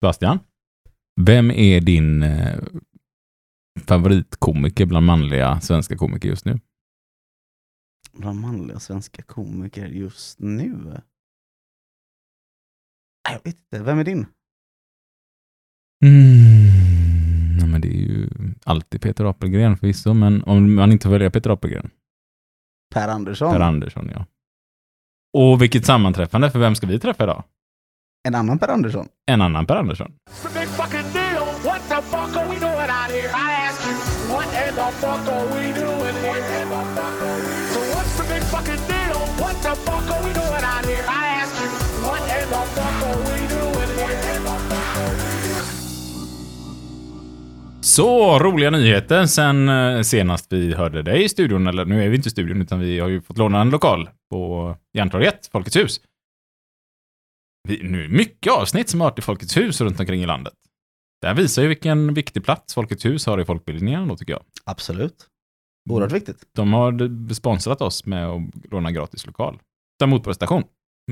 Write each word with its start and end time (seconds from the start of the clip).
Sebastian, 0.00 0.38
vem 1.20 1.50
är 1.50 1.80
din 1.80 2.22
eh, 2.22 2.58
favoritkomiker 3.86 4.86
bland 4.86 5.06
manliga 5.06 5.60
svenska 5.60 5.96
komiker 5.96 6.28
just 6.28 6.44
nu? 6.44 6.60
Bland 8.12 8.40
manliga 8.40 8.78
svenska 8.80 9.22
komiker 9.22 9.86
just 9.86 10.38
nu? 10.40 10.68
Nej, 10.84 11.00
Jag 13.32 13.40
vet 13.44 13.58
inte, 13.58 13.82
vem 13.82 13.98
är 13.98 14.04
din? 14.04 14.26
Mm, 16.04 17.58
ja, 17.60 17.66
men 17.66 17.80
det 17.80 17.88
är 17.88 18.02
ju 18.08 18.28
alltid 18.64 19.00
Peter 19.02 19.24
Apelgren 19.24 19.76
förvisso, 19.76 20.14
men 20.14 20.42
om 20.42 20.74
man 20.74 20.92
inte 20.92 21.08
väljer 21.08 21.30
Peter 21.30 21.50
Apelgren, 21.50 21.90
Per 22.94 23.08
Andersson? 23.08 23.52
Per 23.52 23.60
Andersson, 23.60 24.10
ja. 24.14 24.26
Och 25.38 25.62
vilket 25.62 25.86
sammanträffande, 25.86 26.50
för 26.50 26.58
vem 26.58 26.74
ska 26.74 26.86
vi 26.86 26.98
träffa 27.00 27.24
idag? 27.24 27.44
En 28.28 28.34
annan 28.34 28.58
Per 28.58 28.68
Andersson? 28.68 29.06
En 29.26 29.40
annan 29.42 29.66
Per 29.66 29.76
Andersson. 29.76 30.12
Så, 47.80 48.38
roliga 48.38 48.70
nyheter 48.70 49.26
sen 49.26 49.68
eh, 49.68 50.02
senast 50.02 50.52
vi 50.52 50.74
hörde 50.74 51.02
dig 51.02 51.24
i 51.24 51.28
studion, 51.28 51.66
eller 51.66 51.84
nu 51.84 52.04
är 52.04 52.08
vi 52.08 52.16
inte 52.16 52.28
i 52.28 52.30
studion, 52.30 52.62
utan 52.62 52.80
vi 52.80 53.00
har 53.00 53.08
ju 53.08 53.22
fått 53.22 53.38
låna 53.38 53.60
en 53.60 53.70
lokal 53.70 54.08
på 54.30 54.74
Järntorget, 54.94 55.48
Folkets 55.52 55.76
hus. 55.76 56.00
Vi, 57.68 57.82
nu 57.82 58.04
är 58.04 58.08
mycket 58.08 58.52
avsnitt 58.52 58.88
som 58.88 59.00
har 59.00 59.10
varit 59.10 59.18
i 59.18 59.22
Folkets 59.22 59.56
hus 59.56 59.80
runt 59.80 60.00
omkring 60.00 60.22
i 60.22 60.26
landet. 60.26 60.54
Det 61.20 61.26
här 61.26 61.34
visar 61.34 61.62
ju 61.62 61.68
vilken 61.68 62.14
viktig 62.14 62.44
plats 62.44 62.74
Folkets 62.74 63.04
hus 63.04 63.26
har 63.26 63.40
i 63.40 63.44
folkbildningen 63.44 64.08
då, 64.08 64.16
tycker 64.16 64.32
jag. 64.32 64.42
Absolut. 64.64 65.26
Oerhört 65.90 66.12
viktigt. 66.12 66.42
De 66.52 66.72
har 66.72 67.32
sponsrat 67.34 67.80
oss 67.80 68.06
med 68.06 68.26
att 68.26 68.42
låna 68.70 68.90
gratis 68.92 69.26
lokal. 69.26 69.58
Utan 69.98 70.08
motprestation. 70.10 70.62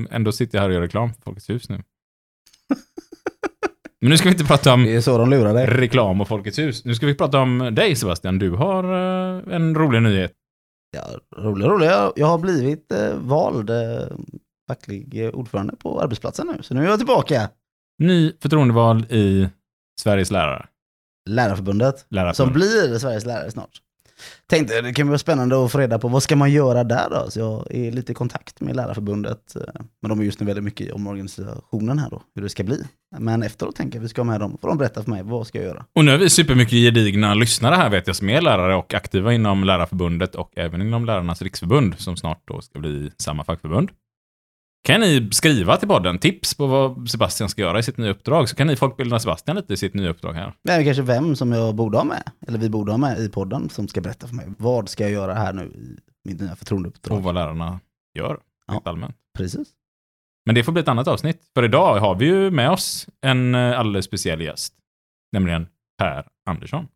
Ändå 0.09 0.31
sitter 0.31 0.57
jag 0.57 0.61
här 0.61 0.69
och 0.69 0.73
gör 0.75 0.81
reklam 0.81 1.13
för 1.13 1.21
Folkets 1.21 1.49
hus 1.49 1.69
nu. 1.69 1.75
Men 4.01 4.09
nu 4.09 4.17
ska 4.17 4.29
vi 4.29 4.33
inte 4.33 4.45
prata 4.45 4.73
om 4.73 4.83
Det 4.83 4.95
är 4.95 5.01
så 5.01 5.17
de 5.17 5.29
lurar 5.29 5.53
dig. 5.53 5.67
reklam 5.67 6.21
och 6.21 6.27
Folkets 6.27 6.59
hus. 6.59 6.85
Nu 6.85 6.95
ska 6.95 7.05
vi 7.05 7.15
prata 7.15 7.39
om 7.39 7.69
dig 7.75 7.95
Sebastian. 7.95 8.39
Du 8.39 8.49
har 8.51 8.83
eh, 8.83 9.55
en 9.55 9.75
rolig 9.75 10.01
nyhet. 10.01 10.31
Ja, 10.91 11.03
rolig, 11.43 11.65
rolig. 11.65 11.87
Jag, 11.87 12.13
jag 12.15 12.27
har 12.27 12.37
blivit 12.37 12.91
eh, 12.91 13.15
vald 13.17 13.69
eh, 13.69 14.07
facklig 14.73 15.25
eh, 15.25 15.29
ordförande 15.29 15.75
på 15.75 16.01
arbetsplatsen 16.01 16.47
nu. 16.47 16.63
Så 16.63 16.73
nu 16.73 16.83
är 16.83 16.89
jag 16.89 16.97
tillbaka. 16.99 17.49
Ny 17.99 18.33
förtroendevald 18.41 19.11
i 19.11 19.49
Sveriges 20.01 20.31
lärare. 20.31 20.65
Lärarförbundet. 21.29 22.05
Lärarförbund. 22.09 22.35
Som 22.35 22.53
blir 22.53 22.99
Sveriges 22.99 23.25
lärare 23.25 23.51
snart. 23.51 23.69
Tänkte 24.47 24.81
det 24.81 24.93
kan 24.93 25.07
vara 25.07 25.17
spännande 25.17 25.65
att 25.65 25.71
få 25.71 25.77
reda 25.77 25.99
på 25.99 26.07
vad 26.07 26.23
ska 26.23 26.35
man 26.35 26.51
göra 26.51 26.83
där 26.83 27.09
då? 27.09 27.31
Så 27.31 27.39
jag 27.39 27.67
är 27.75 27.91
lite 27.91 28.11
i 28.11 28.15
kontakt 28.15 28.61
med 28.61 28.75
Lärarförbundet. 28.75 29.55
eh, 29.55 29.61
Men 30.01 30.09
de 30.09 30.19
är 30.19 30.23
just 30.23 30.39
nu 30.39 30.45
väldigt 30.45 30.63
mycket 30.63 30.93
om 30.93 31.07
organisationen 31.07 31.99
här 31.99 32.09
då, 32.09 32.21
hur 32.35 32.41
det 32.43 32.49
ska 32.49 32.63
bli. 32.63 32.83
Men 33.19 33.43
efteråt 33.43 33.75
tänker 33.75 33.97
jag 33.97 34.01
vi 34.01 34.09
ska 34.09 34.21
ha 34.21 34.25
med 34.25 34.39
dem, 34.39 34.57
får 34.61 34.67
de 34.67 34.77
berätta 34.77 35.03
för 35.03 35.11
mig 35.11 35.23
vad 35.23 35.47
ska 35.47 35.57
jag 35.57 35.67
göra? 35.67 35.85
Och 35.95 36.05
nu 36.05 36.11
har 36.11 36.17
vi 36.17 36.29
supermycket 36.29 36.73
gedigna 36.73 37.33
lyssnare 37.33 37.75
här 37.75 37.89
vet 37.89 38.07
jag 38.07 38.15
som 38.15 38.29
är 38.29 38.41
lärare 38.41 38.75
och 38.75 38.93
aktiva 38.93 39.33
inom 39.33 39.63
Lärarförbundet 39.63 40.35
och 40.35 40.51
även 40.55 40.81
inom 40.81 41.05
Lärarnas 41.05 41.41
riksförbund 41.41 41.99
som 41.99 42.17
snart 42.17 42.41
då 42.47 42.61
ska 42.61 42.79
bli 42.79 43.11
samma 43.17 43.43
fackförbund. 43.43 43.89
Kan 44.83 45.01
ni 45.01 45.29
skriva 45.31 45.77
till 45.77 45.87
podden 45.87 46.19
tips 46.19 46.53
på 46.53 46.67
vad 46.67 47.09
Sebastian 47.09 47.49
ska 47.49 47.61
göra 47.61 47.79
i 47.79 47.83
sitt 47.83 47.97
nya 47.97 48.09
uppdrag 48.09 48.49
så 48.49 48.55
kan 48.55 48.67
ni 48.67 48.75
folkbilda 48.75 49.19
Sebastian 49.19 49.57
lite 49.57 49.73
i 49.73 49.77
sitt 49.77 49.93
nya 49.93 50.09
uppdrag 50.09 50.33
här. 50.33 50.53
Men 50.63 50.83
kanske 50.83 51.03
vem 51.03 51.35
som 51.35 51.51
jag 51.51 51.75
borde 51.75 51.97
ha 51.97 52.05
med, 52.05 52.23
eller 52.47 52.59
vi 52.59 52.69
borde 52.69 52.91
ha 52.91 52.97
med 52.97 53.19
i 53.19 53.29
podden 53.29 53.69
som 53.69 53.87
ska 53.87 54.01
berätta 54.01 54.27
för 54.27 54.35
mig 54.35 54.45
vad 54.57 54.89
ska 54.89 55.03
jag 55.03 55.11
göra 55.11 55.33
här 55.33 55.53
nu 55.53 55.63
i 55.63 55.99
mitt 56.29 56.41
nya 56.41 56.55
förtroendeuppdrag. 56.55 57.17
Och 57.17 57.23
vad 57.23 57.35
lärarna 57.35 57.79
gör. 58.17 58.39
Ja. 58.67 58.81
Allmänt. 58.85 59.15
Precis. 59.37 59.67
Men 60.45 60.55
det 60.55 60.63
får 60.63 60.71
bli 60.71 60.81
ett 60.81 60.87
annat 60.87 61.07
avsnitt. 61.07 61.41
För 61.53 61.63
idag 61.63 61.99
har 61.99 62.15
vi 62.15 62.25
ju 62.25 62.51
med 62.51 62.71
oss 62.71 63.07
en 63.21 63.55
eh, 63.55 63.79
alldeles 63.79 64.05
speciell 64.05 64.41
gäst. 64.41 64.73
Nämligen 65.31 65.67
Per 65.97 66.27
Andersson. 66.45 66.87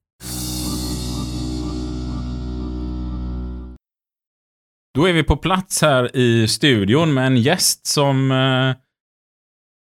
Då 4.94 5.09
är 5.09 5.14
vi 5.14 5.24
på 5.24 5.38
plats 5.38 5.81
här 5.81 6.16
i 6.18 6.48
studion 6.48 7.14
med 7.14 7.28
en 7.28 7.38
gäst 7.38 7.86
som... 7.86 8.31
Eh, 8.31 8.76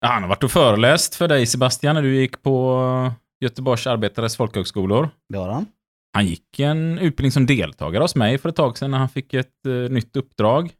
han 0.07 0.23
har 0.23 0.29
varit 0.29 0.45
och 0.45 0.51
föreläst 0.51 1.15
för 1.15 1.29
dig 1.29 1.47
Sebastian 1.47 1.95
när 1.95 2.03
du 2.03 2.17
gick 2.17 2.43
på 2.43 3.13
Göteborgs 3.41 3.87
arbetares 3.87 4.37
folkhögskolor. 4.37 5.11
Det 5.29 5.39
har 5.39 5.49
han. 5.49 5.67
Han 6.13 6.27
gick 6.27 6.59
en 6.59 6.99
utbildning 6.99 7.33
som 7.33 7.47
deltagare 7.47 8.05
hos 8.05 8.15
mig 8.15 8.39
för 8.39 8.49
ett 8.49 8.57
tag 8.57 8.79
sedan 8.79 8.91
när 8.91 8.99
han 8.99 9.09
fick 9.09 9.35
ett 9.35 9.67
eh, 9.67 9.73
nytt 9.73 10.17
uppdrag. 10.17 10.73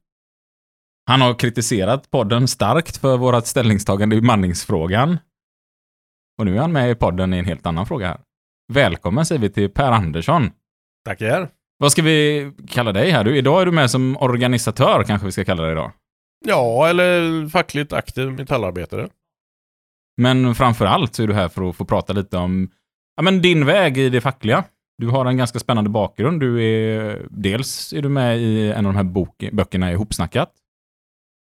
Han 1.07 1.21
har 1.21 1.35
kritiserat 1.35 2.11
podden 2.11 2.49
starkt 2.49 2.97
för 2.97 3.17
vårt 3.17 3.47
ställningstagande 3.47 4.17
i 4.17 4.21
manningsfrågan. 4.21 5.19
Och 6.39 6.47
nu 6.47 6.57
är 6.57 6.61
han 6.61 6.73
med 6.73 6.91
i 6.91 6.95
podden 6.95 7.35
i 7.35 7.39
en 7.39 7.45
helt 7.45 7.67
annan 7.67 7.87
fråga 7.87 8.07
här. 8.07 8.21
Välkommen 8.73 9.27
säger 9.27 9.41
vi 9.41 9.51
till 9.51 9.71
Per 9.71 9.93
Andersson. 9.93 10.51
Tackar. 11.05 11.51
Vad 11.83 11.93
ska 11.93 12.03
vi 12.03 12.53
kalla 12.69 12.93
dig 12.93 13.11
här? 13.11 13.25
Du, 13.25 13.37
idag 13.37 13.63
är 13.63 13.67
du 13.67 13.73
med 13.73 13.91
som 13.91 14.17
organisatör 14.17 15.05
kanske 15.05 15.27
vi 15.27 15.33
ska 15.33 15.45
kalla 15.45 15.63
dig 15.63 15.73
idag. 15.73 15.93
Ja, 16.45 16.89
eller 16.89 17.49
fackligt 17.49 17.93
aktiv 17.93 18.33
metallarbetare. 18.33 19.09
Men 20.17 20.55
framför 20.55 20.85
allt 20.87 21.15
så 21.15 21.23
är 21.23 21.27
du 21.27 21.35
här 21.35 21.49
för 21.49 21.71
att 21.71 21.77
få 21.77 21.85
prata 21.85 22.13
lite 22.13 22.37
om 22.37 22.71
ja, 23.17 23.23
men 23.23 23.43
din 23.43 23.67
väg 23.67 23.99
i 23.99 24.09
det 24.09 24.21
fackliga. 24.21 24.65
Du 24.99 25.09
har 25.09 25.27
en 25.27 25.37
ganska 25.37 25.59
spännande 25.59 25.91
bakgrund. 25.91 26.41
Du 26.41 26.65
är, 26.65 27.27
dels 27.31 27.93
är 27.93 28.03
du 28.03 28.09
med 28.09 28.39
i 28.39 28.71
en 28.71 28.87
av 28.87 28.93
de 28.93 28.97
här 28.97 29.05
bok, 29.05 29.45
böckerna 29.53 29.93
Ihopsnackat. 29.93 30.53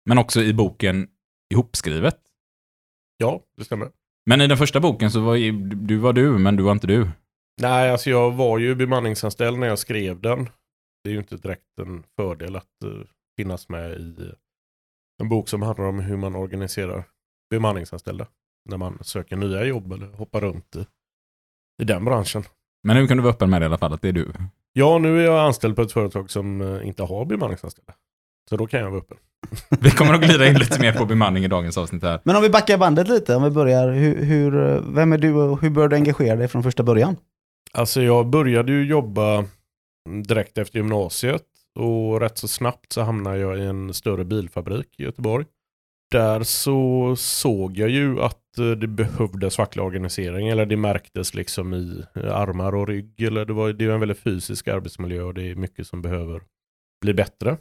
Men 0.09 0.19
också 0.19 0.43
i 0.43 0.55
boken 0.55 1.09
Ihopskrivet. 1.53 2.19
Ja, 3.17 3.41
det 3.57 3.65
stämmer. 3.65 3.89
Men 4.27 4.41
i 4.41 4.47
den 4.47 4.59
första 4.59 4.81
boken 4.81 5.11
så 5.11 5.21
var 5.21 5.37
du 5.87 5.97
var 5.97 6.13
du, 6.13 6.39
men 6.39 6.57
du 6.57 6.63
var 6.63 6.73
inte 6.73 6.87
du. 6.87 7.09
Nej, 7.63 7.91
alltså 7.91 8.11
jag 8.11 8.31
var 8.31 8.59
ju 8.59 8.75
bemanningsanställd 8.75 9.59
när 9.59 9.67
jag 9.67 9.79
skrev 9.79 10.21
den. 10.21 10.49
Det 11.05 11.11
är 11.11 11.13
ju 11.13 11.19
inte 11.19 11.37
direkt 11.37 11.79
en 11.81 12.05
fördel 12.17 12.57
att 12.57 12.85
eh, 12.85 12.91
finnas 13.37 13.69
med 13.69 13.91
i 13.91 14.23
eh, 14.23 14.33
en 15.23 15.29
bok 15.29 15.49
som 15.49 15.63
handlar 15.63 15.85
om 15.85 16.01
hur 16.01 16.17
man 16.17 16.35
organiserar 16.37 17.05
bemanningsanställda. 17.51 18.27
När 18.71 18.77
man 18.77 18.99
söker 19.03 19.37
nya 19.37 19.65
jobb 19.65 19.93
eller 19.93 20.07
hoppar 20.07 20.41
runt 20.41 20.77
i, 20.77 20.87
i 21.83 21.85
den 21.85 22.05
branschen. 22.05 22.45
Men 22.83 22.97
nu 22.97 23.07
kan 23.07 23.17
du 23.17 23.23
vara 23.23 23.33
öppen 23.33 23.51
med 23.51 23.61
det 23.61 23.65
i 23.65 23.67
alla 23.67 23.79
fall, 23.79 23.93
att 23.93 24.03
det 24.03 24.09
är 24.09 24.13
du. 24.13 24.33
Ja, 24.73 24.99
nu 24.99 25.21
är 25.21 25.25
jag 25.25 25.47
anställd 25.47 25.77
på 25.77 25.83
ett 25.83 25.93
företag 25.93 26.31
som 26.31 26.61
eh, 26.61 26.87
inte 26.87 27.03
har 27.03 27.25
bemanningsanställda. 27.25 27.95
Så 28.51 28.57
då 28.57 28.67
kan 28.67 28.81
jag 28.81 28.91
vara 28.91 29.01
öppen. 29.01 29.17
Vi 29.81 29.91
kommer 29.91 30.15
att 30.15 30.21
glida 30.21 30.49
in 30.49 30.55
lite 30.55 30.81
mer 30.81 30.93
på 30.93 31.05
bemanning 31.05 31.45
i 31.45 31.49
dagens 31.49 31.79
avsnitt 31.79 32.03
här. 32.03 32.21
Men 32.25 32.37
om 32.37 32.43
vi 32.43 32.51
backar 32.51 32.79
bandet 32.79 33.09
lite, 33.09 33.37
om 33.37 33.43
vi 33.43 33.51
börjar, 33.51 33.93
hur, 33.93 34.25
hur, 34.25 34.81
vem 34.95 35.13
är 35.13 35.19
du 35.19 35.35
och 35.35 35.61
hur 35.61 35.71
började 35.71 35.97
du 35.97 35.97
engagera 35.97 36.37
dig 36.37 36.49
från 36.49 36.63
första 36.63 36.83
början? 36.83 37.17
Alltså 37.77 38.03
jag 38.03 38.27
började 38.27 38.73
ju 38.73 38.87
jobba 38.87 39.45
direkt 40.29 40.59
efter 40.59 40.79
gymnasiet 40.79 41.47
och 41.75 42.21
rätt 42.21 42.39
så 42.39 42.49
snabbt 42.49 42.93
så 42.93 43.03
hamnade 43.03 43.39
jag 43.39 43.59
i 43.59 43.63
en 43.63 43.95
större 43.95 44.25
bilfabrik 44.25 45.01
i 45.01 45.03
Göteborg. 45.03 45.47
Där 46.11 46.43
så 46.43 47.15
såg 47.17 47.79
jag 47.79 47.91
ju 47.91 48.21
att 48.21 48.59
eh, 48.59 48.71
det 48.71 48.87
behövdes 48.87 49.57
facklig 49.57 49.85
organisering 49.85 50.49
eller 50.49 50.67
det 50.67 50.77
märktes 50.77 51.35
liksom 51.35 51.75
i 51.75 52.05
armar 52.21 52.75
och 52.75 52.89
rygg. 52.89 53.23
Eller 53.23 53.45
det, 53.45 53.53
var, 53.53 53.73
det 53.73 53.85
är 53.85 53.91
en 53.91 54.01
väldigt 54.01 54.19
fysisk 54.19 54.69
arbetsmiljö 54.69 55.23
och 55.23 55.35
det 55.35 55.51
är 55.51 55.55
mycket 55.55 55.87
som 55.87 56.03
behöver 56.03 56.43
bli 57.01 57.15
bättre. 57.15 57.59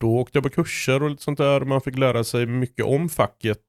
Då 0.00 0.18
åkte 0.18 0.36
jag 0.38 0.44
på 0.44 0.50
kurser 0.50 1.02
och 1.02 1.10
lite 1.10 1.22
sånt 1.22 1.38
där. 1.38 1.60
Man 1.60 1.80
fick 1.80 1.98
lära 1.98 2.24
sig 2.24 2.46
mycket 2.46 2.84
om 2.84 3.08
facket 3.08 3.62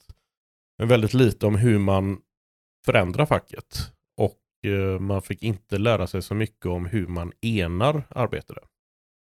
men 0.78 0.88
väldigt 0.88 1.14
lite 1.14 1.46
om 1.46 1.56
hur 1.56 1.80
man 1.80 2.18
förändrar 2.86 3.26
facket. 3.26 3.95
Eh, 4.66 5.00
man 5.00 5.22
fick 5.22 5.44
inte 5.44 5.78
lära 5.78 6.08
sig 6.08 6.22
så 6.22 6.36
mycket 6.36 6.66
om 6.66 6.86
hur 6.86 7.08
man 7.08 7.32
enar 7.42 8.04
arbetare. 8.10 8.60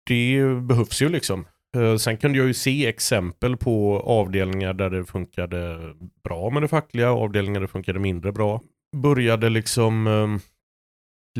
Det 0.07 0.61
behövs 0.61 1.01
ju 1.01 1.09
liksom. 1.09 1.47
Eh, 1.77 1.95
sen 1.95 2.17
kunde 2.17 2.37
jag 2.37 2.47
ju 2.47 2.53
se 2.53 2.87
exempel 2.87 3.57
på 3.57 3.99
avdelningar 3.99 4.73
där 4.73 4.89
det 4.89 5.05
funkade 5.05 5.79
bra 6.23 6.49
med 6.49 6.61
det 6.61 6.67
fackliga, 6.67 7.11
avdelningar 7.11 7.59
där 7.59 7.67
det 7.67 7.71
funkade 7.71 7.99
mindre 7.99 8.31
bra. 8.31 8.61
Började 8.97 9.49
liksom 9.49 10.07
eh, 10.07 10.37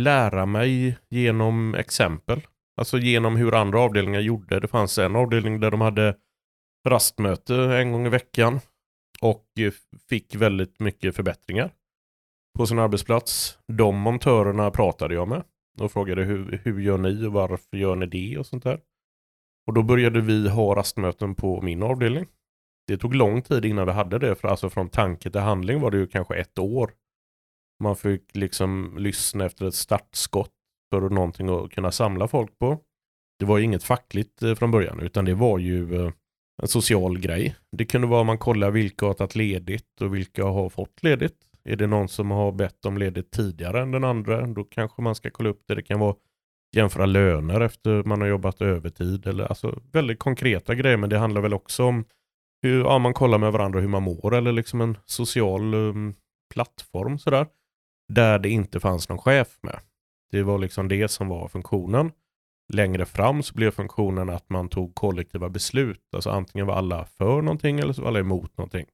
lära 0.01 0.45
mig 0.45 0.97
genom 1.09 1.75
exempel. 1.75 2.41
Alltså 2.77 2.97
genom 2.97 3.35
hur 3.35 3.55
andra 3.55 3.79
avdelningar 3.79 4.19
gjorde. 4.19 4.59
Det 4.59 4.67
fanns 4.67 4.97
en 4.97 5.15
avdelning 5.15 5.59
där 5.59 5.71
de 5.71 5.81
hade 5.81 6.15
rastmöte 6.87 7.55
en 7.55 7.91
gång 7.91 8.05
i 8.05 8.09
veckan 8.09 8.59
och 9.21 9.45
fick 10.09 10.35
väldigt 10.35 10.79
mycket 10.79 11.15
förbättringar 11.15 11.71
på 12.55 12.65
sin 12.67 12.79
arbetsplats. 12.79 13.59
De 13.67 13.95
montörerna 13.99 14.71
pratade 14.71 15.13
jag 15.13 15.27
med 15.27 15.43
och 15.79 15.91
frågade 15.91 16.23
hur, 16.23 16.61
hur 16.63 16.79
gör 16.79 16.97
ni 16.97 17.25
och 17.25 17.33
varför 17.33 17.77
gör 17.77 17.95
ni 17.95 18.05
det 18.05 18.37
och 18.37 18.45
sånt 18.45 18.63
där. 18.63 18.79
Och 19.67 19.73
då 19.73 19.83
började 19.83 20.21
vi 20.21 20.49
ha 20.49 20.75
rastmöten 20.75 21.35
på 21.35 21.61
min 21.61 21.83
avdelning. 21.83 22.25
Det 22.87 22.97
tog 22.97 23.15
lång 23.15 23.41
tid 23.41 23.65
innan 23.65 23.85
vi 23.85 23.91
hade 23.91 24.19
det, 24.19 24.35
för 24.35 24.47
alltså 24.47 24.69
från 24.69 24.89
tanke 24.89 25.31
till 25.31 25.41
handling 25.41 25.81
var 25.81 25.91
det 25.91 25.97
ju 25.97 26.07
kanske 26.07 26.35
ett 26.35 26.59
år 26.59 26.91
Man 27.83 27.95
fick 27.95 28.35
liksom 28.35 28.95
lyssna 28.97 29.45
efter 29.45 29.65
ett 29.65 29.75
startskott 29.75 30.51
för 30.93 31.01
någonting 31.01 31.49
att 31.49 31.71
kunna 31.71 31.91
samla 31.91 32.27
folk 32.27 32.59
på. 32.59 32.79
Det 33.39 33.45
var 33.45 33.57
ju 33.57 33.63
inget 33.63 33.83
fackligt 33.83 34.41
eh, 34.41 34.55
från 34.55 34.71
början 34.71 34.99
utan 34.99 35.25
det 35.25 35.33
var 35.33 35.59
ju 35.59 35.95
eh, 35.95 36.11
en 36.61 36.67
social 36.67 37.19
grej. 37.19 37.55
Det 37.71 37.85
kunde 37.85 38.07
vara 38.07 38.21
att 38.21 38.27
man 38.27 38.37
kollar 38.37 38.71
vilka 38.71 39.05
har 39.05 39.13
tagit 39.13 39.35
ledigt 39.35 40.01
och 40.01 40.15
vilka 40.15 40.43
har 40.43 40.69
fått 40.69 41.03
ledigt. 41.03 41.44
Är 41.65 41.75
det 41.75 41.87
någon 41.87 42.07
som 42.07 42.31
har 42.31 42.51
bett 42.51 42.85
om 42.85 42.97
ledigt 42.97 43.31
tidigare 43.31 43.81
än 43.81 43.91
den 43.91 44.03
andra, 44.03 44.47
då 44.47 44.63
kanske 44.63 45.01
man 45.01 45.15
ska 45.15 45.29
kolla 45.29 45.49
upp 45.49 45.63
det. 45.67 45.75
Det 45.75 45.81
kan 45.81 45.99
vara 45.99 46.15
jämföra 46.75 47.05
löner 47.05 47.61
efter 47.61 48.03
man 48.03 48.21
har 48.21 48.27
jobbat 48.27 48.61
övertid. 48.61 49.27
Eller, 49.27 49.45
alltså, 49.45 49.79
väldigt 49.91 50.19
konkreta 50.19 50.75
grejer, 50.75 50.97
men 50.97 51.09
det 51.09 51.17
handlar 51.17 51.41
väl 51.41 51.53
också 51.53 51.83
om 51.83 52.05
hur 52.61 52.83
ja, 52.83 52.97
man 52.99 53.13
kollar 53.13 53.37
med 53.37 53.51
varandra 53.51 53.79
hur 53.79 53.87
man 53.87 54.03
mår 54.03 54.35
eller 54.35 54.51
liksom 54.51 54.81
en 54.81 54.97
social 55.05 55.73
um, 55.73 56.15
plattform 56.53 57.19
sådär. 57.19 57.47
Där 58.13 58.39
det 58.39 58.49
inte 58.49 58.79
fanns 58.79 59.09
någon 59.09 59.17
chef 59.17 59.57
med. 59.61 59.79
Det 60.31 60.43
var 60.43 60.57
liksom 60.57 60.87
det 60.87 61.07
som 61.07 61.27
var 61.27 61.47
funktionen. 61.47 62.11
Längre 62.73 63.05
fram 63.05 63.43
så 63.43 63.53
blev 63.53 63.71
funktionen 63.71 64.29
att 64.29 64.49
man 64.49 64.69
tog 64.69 64.95
kollektiva 64.95 65.49
beslut. 65.49 66.01
Alltså 66.15 66.29
antingen 66.29 66.67
var 66.67 66.75
alla 66.75 67.05
för 67.05 67.41
någonting 67.41 67.79
eller 67.79 67.93
så 67.93 68.01
var 68.01 68.09
alla 68.09 68.19
emot 68.19 68.57
någonting. 68.57 68.85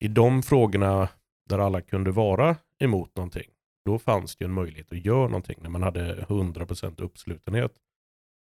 I 0.00 0.08
de 0.08 0.42
frågorna 0.42 1.08
där 1.50 1.58
alla 1.58 1.80
kunde 1.80 2.10
vara 2.10 2.56
emot 2.78 3.16
någonting, 3.16 3.50
då 3.84 3.98
fanns 3.98 4.36
det 4.36 4.44
en 4.44 4.52
möjlighet 4.52 4.92
att 4.92 5.04
göra 5.04 5.28
någonting 5.28 5.58
när 5.62 5.70
man 5.70 5.82
hade 5.82 6.14
100% 6.14 7.02
uppslutenhet. 7.02 7.72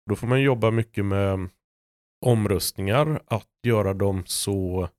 Då 0.10 0.16
får 0.16 0.28
man 0.28 0.42
jobba 0.42 0.72
mycket 0.72 1.06
med 1.06 1.50
omröstningar, 2.26 3.22
att 3.28 3.50
göra 3.64 3.94
dem 3.94 4.24
så... 4.26 4.90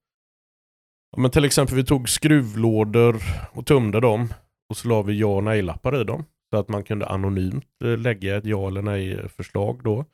Ja, 1.11 1.21
men 1.21 1.31
till 1.31 1.45
exempel 1.45 1.77
vi 1.77 1.85
tog 1.85 2.09
skruvlådor 2.09 3.17
och 3.53 3.67
tömde 3.67 4.01
dem 4.01 4.29
och 4.69 4.77
så 4.77 4.89
la 4.89 5.03
vi 5.03 5.19
ja 5.19 5.27
och 5.27 5.45
nej-lappar 5.45 6.01
i 6.01 6.05
dem. 6.05 6.25
Så 6.51 6.57
att 6.57 6.69
man 6.69 6.85
kunde 6.85 7.07
anonymt 7.07 7.83
eh, 7.85 7.99
lägga 7.99 8.37
ett 8.37 8.45
ja 8.45 8.69
eller 8.69 8.83
nej-förslag 8.83 9.81
då. 9.85 10.05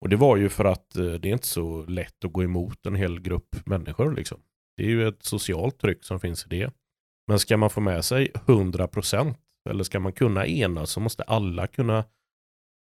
Och 0.00 0.08
det 0.08 0.16
var 0.16 0.36
ju 0.36 0.48
för 0.48 0.64
att 0.64 0.96
eh, 0.96 1.12
det 1.12 1.28
är 1.28 1.32
inte 1.32 1.46
så 1.46 1.84
lätt 1.86 2.24
att 2.24 2.32
gå 2.32 2.42
emot 2.42 2.86
en 2.86 2.94
hel 2.94 3.20
grupp 3.20 3.66
människor. 3.66 4.14
Liksom. 4.14 4.40
Det 4.76 4.82
är 4.82 4.88
ju 4.88 5.08
ett 5.08 5.22
socialt 5.22 5.78
tryck 5.78 6.04
som 6.04 6.20
finns 6.20 6.46
i 6.46 6.48
det. 6.48 6.70
Men 7.28 7.38
ska 7.38 7.56
man 7.56 7.70
få 7.70 7.80
med 7.80 8.04
sig 8.04 8.30
100% 8.34 9.34
eller 9.70 9.84
ska 9.84 10.00
man 10.00 10.12
kunna 10.12 10.46
enas 10.46 10.90
så 10.90 11.00
måste 11.00 11.22
alla 11.22 11.66
kunna 11.66 12.04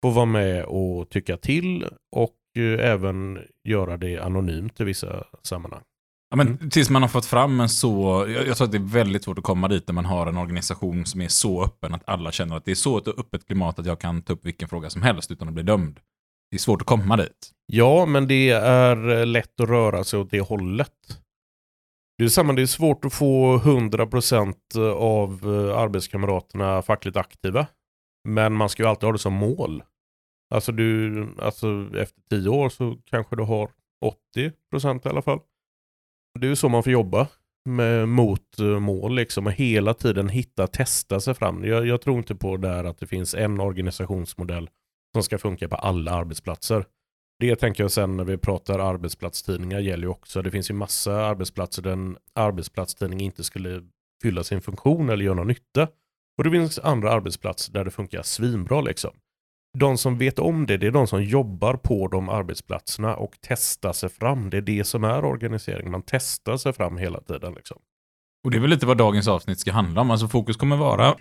få 0.02 0.10
vara 0.10 0.26
med 0.26 0.64
och 0.64 1.10
tycka 1.10 1.36
till 1.36 1.88
och 2.16 2.36
eh, 2.58 2.90
även 2.90 3.38
göra 3.68 3.96
det 3.96 4.18
anonymt 4.18 4.80
i 4.80 4.84
vissa 4.84 5.24
sammanhang. 5.42 5.82
Ja, 6.30 6.36
men 6.36 6.70
tills 6.70 6.90
man 6.90 7.02
har 7.02 7.08
fått 7.08 7.26
fram 7.26 7.60
en 7.60 7.68
så, 7.68 8.24
jag, 8.28 8.46
jag 8.46 8.56
tror 8.56 8.66
att 8.66 8.72
det 8.72 8.78
är 8.78 8.92
väldigt 8.92 9.24
svårt 9.24 9.38
att 9.38 9.44
komma 9.44 9.68
dit 9.68 9.86
där 9.86 9.94
man 9.94 10.04
har 10.04 10.26
en 10.26 10.38
organisation 10.38 11.06
som 11.06 11.20
är 11.20 11.28
så 11.28 11.64
öppen 11.64 11.94
att 11.94 12.02
alla 12.04 12.32
känner 12.32 12.56
att 12.56 12.64
det 12.64 12.70
är 12.70 12.74
så 12.74 12.98
ett 12.98 13.08
öppet 13.08 13.46
klimat 13.46 13.78
att 13.78 13.86
jag 13.86 14.00
kan 14.00 14.22
ta 14.22 14.32
upp 14.32 14.44
vilken 14.44 14.68
fråga 14.68 14.90
som 14.90 15.02
helst 15.02 15.30
utan 15.30 15.48
att 15.48 15.54
bli 15.54 15.62
dömd. 15.62 16.00
Det 16.50 16.56
är 16.56 16.58
svårt 16.58 16.80
att 16.80 16.86
komma 16.86 17.16
dit. 17.16 17.50
Ja, 17.66 18.06
men 18.06 18.28
det 18.28 18.50
är 18.50 19.26
lätt 19.26 19.60
att 19.60 19.68
röra 19.68 20.04
sig 20.04 20.18
åt 20.18 20.30
det 20.30 20.40
hållet. 20.40 21.21
Det 22.22 22.26
är 22.26 22.28
samma, 22.28 22.52
det 22.52 22.62
är 22.62 22.66
svårt 22.66 23.04
att 23.04 23.12
få 23.12 23.58
100% 23.58 24.54
eh, 24.76 24.82
av 24.92 25.30
eh, 25.44 25.78
arbetskamraterna 25.78 26.82
fackligt 26.82 27.16
aktiva. 27.16 27.66
Men 28.28 28.52
man 28.52 28.68
ska 28.68 28.82
ju 28.82 28.88
alltid 28.88 29.04
ha 29.04 29.12
det 29.12 29.18
som 29.18 29.32
mål. 29.32 29.82
Alltså, 30.54 30.72
du, 30.72 31.28
alltså 31.38 31.90
efter 31.96 32.22
tio 32.30 32.48
år 32.48 32.68
så 32.68 32.96
kanske 33.04 33.36
du 33.36 33.42
har 33.42 33.70
80% 34.36 35.06
i 35.06 35.08
alla 35.08 35.22
fall. 35.22 35.40
Det 36.40 36.46
är 36.46 36.48
ju 36.48 36.56
så 36.56 36.68
man 36.68 36.82
får 36.82 36.92
jobba 36.92 37.28
med, 37.68 38.08
mot 38.08 38.58
eh, 38.58 38.78
mål 38.78 39.14
liksom 39.14 39.46
och 39.46 39.52
hela 39.52 39.94
tiden 39.94 40.28
hitta, 40.28 40.66
testa 40.66 41.20
sig 41.20 41.34
fram. 41.34 41.64
Jag, 41.64 41.86
jag 41.86 42.00
tror 42.00 42.18
inte 42.18 42.34
på 42.34 42.56
där 42.56 42.84
att 42.84 42.98
det 42.98 43.06
finns 43.06 43.34
en 43.34 43.60
organisationsmodell 43.60 44.70
som 45.14 45.22
ska 45.22 45.38
funka 45.38 45.68
på 45.68 45.76
alla 45.76 46.12
arbetsplatser. 46.12 46.84
Det 47.38 47.56
tänker 47.56 47.84
jag 47.84 47.90
sen 47.90 48.16
när 48.16 48.24
vi 48.24 48.36
pratar 48.36 48.78
arbetsplatstidningar 48.78 49.78
gäller 49.78 50.02
ju 50.02 50.08
också. 50.08 50.42
Det 50.42 50.50
finns 50.50 50.70
ju 50.70 50.74
massa 50.74 51.26
arbetsplatser 51.26 51.82
där 51.82 51.92
en 51.92 52.16
arbetsplatstidning 52.32 53.20
inte 53.20 53.44
skulle 53.44 53.82
fylla 54.22 54.44
sin 54.44 54.60
funktion 54.60 55.10
eller 55.10 55.24
göra 55.24 55.34
någon 55.34 55.46
nytta. 55.46 55.88
Och 56.38 56.44
det 56.44 56.50
finns 56.50 56.78
andra 56.78 57.12
arbetsplatser 57.12 57.72
där 57.72 57.84
det 57.84 57.90
funkar 57.90 58.22
svinbra 58.22 58.80
liksom. 58.80 59.10
De 59.78 59.98
som 59.98 60.18
vet 60.18 60.38
om 60.38 60.66
det, 60.66 60.76
det 60.76 60.86
är 60.86 60.90
de 60.90 61.06
som 61.06 61.24
jobbar 61.24 61.74
på 61.74 62.08
de 62.08 62.28
arbetsplatserna 62.28 63.16
och 63.16 63.38
testar 63.40 63.92
sig 63.92 64.08
fram. 64.08 64.50
Det 64.50 64.56
är 64.56 64.60
det 64.60 64.84
som 64.84 65.04
är 65.04 65.24
organisering. 65.24 65.90
Man 65.90 66.02
testar 66.06 66.56
sig 66.56 66.72
fram 66.72 66.96
hela 66.96 67.20
tiden. 67.20 67.54
Liksom. 67.54 67.78
Och 68.44 68.50
det 68.50 68.56
är 68.56 68.60
väl 68.60 68.70
lite 68.70 68.86
vad 68.86 68.96
dagens 68.96 69.28
avsnitt 69.28 69.58
ska 69.58 69.72
handla 69.72 70.00
om. 70.00 70.10
Alltså 70.10 70.28
fokus 70.28 70.56
kommer 70.56 70.76
vara 70.76 71.16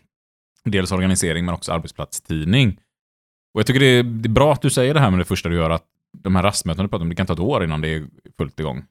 dels 0.63 0.91
organisering 0.91 1.45
men 1.45 1.55
också 1.55 1.71
arbetsplatstidning. 1.71 2.79
Och 3.53 3.59
jag 3.59 3.67
tycker 3.67 3.79
det 3.79 3.85
är, 3.85 4.03
det 4.03 4.27
är 4.27 4.33
bra 4.33 4.53
att 4.53 4.61
du 4.61 4.69
säger 4.69 4.93
det 4.93 4.99
här 4.99 5.09
med 5.09 5.19
det 5.19 5.25
första 5.25 5.49
du 5.49 5.55
gör, 5.55 5.69
att 5.69 5.85
de 6.17 6.35
här 6.35 6.43
rastmötena 6.43 6.83
du 6.83 6.89
pratar 6.89 7.03
om, 7.03 7.09
det 7.09 7.15
kan 7.15 7.25
ta 7.25 7.33
ett 7.33 7.39
år 7.39 7.63
innan 7.63 7.81
det 7.81 7.87
är 7.87 8.05
fullt 8.37 8.59
igång. 8.59 8.83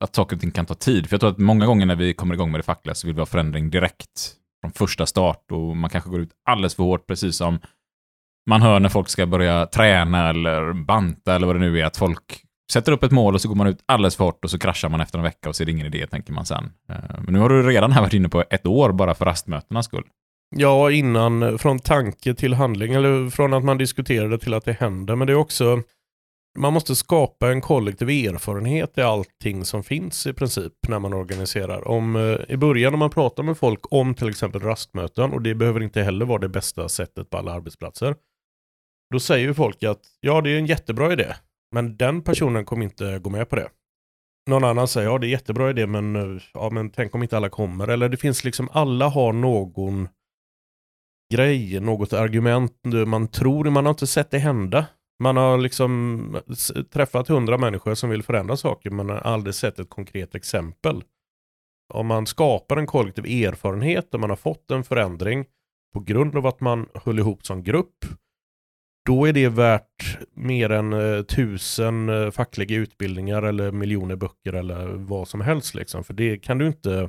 Att 0.00 0.14
saker 0.14 0.36
och 0.36 0.40
ting 0.40 0.50
kan 0.50 0.66
ta 0.66 0.74
tid. 0.74 1.06
För 1.06 1.14
jag 1.14 1.20
tror 1.20 1.30
att 1.30 1.38
många 1.38 1.66
gånger 1.66 1.86
när 1.86 1.96
vi 1.96 2.14
kommer 2.14 2.34
igång 2.34 2.50
med 2.50 2.58
det 2.58 2.64
fackliga 2.64 2.94
så 2.94 3.06
vill 3.06 3.14
vi 3.14 3.20
ha 3.20 3.26
förändring 3.26 3.70
direkt. 3.70 4.34
Från 4.60 4.72
första 4.72 5.06
start 5.06 5.52
och 5.52 5.76
man 5.76 5.90
kanske 5.90 6.10
går 6.10 6.20
ut 6.20 6.30
alldeles 6.50 6.74
för 6.74 6.82
hårt, 6.82 7.06
precis 7.06 7.36
som 7.36 7.58
man 8.48 8.62
hör 8.62 8.80
när 8.80 8.88
folk 8.88 9.08
ska 9.08 9.26
börja 9.26 9.66
träna 9.66 10.30
eller 10.30 10.72
banta 10.72 11.34
eller 11.34 11.46
vad 11.46 11.56
det 11.56 11.60
nu 11.60 11.80
är, 11.80 11.84
att 11.84 11.96
folk 11.96 12.44
sätter 12.72 12.92
upp 12.92 13.02
ett 13.02 13.10
mål 13.10 13.34
och 13.34 13.40
så 13.40 13.48
går 13.48 13.54
man 13.54 13.66
ut 13.66 13.78
alldeles 13.86 14.16
för 14.16 14.24
hårt 14.24 14.44
och 14.44 14.50
så 14.50 14.58
kraschar 14.58 14.88
man 14.88 15.00
efter 15.00 15.18
en 15.18 15.24
vecka 15.24 15.48
och 15.48 15.56
så 15.56 15.62
är 15.62 15.64
det 15.64 15.72
ingen 15.72 15.86
idé, 15.86 16.06
tänker 16.06 16.32
man 16.32 16.46
sen. 16.46 16.70
Eh, 16.88 17.20
men 17.22 17.34
nu 17.34 17.38
har 17.38 17.48
du 17.48 17.62
redan 17.62 17.92
här 17.92 18.00
varit 18.00 18.14
inne 18.14 18.28
på 18.28 18.44
ett 18.50 18.66
år 18.66 18.92
bara 18.92 19.14
för 19.14 19.24
rastmötenas 19.24 19.86
skull. 19.86 20.04
Ja, 20.56 20.90
innan, 20.90 21.42
eh, 21.42 21.56
från 21.56 21.78
tanke 21.78 22.34
till 22.34 22.54
handling, 22.54 22.94
eller 22.94 23.30
från 23.30 23.54
att 23.54 23.64
man 23.64 23.78
diskuterar 23.78 24.28
det 24.28 24.38
till 24.38 24.54
att 24.54 24.64
det 24.64 24.72
händer. 24.72 25.16
Men 25.16 25.26
det 25.26 25.32
är 25.32 25.36
också, 25.36 25.82
man 26.58 26.72
måste 26.72 26.96
skapa 26.96 27.52
en 27.52 27.60
kollektiv 27.60 28.08
erfarenhet 28.08 28.98
i 28.98 29.00
allting 29.00 29.64
som 29.64 29.82
finns 29.82 30.26
i 30.26 30.32
princip 30.32 30.72
när 30.88 30.98
man 30.98 31.12
organiserar. 31.14 31.88
Om, 31.88 32.16
eh, 32.16 32.54
I 32.54 32.56
början 32.56 32.92
när 32.92 32.98
man 32.98 33.10
pratar 33.10 33.42
med 33.42 33.58
folk 33.58 33.92
om 33.92 34.14
till 34.14 34.28
exempel 34.28 34.60
rastmöten, 34.60 35.32
och 35.32 35.42
det 35.42 35.54
behöver 35.54 35.82
inte 35.82 36.02
heller 36.02 36.26
vara 36.26 36.38
det 36.38 36.48
bästa 36.48 36.88
sättet 36.88 37.30
på 37.30 37.38
alla 37.38 37.52
arbetsplatser. 37.52 38.14
Då 39.12 39.20
säger 39.20 39.46
ju 39.46 39.54
folk 39.54 39.82
att 39.82 40.00
ja, 40.20 40.40
det 40.40 40.50
är 40.50 40.58
en 40.58 40.66
jättebra 40.66 41.12
idé, 41.12 41.34
men 41.74 41.96
den 41.96 42.22
personen 42.22 42.64
kommer 42.64 42.84
inte 42.84 43.18
gå 43.18 43.30
med 43.30 43.48
på 43.48 43.56
det. 43.56 43.68
Någon 44.50 44.64
annan 44.64 44.88
säger 44.88 45.08
ja, 45.08 45.18
det 45.18 45.26
är 45.26 45.28
jättebra 45.28 45.70
idé, 45.70 45.86
men, 45.86 46.16
eh, 46.16 46.42
ja, 46.54 46.70
men 46.70 46.90
tänk 46.90 47.14
om 47.14 47.22
inte 47.22 47.36
alla 47.36 47.48
kommer. 47.48 47.88
Eller 47.88 48.08
det 48.08 48.16
finns 48.16 48.44
liksom, 48.44 48.68
alla 48.72 49.08
har 49.08 49.32
någon 49.32 50.08
grej, 51.34 51.80
något 51.80 52.12
argument 52.12 52.72
man 53.06 53.28
tror, 53.28 53.64
man 53.64 53.86
har 53.86 53.90
inte 53.90 54.06
sett 54.06 54.30
det 54.30 54.38
hända. 54.38 54.86
Man 55.22 55.36
har 55.36 55.58
liksom 55.58 56.40
träffat 56.92 57.28
hundra 57.28 57.58
människor 57.58 57.94
som 57.94 58.10
vill 58.10 58.22
förändra 58.22 58.56
saker 58.56 58.90
men 58.90 59.08
har 59.08 59.16
aldrig 59.16 59.54
sett 59.54 59.78
ett 59.78 59.90
konkret 59.90 60.34
exempel. 60.34 61.02
Om 61.94 62.06
man 62.06 62.26
skapar 62.26 62.76
en 62.76 62.86
kollektiv 62.86 63.24
erfarenhet 63.24 64.10
där 64.12 64.18
man 64.18 64.30
har 64.30 64.36
fått 64.36 64.70
en 64.70 64.84
förändring 64.84 65.44
på 65.94 66.00
grund 66.00 66.36
av 66.36 66.46
att 66.46 66.60
man 66.60 66.88
höll 66.94 67.18
ihop 67.18 67.46
som 67.46 67.62
grupp, 67.62 68.04
då 69.06 69.28
är 69.28 69.32
det 69.32 69.48
värt 69.48 70.18
mer 70.32 70.70
än 70.70 70.92
eh, 70.92 71.22
tusen 71.22 72.08
eh, 72.08 72.30
fackliga 72.30 72.76
utbildningar 72.76 73.42
eller 73.42 73.72
miljoner 73.72 74.16
böcker 74.16 74.52
eller 74.52 74.86
vad 74.86 75.28
som 75.28 75.40
helst. 75.40 75.74
Liksom. 75.74 76.04
För 76.04 76.14
det 76.14 76.38
kan 76.38 76.58
du 76.58 76.66
inte 76.66 77.08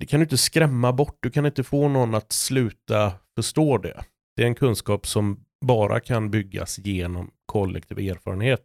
det 0.00 0.06
kan 0.06 0.20
du 0.20 0.24
inte 0.24 0.38
skrämma 0.38 0.92
bort. 0.92 1.18
Du 1.20 1.30
kan 1.30 1.46
inte 1.46 1.64
få 1.64 1.88
någon 1.88 2.14
att 2.14 2.32
sluta 2.32 3.12
förstå 3.34 3.78
det. 3.78 4.04
Det 4.36 4.42
är 4.42 4.46
en 4.46 4.54
kunskap 4.54 5.06
som 5.06 5.43
bara 5.66 6.00
kan 6.00 6.30
byggas 6.30 6.78
genom 6.78 7.30
kollektiv 7.46 7.98
erfarenhet. 7.98 8.62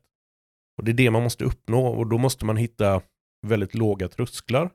Och 0.77 0.83
Det 0.83 0.91
är 0.91 0.93
det 0.93 1.11
man 1.11 1.23
måste 1.23 1.43
uppnå 1.43 1.87
och 1.87 2.07
då 2.07 2.17
måste 2.17 2.45
man 2.45 2.57
hitta 2.57 3.01
väldigt 3.47 3.75
låga 3.75 4.07
trösklar. 4.07 4.71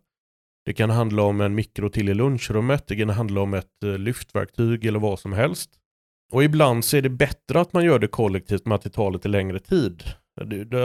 Det 0.64 0.72
kan 0.72 0.90
handla 0.90 1.22
om 1.22 1.40
en 1.40 1.54
mikro 1.54 1.88
till 1.88 2.08
i 2.08 2.14
lunchrummet, 2.14 2.86
det 2.86 2.96
kan 2.96 3.10
handla 3.10 3.40
om 3.40 3.54
ett 3.54 3.82
eh, 3.84 3.98
lyftverktyg 3.98 4.84
eller 4.84 4.98
vad 4.98 5.18
som 5.18 5.32
helst. 5.32 5.70
Och 6.32 6.44
ibland 6.44 6.84
så 6.84 6.96
är 6.96 7.02
det 7.02 7.10
bättre 7.10 7.60
att 7.60 7.72
man 7.72 7.84
gör 7.84 7.98
det 7.98 8.08
kollektivt 8.08 8.66
med 8.66 8.76
att 8.76 8.82
det 8.82 8.90
tar 8.90 9.10
lite 9.10 9.28
längre 9.28 9.58
tid. 9.58 10.02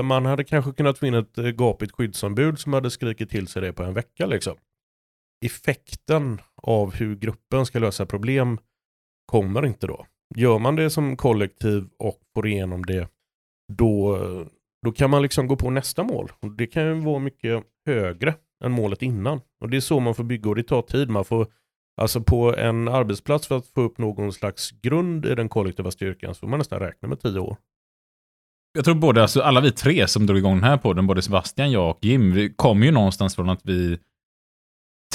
Man 0.04 0.26
hade 0.26 0.44
kanske 0.44 0.72
kunnat 0.72 0.98
få 0.98 1.06
in 1.06 1.14
ett 1.14 1.38
eh, 1.38 1.46
gapigt 1.46 1.92
skyddsombud 1.92 2.60
som 2.60 2.74
hade 2.74 2.92
skrikit 2.92 3.30
till 3.30 3.48
sig 3.48 3.62
det 3.62 3.74
på 3.74 3.84
en 3.84 3.94
vecka 3.94 4.26
liksom. 4.26 4.58
Effekten 5.46 6.42
av 6.56 6.96
hur 6.96 7.16
gruppen 7.16 7.66
ska 7.66 7.80
lösa 7.80 8.06
problem 8.06 8.58
kommer 9.26 9.66
inte 9.66 9.88
då. 9.88 10.06
Gör 10.36 10.60
man 10.60 10.76
det 10.76 10.90
som 10.90 11.18
kollektiv 11.18 11.90
och 12.00 12.20
får 12.36 12.48
igenom 12.48 12.86
det, 12.86 13.08
då, 13.74 14.20
då 14.86 14.92
kan 14.92 15.10
man 15.10 15.22
liksom 15.22 15.48
gå 15.48 15.56
på 15.56 15.70
nästa 15.70 16.04
mål. 16.04 16.32
Och 16.40 16.52
det 16.52 16.68
kan 16.68 16.84
ju 16.84 16.94
vara 16.94 17.20
mycket 17.20 17.64
högre 17.86 18.36
än 18.64 18.72
målet 18.72 19.02
innan. 19.02 19.42
Och 19.62 19.70
det 19.70 19.78
är 19.78 19.82
så 19.82 20.00
man 20.00 20.16
får 20.16 20.24
bygga 20.24 20.50
och 20.50 20.56
det 20.56 20.64
tar 20.64 20.82
tid. 20.82 21.10
Man 21.10 21.26
får, 21.26 21.48
alltså 22.02 22.22
på 22.22 22.56
en 22.56 22.88
arbetsplats 22.88 23.48
för 23.48 23.58
att 23.58 23.68
få 23.68 23.82
upp 23.82 23.98
någon 23.98 24.34
slags 24.34 24.72
grund 24.72 25.26
i 25.26 25.36
den 25.36 25.50
kollektiva 25.50 25.92
styrkan 25.92 26.36
så 26.36 26.40
får 26.40 26.48
man 26.48 26.60
nästan 26.60 26.80
räkna 26.80 27.08
med 27.08 27.20
tio 27.20 27.40
år. 27.40 27.58
Jag 28.74 28.86
tror 28.86 28.96
både, 28.96 29.22
alltså 29.22 29.42
alla 29.42 29.62
vi 29.62 29.72
tre 29.72 30.08
som 30.08 30.26
drog 30.26 30.38
igång 30.38 30.56
den 30.56 30.64
här 30.64 30.78
podden, 30.78 31.08
både 31.08 31.22
Sebastian, 31.22 31.72
jag 31.72 31.90
och 31.90 31.98
Jim, 32.02 32.34
vi 32.34 32.54
kom 32.54 32.84
ju 32.84 32.92
någonstans 32.92 33.36
från 33.36 33.50
att 33.50 33.62
vi 33.64 33.98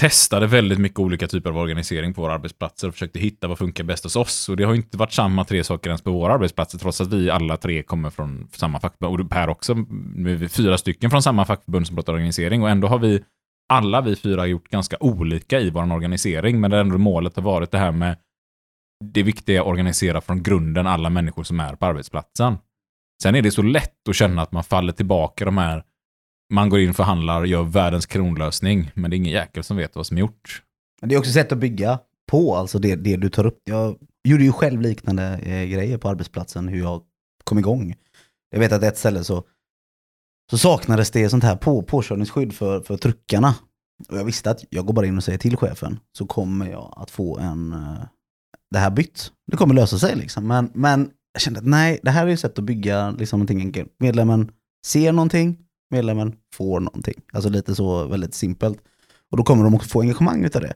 testade 0.01 0.47
väldigt 0.47 0.79
mycket 0.79 0.99
olika 0.99 1.27
typer 1.27 1.51
av 1.51 1.57
organisering 1.57 2.15
på 2.15 2.23
våra 2.23 2.35
arbetsplatser 2.35 2.89
och 2.89 2.95
försökte 2.95 3.19
hitta 3.19 3.49
vad 3.49 3.59
funkar 3.59 3.85
bäst 3.85 4.05
hos 4.05 4.17
oss. 4.17 4.49
Och 4.49 4.57
det 4.57 4.65
har 4.65 4.75
inte 4.75 4.97
varit 4.97 5.13
samma 5.13 5.45
tre 5.45 5.65
saker 5.65 5.91
ens 5.91 6.03
på 6.03 6.11
våra 6.11 6.35
arbetsplatser, 6.35 6.79
trots 6.79 7.01
att 7.01 7.13
vi 7.13 7.31
alla 7.31 7.57
tre 7.57 7.83
kommer 7.83 8.11
från 8.11 8.49
samma 8.53 8.81
fackförbund. 8.81 9.21
Och 9.21 9.31
Per 9.31 9.49
också, 9.49 9.75
nu 10.15 10.33
är 10.33 10.37
vi 10.37 10.49
fyra 10.49 10.79
stycken 10.79 11.11
från 11.11 11.23
samma 11.23 11.45
fackförbund 11.45 11.87
som 11.87 11.97
pratar 11.97 12.13
organisering. 12.13 12.63
Och 12.63 12.71
ändå 12.71 12.89
har 12.89 12.99
vi, 12.99 13.25
alla 13.69 14.01
vi 14.01 14.17
fyra, 14.17 14.47
gjort 14.47 14.69
ganska 14.69 14.97
olika 15.01 15.61
i 15.61 15.71
vår 15.71 15.93
organisering. 15.93 16.61
Men 16.61 16.71
det 16.71 16.81
ändå 16.81 16.99
målet 16.99 17.37
har 17.37 17.43
varit 17.43 17.71
det 17.71 17.79
här 17.79 17.93
med 17.93 18.17
det 19.05 19.23
viktiga 19.23 19.61
att 19.61 19.67
organisera 19.67 20.21
från 20.21 20.43
grunden 20.43 20.87
alla 20.87 21.11
människor 21.11 21.43
som 21.43 21.61
är 21.61 21.77
på 21.77 21.87
arbetsplatsen. 21.87 22.59
Sen 23.23 23.35
är 23.35 23.43
det 23.43 23.51
så 23.51 23.63
lätt 23.63 24.09
att 24.09 24.17
känna 24.17 24.43
att 24.43 24.53
man 24.53 24.65
faller 24.65 24.93
tillbaka 24.93 25.45
de 25.45 25.59
här 25.59 25.85
man 26.53 26.69
går 26.69 26.81
in, 26.81 26.95
förhandlar, 26.95 27.41
och 27.41 27.47
gör 27.47 27.63
världens 27.63 28.07
kronlösning, 28.07 28.91
men 28.95 29.11
det 29.11 29.17
är 29.17 29.19
ingen 29.19 29.33
jäkel 29.33 29.65
som 29.65 29.77
vet 29.77 29.97
vad 29.97 30.07
som 30.07 30.17
är 30.17 30.21
gjort. 30.21 30.63
Men 31.01 31.09
det 31.09 31.15
är 31.15 31.19
också 31.19 31.29
ett 31.29 31.35
sätt 31.35 31.53
att 31.53 31.59
bygga 31.59 31.99
på, 32.31 32.57
alltså 32.57 32.79
det, 32.79 32.97
det 32.97 33.17
du 33.17 33.29
tar 33.29 33.47
upp. 33.47 33.63
Jag 33.65 33.97
gjorde 34.25 34.45
ju 34.45 34.53
själv 34.53 34.81
liknande 34.81 35.39
eh, 35.39 35.65
grejer 35.65 35.99
på 35.99 36.09
arbetsplatsen, 36.09 36.69
hur 36.69 36.79
jag 36.79 37.03
kom 37.45 37.59
igång. 37.59 37.95
Jag 38.51 38.59
vet 38.59 38.73
att 38.73 38.83
ett 38.83 38.99
ställe 38.99 39.25
så, 39.25 39.45
så 40.51 40.59
saknades 40.59 41.11
det 41.11 41.29
sånt 41.29 41.45
här 41.45 41.57
på, 41.57 41.83
påkörningsskydd 41.83 42.55
för, 42.55 42.81
för 42.81 42.97
truckarna. 42.97 43.55
Och 44.09 44.19
jag 44.19 44.25
visste 44.25 44.51
att 44.51 44.65
jag 44.71 44.87
går 44.87 44.95
bara 44.95 45.07
in 45.07 45.17
och 45.17 45.25
säger 45.25 45.39
till 45.39 45.57
chefen, 45.57 45.99
så 46.19 46.27
kommer 46.27 46.71
jag 46.71 46.95
att 46.97 47.11
få 47.11 47.39
en, 47.39 47.73
eh, 47.73 48.05
det 48.71 48.79
här 48.79 48.91
bytt. 48.91 49.33
Det 49.51 49.57
kommer 49.57 49.75
lösa 49.75 49.99
sig 49.99 50.17
liksom. 50.17 50.47
Men, 50.47 50.71
men 50.75 51.11
jag 51.33 51.43
kände 51.43 51.61
att 51.61 51.67
nej, 51.67 52.01
det 52.03 52.11
här 52.11 52.27
är 52.27 52.33
ett 52.33 52.41
sätt 52.41 52.59
att 52.59 52.65
bygga 52.65 53.11
liksom 53.11 53.39
någonting 53.39 53.61
enkelt. 53.61 53.95
Medlemmen 53.99 54.53
ser 54.87 55.13
någonting, 55.13 55.59
medlemmen 55.91 56.33
får 56.55 56.81
någonting. 56.81 57.21
Alltså 57.33 57.51
lite 57.51 57.75
så 57.75 58.07
väldigt 58.07 58.35
simpelt. 58.35 58.79
Och 59.31 59.37
då 59.37 59.43
kommer 59.43 59.65
de 59.65 59.75
också 59.75 59.89
få 59.89 60.01
engagemang 60.01 60.45
utav 60.45 60.63
det. 60.63 60.75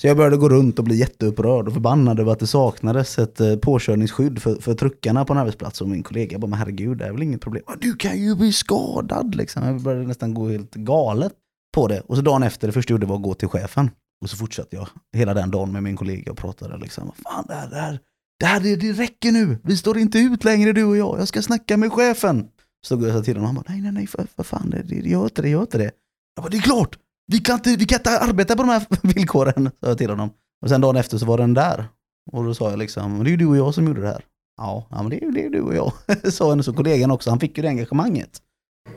Så 0.00 0.06
jag 0.06 0.16
började 0.16 0.36
gå 0.36 0.48
runt 0.48 0.78
och 0.78 0.84
bli 0.84 0.96
jätteupprörd 0.96 1.66
och 1.66 1.72
förbannad 1.72 2.20
över 2.20 2.32
att 2.32 2.38
det 2.38 2.46
saknades 2.46 3.18
ett 3.18 3.40
eh, 3.40 3.56
påkörningsskydd 3.56 4.42
för, 4.42 4.54
för 4.54 4.74
truckarna 4.74 5.24
på 5.24 5.32
en 5.32 5.38
arbetsplats. 5.38 5.80
Och 5.80 5.88
min 5.88 6.02
kollega 6.02 6.38
bara, 6.38 6.46
men 6.46 6.58
herregud, 6.58 6.98
det 6.98 7.04
är 7.04 7.12
väl 7.12 7.22
inget 7.22 7.40
problem. 7.40 7.62
Du 7.80 7.94
kan 7.94 8.18
ju 8.18 8.36
bli 8.36 8.52
skadad 8.52 9.34
liksom. 9.34 9.66
Jag 9.66 9.80
började 9.80 10.06
nästan 10.06 10.34
gå 10.34 10.48
helt 10.48 10.74
galet 10.74 11.32
på 11.74 11.88
det. 11.88 12.00
Och 12.00 12.16
så 12.16 12.22
dagen 12.22 12.42
efter, 12.42 12.66
det 12.66 12.72
första 12.72 12.92
jag 12.92 12.94
gjorde 12.94 13.06
var 13.06 13.16
att 13.16 13.22
gå 13.22 13.34
till 13.34 13.48
chefen. 13.48 13.90
Och 14.22 14.30
så 14.30 14.36
fortsatte 14.36 14.76
jag 14.76 14.88
hela 15.16 15.34
den 15.34 15.50
dagen 15.50 15.72
med 15.72 15.82
min 15.82 15.96
kollega 15.96 16.32
och 16.32 16.38
pratade 16.38 16.78
liksom. 16.78 17.06
Vad 17.06 17.16
fan, 17.16 17.44
det 17.48 17.54
här, 17.54 17.70
det 17.70 17.76
här, 17.76 18.00
det 18.40 18.46
här 18.46 18.60
det, 18.60 18.76
det 18.76 18.92
räcker 18.92 19.32
nu. 19.32 19.58
Vi 19.62 19.76
står 19.76 19.98
inte 19.98 20.18
ut 20.18 20.44
längre 20.44 20.72
du 20.72 20.84
och 20.84 20.96
jag. 20.96 21.20
Jag 21.20 21.28
ska 21.28 21.42
snacka 21.42 21.76
med 21.76 21.92
chefen. 21.92 22.48
Stod 22.86 23.02
jag 23.02 23.24
till 23.24 23.36
honom 23.36 23.42
och 23.42 23.54
han 23.54 23.54
bara, 23.54 23.72
nej, 23.72 23.80
nej, 23.80 23.92
nej, 23.92 24.06
för, 24.06 24.26
för 24.36 24.42
fan, 24.42 24.70
det, 24.70 24.82
det, 24.82 25.08
gör 25.08 25.24
inte 25.24 25.42
det, 25.42 25.48
gör 25.48 25.60
inte 25.60 25.78
det. 25.78 25.90
Jag 26.34 26.44
bara, 26.44 26.48
det 26.48 26.56
är 26.56 26.60
klart! 26.62 26.98
Vi 27.32 27.38
kan, 27.38 27.54
inte, 27.54 27.76
vi 27.76 27.84
kan 27.84 27.98
inte 27.98 28.18
arbeta 28.18 28.56
på 28.56 28.62
de 28.62 28.68
här 28.68 28.86
villkoren, 29.14 29.70
sa 29.80 29.88
jag 29.88 29.98
till 29.98 30.10
honom. 30.10 30.30
Och 30.62 30.68
sen 30.68 30.80
dagen 30.80 30.96
efter 30.96 31.18
så 31.18 31.26
var 31.26 31.38
den 31.38 31.54
där. 31.54 31.88
Och 32.32 32.44
då 32.44 32.54
sa 32.54 32.70
jag 32.70 32.78
liksom, 32.78 33.24
det 33.24 33.28
är 33.28 33.30
ju 33.30 33.36
du 33.36 33.46
och 33.46 33.56
jag 33.56 33.74
som 33.74 33.86
gjorde 33.86 34.00
det 34.00 34.06
här. 34.06 34.24
Ja, 34.56 34.86
ja 34.90 35.02
men 35.02 35.10
det 35.10 35.16
är 35.16 35.20
ju 35.20 35.30
det 35.30 35.44
är 35.46 35.50
du 35.50 35.60
och 35.60 35.74
jag, 35.74 35.92
sa 36.32 36.52
en 36.52 36.62
så 36.62 36.72
kollegan 36.72 37.10
också. 37.10 37.30
Han 37.30 37.40
fick 37.40 37.56
ju 37.56 37.62
det 37.62 37.68
engagemanget 37.68 38.42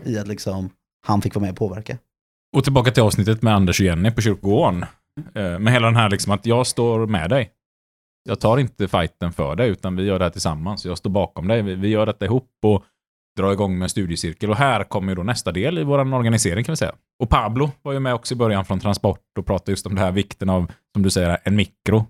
i 0.03 0.17
att 0.17 0.27
liksom, 0.27 0.69
han 1.07 1.21
fick 1.21 1.35
vara 1.35 1.41
med 1.41 1.51
och 1.51 1.57
påverka. 1.57 1.97
Och 2.55 2.63
tillbaka 2.63 2.91
till 2.91 3.03
avsnittet 3.03 3.41
med 3.41 3.55
Anders 3.55 3.79
och 3.79 3.85
Jenny 3.85 4.11
på 4.11 4.21
kyrkogården. 4.21 4.85
Eh, 5.35 5.59
med 5.59 5.73
hela 5.73 5.87
den 5.87 5.95
här 5.95 6.09
liksom 6.09 6.33
att 6.33 6.45
jag 6.45 6.67
står 6.67 7.07
med 7.07 7.29
dig. 7.29 7.51
Jag 8.23 8.39
tar 8.39 8.57
inte 8.57 8.87
fighten 8.87 9.33
för 9.33 9.55
dig, 9.55 9.69
utan 9.69 9.95
vi 9.95 10.03
gör 10.03 10.19
det 10.19 10.25
här 10.25 10.29
tillsammans. 10.29 10.85
Jag 10.85 10.97
står 10.97 11.09
bakom 11.09 11.47
dig. 11.47 11.61
Vi, 11.61 11.75
vi 11.75 11.87
gör 11.87 12.05
detta 12.05 12.25
ihop 12.25 12.49
och 12.63 12.83
dra 13.37 13.53
igång 13.53 13.77
med 13.77 13.85
en 13.85 13.89
studiecirkel. 13.89 14.49
Och 14.49 14.55
här 14.55 14.83
kommer 14.83 15.11
ju 15.11 15.15
då 15.15 15.23
nästa 15.23 15.51
del 15.51 15.77
i 15.77 15.83
vår 15.83 16.13
organisering 16.13 16.63
kan 16.63 16.73
vi 16.73 16.77
säga. 16.77 16.95
Och 17.19 17.29
Pablo 17.29 17.71
var 17.81 17.93
ju 17.93 17.99
med 17.99 18.13
också 18.13 18.33
i 18.33 18.37
början 18.37 18.65
från 18.65 18.79
Transport 18.79 19.37
och 19.37 19.45
pratade 19.45 19.71
just 19.71 19.85
om 19.85 19.95
det 19.95 20.01
här 20.01 20.11
vikten 20.11 20.49
av, 20.49 20.71
som 20.93 21.03
du 21.03 21.09
säger, 21.09 21.37
en 21.43 21.55
mikro. 21.55 22.05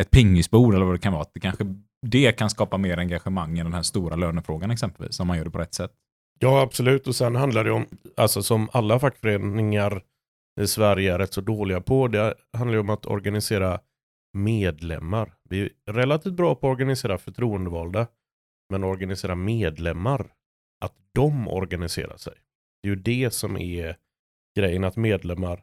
Ett 0.00 0.10
pingisbord 0.10 0.74
eller 0.74 0.84
vad 0.84 0.94
det 0.94 0.98
kan 0.98 1.12
vara. 1.12 1.24
Det 1.34 1.40
kanske 1.40 1.64
det 2.06 2.32
kan 2.32 2.50
skapa 2.50 2.78
mer 2.78 2.98
engagemang 2.98 3.58
än 3.58 3.66
den 3.66 3.74
här 3.74 3.82
stora 3.82 4.16
lönefrågan 4.16 4.70
exempelvis, 4.70 5.20
om 5.20 5.26
man 5.26 5.36
gör 5.36 5.44
det 5.44 5.50
på 5.50 5.58
rätt 5.58 5.74
sätt. 5.74 5.92
Ja, 6.38 6.60
absolut. 6.60 7.06
Och 7.06 7.14
sen 7.16 7.36
handlar 7.36 7.64
det 7.64 7.70
om, 7.70 7.86
alltså 8.16 8.42
som 8.42 8.68
alla 8.72 8.98
fackföreningar 8.98 10.02
i 10.60 10.66
Sverige 10.66 11.14
är 11.14 11.18
rätt 11.18 11.32
så 11.32 11.40
dåliga 11.40 11.80
på, 11.80 12.08
det 12.08 12.34
handlar 12.56 12.74
ju 12.74 12.80
om 12.80 12.90
att 12.90 13.06
organisera 13.06 13.80
medlemmar. 14.36 15.34
Vi 15.48 15.62
är 15.62 15.92
relativt 15.92 16.34
bra 16.34 16.54
på 16.54 16.66
att 16.66 16.72
organisera 16.72 17.18
förtroendevalda, 17.18 18.06
men 18.70 18.84
organisera 18.84 19.34
medlemmar, 19.34 20.26
att 20.84 20.94
de 21.14 21.48
organiserar 21.48 22.16
sig. 22.16 22.34
Det 22.82 22.88
är 22.88 22.90
ju 22.90 22.96
det 22.96 23.34
som 23.34 23.56
är 23.56 23.96
grejen, 24.58 24.84
att 24.84 24.96
medlemmar 24.96 25.62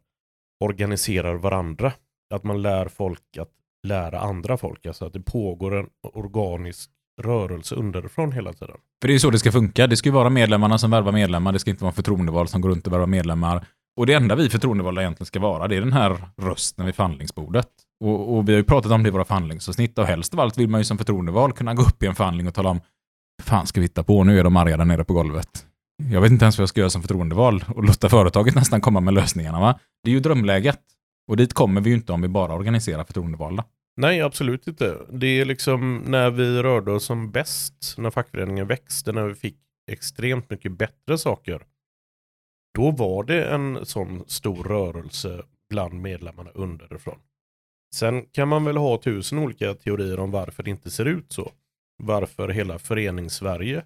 organiserar 0.63 1.35
varandra. 1.35 1.93
Att 2.33 2.43
man 2.43 2.61
lär 2.61 2.87
folk 2.87 3.37
att 3.39 3.51
lära 3.87 4.19
andra 4.19 4.57
folk, 4.57 4.85
alltså 4.85 5.05
att 5.05 5.13
det 5.13 5.21
pågår 5.21 5.75
en 5.75 5.89
organisk 6.01 6.91
rörelse 7.21 7.75
underifrån 7.75 8.31
hela 8.31 8.53
tiden. 8.53 8.77
För 9.01 9.07
det 9.07 9.13
är 9.13 9.19
så 9.19 9.29
det 9.29 9.39
ska 9.39 9.51
funka. 9.51 9.87
Det 9.87 9.97
ska 9.97 10.09
ju 10.09 10.13
vara 10.13 10.29
medlemmarna 10.29 10.77
som 10.77 10.91
värvar 10.91 11.11
medlemmar. 11.11 11.51
Det 11.51 11.59
ska 11.59 11.69
inte 11.69 11.83
vara 11.83 11.91
en 11.91 11.95
förtroendevald 11.95 12.49
som 12.49 12.61
går 12.61 12.69
runt 12.69 12.87
och 12.87 12.93
värvar 12.93 13.07
medlemmar. 13.07 13.65
Och 13.97 14.05
det 14.05 14.13
enda 14.13 14.35
vi 14.35 14.49
förtroendevalda 14.49 15.01
egentligen 15.01 15.25
ska 15.25 15.39
vara, 15.39 15.67
det 15.67 15.75
är 15.75 15.79
den 15.79 15.93
här 15.93 16.17
rösten 16.41 16.85
vid 16.85 16.95
förhandlingsbordet. 16.95 17.67
Och, 18.03 18.37
och 18.37 18.49
vi 18.49 18.53
har 18.53 18.57
ju 18.57 18.63
pratat 18.63 18.91
om 18.91 19.03
det 19.03 19.09
i 19.09 19.11
våra 19.11 19.25
förhandlingsavsnitt 19.25 19.97
och 19.97 20.05
helst 20.05 20.33
av 20.33 20.39
allt 20.39 20.57
vill 20.57 20.69
man 20.69 20.79
ju 20.79 20.85
som 20.85 20.97
förtroendevald 20.97 21.55
kunna 21.55 21.73
gå 21.73 21.81
upp 21.81 22.03
i 22.03 22.05
en 22.05 22.15
förhandling 22.15 22.47
och 22.47 22.53
tala 22.53 22.69
om 22.69 22.81
fan 23.43 23.67
ska 23.67 23.79
vi 23.79 23.85
hitta 23.85 24.03
på? 24.03 24.23
Nu 24.23 24.39
är 24.39 24.43
de 24.43 24.57
arga 24.57 24.77
där 24.77 24.85
nere 24.85 25.03
på 25.03 25.13
golvet. 25.13 25.65
Jag 26.11 26.21
vet 26.21 26.31
inte 26.31 26.45
ens 26.45 26.57
vad 26.57 26.61
jag 26.61 26.69
ska 26.69 26.79
göra 26.79 26.89
som 26.89 27.01
förtroendevald 27.01 27.65
och 27.67 27.83
låta 27.83 28.09
företaget 28.09 28.55
nästan 28.55 28.81
komma 28.81 28.99
med 28.99 29.13
lösningarna. 29.13 29.59
Va? 29.59 29.79
Det 30.03 30.09
är 30.09 30.13
ju 30.13 30.19
drömläget. 30.19 30.79
Och 31.27 31.37
dit 31.37 31.53
kommer 31.53 31.81
vi 31.81 31.89
ju 31.89 31.95
inte 31.95 32.13
om 32.13 32.21
vi 32.21 32.27
bara 32.27 32.53
organiserar 32.53 33.03
förtroendevalda. 33.03 33.63
Nej, 33.97 34.21
absolut 34.21 34.67
inte. 34.67 34.97
Det 35.11 35.27
är 35.27 35.45
liksom 35.45 36.03
när 36.07 36.29
vi 36.29 36.63
rörde 36.63 36.91
oss 36.91 37.03
som 37.03 37.31
bäst, 37.31 37.95
när 37.97 38.11
fackföreningen 38.11 38.67
växte, 38.67 39.11
när 39.11 39.23
vi 39.23 39.35
fick 39.35 39.57
extremt 39.91 40.49
mycket 40.49 40.71
bättre 40.71 41.17
saker. 41.17 41.61
Då 42.75 42.91
var 42.91 43.23
det 43.23 43.45
en 43.45 43.85
sån 43.85 44.23
stor 44.27 44.63
rörelse 44.63 45.43
bland 45.69 46.01
medlemmarna 46.01 46.49
underifrån. 46.53 47.19
Sen 47.95 48.25
kan 48.25 48.47
man 48.47 48.65
väl 48.65 48.77
ha 48.77 49.01
tusen 49.01 49.37
olika 49.39 49.73
teorier 49.73 50.19
om 50.19 50.31
varför 50.31 50.63
det 50.63 50.69
inte 50.69 50.91
ser 50.91 51.05
ut 51.05 51.33
så. 51.33 51.51
Varför 52.03 52.49
hela 52.49 52.79
förenings-Sverige 52.79 53.83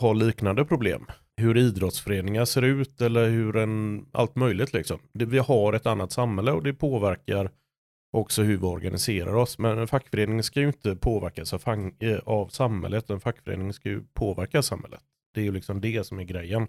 har 0.00 0.14
liknande 0.14 0.64
problem. 0.64 1.06
Hur 1.36 1.56
idrottsföreningar 1.56 2.44
ser 2.44 2.62
ut 2.62 3.00
eller 3.00 3.28
hur 3.28 3.56
en, 3.56 4.06
allt 4.12 4.36
möjligt 4.36 4.72
liksom. 4.72 4.98
Det, 5.12 5.24
vi 5.24 5.38
har 5.38 5.72
ett 5.72 5.86
annat 5.86 6.12
samhälle 6.12 6.52
och 6.52 6.62
det 6.62 6.74
påverkar 6.74 7.50
också 8.16 8.42
hur 8.42 8.56
vi 8.56 8.66
organiserar 8.66 9.34
oss. 9.34 9.58
Men 9.58 9.78
en 9.78 9.88
fackförening 9.88 10.42
ska 10.42 10.60
ju 10.60 10.66
inte 10.66 10.96
påverkas 10.96 11.54
av, 11.54 11.58
fang, 11.58 11.94
eh, 11.98 12.18
av 12.18 12.48
samhället. 12.48 13.10
En 13.10 13.20
fackförening 13.20 13.72
ska 13.72 13.88
ju 13.88 14.02
påverka 14.14 14.62
samhället. 14.62 15.00
Det 15.34 15.40
är 15.40 15.44
ju 15.44 15.52
liksom 15.52 15.80
det 15.80 16.06
som 16.06 16.18
är 16.18 16.24
grejen. 16.24 16.68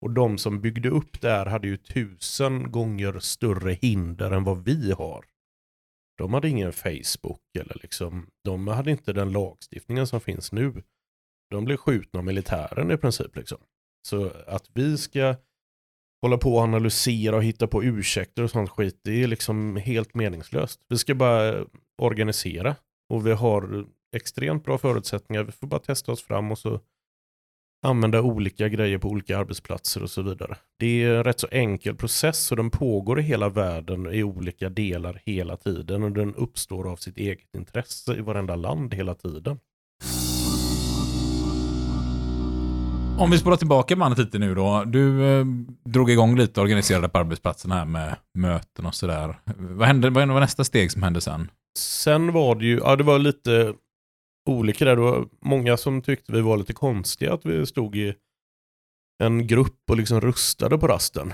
Och 0.00 0.10
de 0.10 0.38
som 0.38 0.60
byggde 0.60 0.88
upp 0.88 1.20
det 1.20 1.30
här 1.30 1.46
hade 1.46 1.68
ju 1.68 1.76
tusen 1.76 2.72
gånger 2.72 3.18
större 3.18 3.72
hinder 3.72 4.30
än 4.30 4.44
vad 4.44 4.64
vi 4.64 4.92
har. 4.92 5.24
De 6.18 6.34
hade 6.34 6.48
ingen 6.48 6.72
Facebook 6.72 7.40
eller 7.58 7.76
liksom, 7.82 8.26
de 8.44 8.68
hade 8.68 8.90
inte 8.90 9.12
den 9.12 9.32
lagstiftningen 9.32 10.06
som 10.06 10.20
finns 10.20 10.52
nu. 10.52 10.82
De 11.50 11.64
blev 11.64 11.76
skjutna 11.76 12.18
av 12.18 12.24
militären 12.24 12.90
i 12.90 12.96
princip 12.96 13.36
liksom. 13.36 13.58
Så 14.08 14.30
att 14.46 14.70
vi 14.74 14.98
ska 14.98 15.36
hålla 16.22 16.38
på 16.38 16.54
och 16.54 16.62
analysera 16.62 17.36
och 17.36 17.44
hitta 17.44 17.66
på 17.66 17.84
ursäkter 17.84 18.42
och 18.42 18.50
sånt 18.50 18.70
skit, 18.70 19.00
det 19.04 19.22
är 19.22 19.26
liksom 19.26 19.76
helt 19.76 20.14
meningslöst. 20.14 20.80
Vi 20.88 20.98
ska 20.98 21.14
bara 21.14 21.64
organisera 22.02 22.76
och 23.08 23.26
vi 23.26 23.32
har 23.32 23.86
extremt 24.16 24.64
bra 24.64 24.78
förutsättningar. 24.78 25.42
Vi 25.42 25.52
får 25.52 25.66
bara 25.66 25.80
testa 25.80 26.12
oss 26.12 26.22
fram 26.22 26.52
och 26.52 26.58
så 26.58 26.80
använda 27.82 28.22
olika 28.22 28.68
grejer 28.68 28.98
på 28.98 29.08
olika 29.08 29.38
arbetsplatser 29.38 30.02
och 30.02 30.10
så 30.10 30.22
vidare. 30.22 30.56
Det 30.78 31.02
är 31.02 31.14
en 31.14 31.24
rätt 31.24 31.40
så 31.40 31.48
enkel 31.50 31.94
process 31.94 32.50
och 32.50 32.56
den 32.56 32.70
pågår 32.70 33.20
i 33.20 33.22
hela 33.22 33.48
världen 33.48 34.12
i 34.12 34.22
olika 34.22 34.68
delar 34.68 35.20
hela 35.26 35.56
tiden 35.56 36.02
och 36.02 36.12
den 36.12 36.34
uppstår 36.34 36.92
av 36.92 36.96
sitt 36.96 37.16
eget 37.16 37.54
intresse 37.54 38.14
i 38.14 38.20
varenda 38.20 38.56
land 38.56 38.94
hela 38.94 39.14
tiden. 39.14 39.58
Om 43.18 43.30
vi 43.30 43.38
spolar 43.38 43.56
tillbaka 43.56 43.96
bandet 43.96 44.18
lite 44.18 44.38
nu 44.38 44.54
då. 44.54 44.84
Du 44.86 45.24
eh, 45.24 45.46
drog 45.84 46.10
igång 46.10 46.36
lite 46.36 46.60
organiserade 46.60 47.08
på 47.08 47.18
arbetsplatsen 47.18 47.70
här 47.70 47.84
med 47.84 48.16
möten 48.34 48.86
och 48.86 48.94
sådär. 48.94 49.38
Vad, 49.56 49.88
hände, 49.88 50.10
vad 50.10 50.28
var 50.28 50.40
nästa 50.40 50.64
steg 50.64 50.92
som 50.92 51.02
hände 51.02 51.20
sen? 51.20 51.50
Sen 51.78 52.32
var 52.32 52.54
det 52.54 52.66
ju, 52.66 52.78
ja 52.78 52.96
det 52.96 53.04
var 53.04 53.18
lite 53.18 53.74
olika 54.48 54.84
där. 54.84 54.96
Det 54.96 55.02
var 55.02 55.28
många 55.40 55.76
som 55.76 56.02
tyckte 56.02 56.32
vi 56.32 56.40
var 56.40 56.56
lite 56.56 56.72
konstiga 56.72 57.32
att 57.32 57.46
vi 57.46 57.66
stod 57.66 57.96
i 57.96 58.14
en 59.22 59.46
grupp 59.46 59.90
och 59.90 59.96
liksom 59.96 60.20
rustade 60.20 60.78
på 60.78 60.86
rasten. 60.88 61.32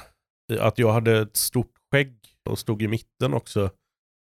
Att 0.61 0.78
jag 0.78 0.92
hade 0.92 1.21
ett 1.21 1.37
stort 1.37 1.73
skägg 1.92 2.16
och 2.49 2.59
stod 2.59 2.83
i 2.83 2.88
mitten 2.88 3.35
också. 3.35 3.71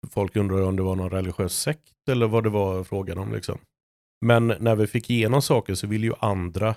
Folk 0.09 0.35
undrade 0.35 0.63
om 0.63 0.75
det 0.75 0.83
var 0.83 0.95
någon 0.95 1.09
religiös 1.09 1.59
sekt 1.59 2.09
eller 2.09 2.27
vad 2.27 2.43
det 2.43 2.49
var 2.49 2.83
frågan 2.83 3.17
om. 3.17 3.33
Liksom. 3.33 3.57
Men 4.25 4.47
när 4.47 4.75
vi 4.75 4.87
fick 4.87 5.09
igenom 5.09 5.41
saker 5.41 5.75
så 5.75 5.87
ville 5.87 6.07
ju 6.07 6.13
andra 6.19 6.75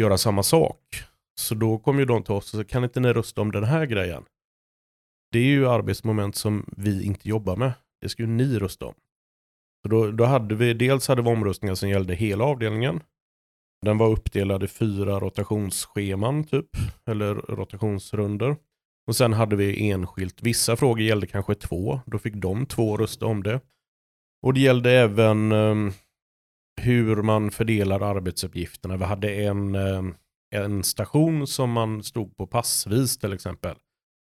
göra 0.00 0.18
samma 0.18 0.42
sak. 0.42 1.02
Så 1.40 1.54
då 1.54 1.78
kom 1.78 1.98
ju 1.98 2.04
de 2.04 2.22
till 2.22 2.34
oss 2.34 2.54
och 2.54 2.60
sa, 2.60 2.64
kan 2.64 2.84
inte 2.84 3.00
ni 3.00 3.12
rösta 3.12 3.40
om 3.40 3.52
den 3.52 3.64
här 3.64 3.86
grejen? 3.86 4.24
det 5.32 5.38
är 5.38 5.44
ju 5.44 5.68
arbetsmoment 5.68 6.36
som 6.36 6.64
vi 6.76 7.04
inte 7.04 7.28
jobbar 7.28 7.56
med. 7.56 7.72
Det 8.00 8.08
ska 8.08 8.22
ju 8.22 8.28
ni 8.28 8.58
rösta 8.58 8.86
om. 8.86 8.94
Så 9.82 9.88
då, 9.88 10.10
då 10.10 10.24
hade 10.24 10.54
vi, 10.54 10.74
dels 10.74 11.08
hade 11.08 11.22
vi 11.22 11.28
omröstningar 11.28 11.74
som 11.74 11.88
gällde 11.88 12.14
hela 12.14 12.44
avdelningen. 12.44 13.00
Den 13.86 13.98
var 13.98 14.08
uppdelad 14.08 14.62
i 14.62 14.68
fyra 14.68 15.20
rotationsscheman 15.20 16.44
typ, 16.44 16.68
eller 17.06 17.34
rotationsrunder. 17.34 18.56
Och 19.06 19.16
sen 19.16 19.32
hade 19.32 19.56
vi 19.56 19.90
enskilt, 19.90 20.42
vissa 20.42 20.76
frågor 20.76 21.00
gällde 21.00 21.26
kanske 21.26 21.54
två, 21.54 22.00
då 22.06 22.18
fick 22.18 22.34
de 22.34 22.66
två 22.66 22.96
rösta 22.96 23.26
om 23.26 23.42
det. 23.42 23.60
Och 24.42 24.54
det 24.54 24.60
gällde 24.60 24.90
även 24.90 25.52
um, 25.52 25.92
hur 26.80 27.22
man 27.22 27.50
fördelar 27.50 28.00
arbetsuppgifterna. 28.00 28.96
Vi 28.96 29.04
hade 29.04 29.34
en, 29.34 29.74
um, 29.74 30.14
en 30.54 30.82
station 30.82 31.46
som 31.46 31.70
man 31.70 32.02
stod 32.02 32.36
på 32.36 32.46
passvis 32.46 33.18
till 33.18 33.32
exempel. 33.32 33.76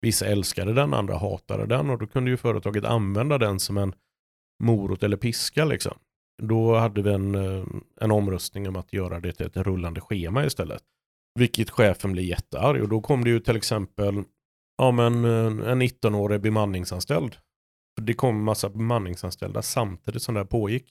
Vissa 0.01 0.25
älskade 0.25 0.74
den, 0.74 0.94
andra 0.94 1.18
hatade 1.18 1.65
den 1.65 1.89
och 1.89 1.98
då 1.98 2.08
kunde 2.08 2.32
ju 2.32 2.38
företaget 2.38 2.86
använda 2.86 3.38
den 3.38 3.60
som 3.60 3.77
en 3.77 3.94
morot 4.59 5.03
eller 5.03 5.17
piska. 5.17 5.65
Liksom. 5.65 5.97
Då 6.41 6.75
hade 6.75 7.01
vi 7.01 7.11
en, 7.11 7.35
eh, 7.35 7.65
en 8.01 8.11
omröstning 8.11 8.67
om 8.67 8.75
att 8.75 8.93
göra 8.93 9.19
det 9.19 9.31
till 9.31 9.45
ett 9.45 9.57
rullande 9.57 10.01
schema 10.01 10.45
istället. 10.45 10.83
Vilket 11.39 11.69
chefen 11.69 12.11
blev 12.11 12.25
jättearg 12.25 12.81
och 12.81 12.89
då 12.89 13.01
kom 13.01 13.23
det 13.23 13.29
ju 13.29 13.39
till 13.39 13.55
exempel 13.55 14.23
ja, 14.77 14.91
men, 14.91 15.25
eh, 15.25 15.71
en 15.71 15.81
19-årig 15.81 16.41
bemanningsanställd. 16.41 17.35
Det 18.01 18.13
kom 18.13 18.35
en 18.35 18.43
massa 18.43 18.69
bemanningsanställda 18.69 19.61
samtidigt 19.61 20.21
som 20.21 20.33
det 20.33 20.39
här 20.39 20.45
pågick. 20.45 20.85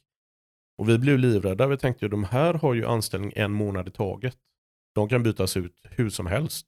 Och 0.78 0.88
vi 0.88 0.98
blev 0.98 1.18
livrädda. 1.18 1.66
Vi 1.66 1.78
tänkte 1.78 2.04
ju 2.04 2.08
de 2.08 2.25
här 2.25 2.54
har 2.54 2.75
ju 2.75 2.87
anställning 2.87 3.32
en 3.37 3.52
månad 3.52 3.88
i 3.88 3.90
taget. 3.90 4.37
De 4.94 5.08
kan 5.08 5.22
bytas 5.22 5.56
ut 5.56 5.80
hur 5.82 6.10
som 6.10 6.26
helst. 6.26 6.66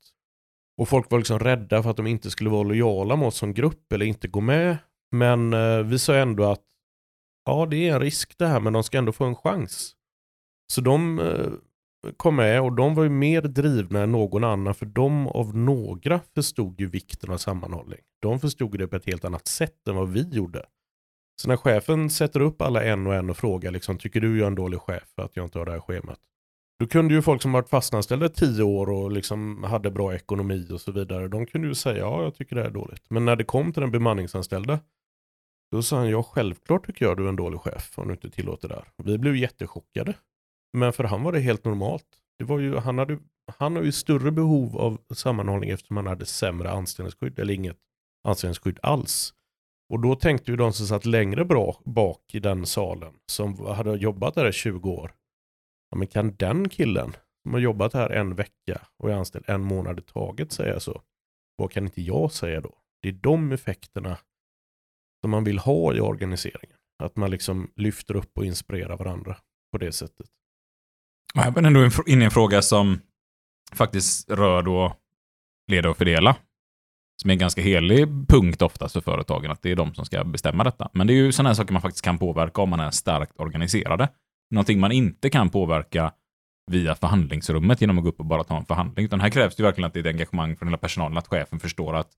Och 0.80 0.88
folk 0.88 1.10
var 1.10 1.18
liksom 1.18 1.38
rädda 1.38 1.82
för 1.82 1.90
att 1.90 1.96
de 1.96 2.06
inte 2.06 2.30
skulle 2.30 2.50
vara 2.50 2.62
lojala 2.62 3.16
mot 3.16 3.28
oss 3.28 3.36
som 3.36 3.54
grupp 3.54 3.92
eller 3.92 4.06
inte 4.06 4.28
gå 4.28 4.40
med. 4.40 4.76
Men 5.12 5.52
eh, 5.52 5.78
vi 5.78 5.98
sa 5.98 6.14
ändå 6.14 6.44
att 6.44 6.64
ja, 7.44 7.66
det 7.66 7.88
är 7.88 7.94
en 7.94 8.00
risk 8.00 8.38
det 8.38 8.46
här, 8.46 8.60
men 8.60 8.72
de 8.72 8.84
ska 8.84 8.98
ändå 8.98 9.12
få 9.12 9.24
en 9.24 9.36
chans. 9.36 9.94
Så 10.72 10.80
de 10.80 11.18
eh, 11.18 11.52
kom 12.16 12.36
med 12.36 12.62
och 12.62 12.72
de 12.72 12.94
var 12.94 13.02
ju 13.02 13.08
mer 13.08 13.42
drivna 13.42 14.00
än 14.00 14.12
någon 14.12 14.44
annan, 14.44 14.74
för 14.74 14.86
de 14.86 15.26
av 15.28 15.56
några 15.56 16.20
förstod 16.34 16.80
ju 16.80 16.86
vikten 16.86 17.30
av 17.30 17.36
sammanhållning. 17.36 18.00
De 18.22 18.40
förstod 18.40 18.78
det 18.78 18.88
på 18.88 18.96
ett 18.96 19.06
helt 19.06 19.24
annat 19.24 19.48
sätt 19.48 19.88
än 19.88 19.96
vad 19.96 20.08
vi 20.08 20.28
gjorde. 20.28 20.66
Så 21.42 21.48
när 21.48 21.56
chefen 21.56 22.10
sätter 22.10 22.40
upp 22.40 22.62
alla 22.62 22.84
en 22.84 23.06
och 23.06 23.14
en 23.14 23.30
och 23.30 23.36
frågar, 23.36 23.70
liksom, 23.70 23.98
tycker 23.98 24.20
du 24.20 24.38
jag 24.38 24.42
är 24.42 24.46
en 24.46 24.54
dålig 24.54 24.80
chef 24.80 25.02
för 25.14 25.22
att 25.22 25.36
jag 25.36 25.46
inte 25.46 25.58
har 25.58 25.66
det 25.66 25.72
här 25.72 25.80
schemat? 25.80 26.18
Då 26.78 26.86
kunde 26.86 27.14
ju 27.14 27.22
folk 27.22 27.42
som 27.42 27.52
varit 27.52 27.68
fastanställda 27.68 28.26
i 28.26 28.28
tio 28.28 28.62
år 28.62 28.90
och 28.90 29.12
liksom 29.12 29.64
hade 29.64 29.90
bra 29.90 30.14
ekonomi 30.14 30.68
och 30.72 30.80
så 30.80 30.92
vidare, 30.92 31.28
de 31.28 31.46
kunde 31.46 31.68
ju 31.68 31.74
säga 31.74 31.98
ja, 31.98 32.22
jag 32.22 32.34
tycker 32.34 32.56
det 32.56 32.62
här 32.62 32.68
är 32.68 32.74
dåligt. 32.74 33.02
Men 33.08 33.24
när 33.24 33.36
det 33.36 33.44
kom 33.44 33.72
till 33.72 33.80
den 33.80 33.90
bemanningsanställda, 33.90 34.78
då 35.70 35.82
sa 35.82 35.96
han, 35.96 36.10
ja 36.10 36.22
självklart 36.22 36.86
tycker 36.86 37.04
jag 37.04 37.16
du 37.16 37.24
är 37.24 37.28
en 37.28 37.36
dålig 37.36 37.60
chef 37.60 37.98
om 37.98 38.08
du 38.08 38.14
inte 38.14 38.30
tillåter 38.30 38.68
det 38.68 38.74
här. 38.74 38.84
Vi 38.96 39.18
blev 39.18 39.36
jättechockade. 39.36 40.14
Men 40.72 40.92
för 40.92 41.04
han 41.04 41.22
var 41.22 41.32
det 41.32 41.40
helt 41.40 41.64
normalt. 41.64 42.06
Det 42.38 42.44
var 42.44 42.58
ju, 42.58 42.76
han, 42.76 42.98
hade, 42.98 43.18
han 43.58 43.76
har 43.76 43.82
ju 43.82 43.92
större 43.92 44.30
behov 44.30 44.76
av 44.76 44.98
sammanhållning 45.14 45.70
eftersom 45.70 45.96
han 45.96 46.06
hade 46.06 46.26
sämre 46.26 46.70
anställningsskydd 46.70 47.38
eller 47.38 47.54
inget 47.54 47.78
anställningsskydd 48.24 48.78
alls. 48.82 49.34
Och 49.92 50.00
då 50.00 50.14
tänkte 50.14 50.50
ju 50.50 50.56
de 50.56 50.72
som 50.72 50.86
satt 50.86 51.04
längre 51.04 51.44
bra 51.44 51.80
bak 51.84 52.34
i 52.34 52.40
den 52.40 52.66
salen, 52.66 53.14
som 53.26 53.66
hade 53.66 53.96
jobbat 53.96 54.34
där 54.34 54.48
i 54.48 54.52
20 54.52 54.90
år, 54.90 55.12
ja 55.90 55.96
men 55.96 56.06
kan 56.06 56.36
den 56.36 56.68
killen 56.68 57.16
som 57.42 57.52
har 57.52 57.60
jobbat 57.60 57.92
här 57.92 58.10
en 58.10 58.34
vecka 58.34 58.80
och 58.96 59.10
är 59.10 59.14
anställd 59.14 59.44
en 59.48 59.60
månad 59.60 59.98
i 59.98 60.02
taget 60.02 60.52
säga 60.52 60.80
så? 60.80 61.02
Vad 61.56 61.70
kan 61.70 61.84
inte 61.84 62.02
jag 62.02 62.32
säga 62.32 62.60
då? 62.60 62.78
Det 63.02 63.08
är 63.08 63.12
de 63.12 63.52
effekterna 63.52 64.18
som 65.20 65.30
man 65.30 65.44
vill 65.44 65.58
ha 65.58 65.94
i 65.94 66.00
organiseringen. 66.00 66.76
Att 67.02 67.16
man 67.16 67.30
liksom 67.30 67.70
lyfter 67.76 68.16
upp 68.16 68.38
och 68.38 68.44
inspirerar 68.44 68.96
varandra 68.96 69.36
på 69.72 69.78
det 69.78 69.92
sättet. 69.92 70.26
Och 71.34 71.40
här 71.40 71.50
var 71.50 71.62
ändå 71.62 71.90
inne 72.06 72.22
i 72.22 72.24
en 72.24 72.30
fråga 72.30 72.62
som 72.62 73.00
faktiskt 73.72 74.30
rör 74.30 74.62
då 74.62 74.96
leda 75.70 75.90
och 75.90 75.96
fördela. 75.96 76.36
Som 77.22 77.30
är 77.30 77.34
en 77.34 77.38
ganska 77.38 77.62
helig 77.62 78.08
punkt 78.28 78.62
oftast 78.62 78.92
för 78.92 79.00
företagen, 79.00 79.50
att 79.50 79.62
det 79.62 79.70
är 79.70 79.76
de 79.76 79.94
som 79.94 80.04
ska 80.04 80.24
bestämma 80.24 80.64
detta. 80.64 80.90
Men 80.92 81.06
det 81.06 81.12
är 81.12 81.14
ju 81.14 81.32
sådana 81.32 81.48
här 81.48 81.54
saker 81.54 81.72
man 81.72 81.82
faktiskt 81.82 82.04
kan 82.04 82.18
påverka 82.18 82.62
om 82.62 82.70
man 82.70 82.80
är 82.80 82.90
starkt 82.90 83.40
organiserade. 83.40 84.08
Någonting 84.50 84.80
man 84.80 84.92
inte 84.92 85.30
kan 85.30 85.50
påverka 85.50 86.12
via 86.70 86.94
förhandlingsrummet 86.94 87.80
genom 87.80 87.98
att 87.98 88.04
gå 88.04 88.10
upp 88.10 88.20
och 88.20 88.26
bara 88.26 88.44
ta 88.44 88.56
en 88.56 88.64
förhandling. 88.64 89.04
Utan 89.04 89.20
här 89.20 89.30
krävs 89.30 89.56
det 89.56 89.62
verkligen 89.62 89.88
att 89.88 89.94
det 89.94 90.00
är 90.00 90.06
ett 90.06 90.14
engagemang 90.14 90.56
från 90.56 90.68
hela 90.68 90.78
personalen, 90.78 91.18
att 91.18 91.28
chefen 91.28 91.60
förstår 91.60 91.96
att 91.96 92.10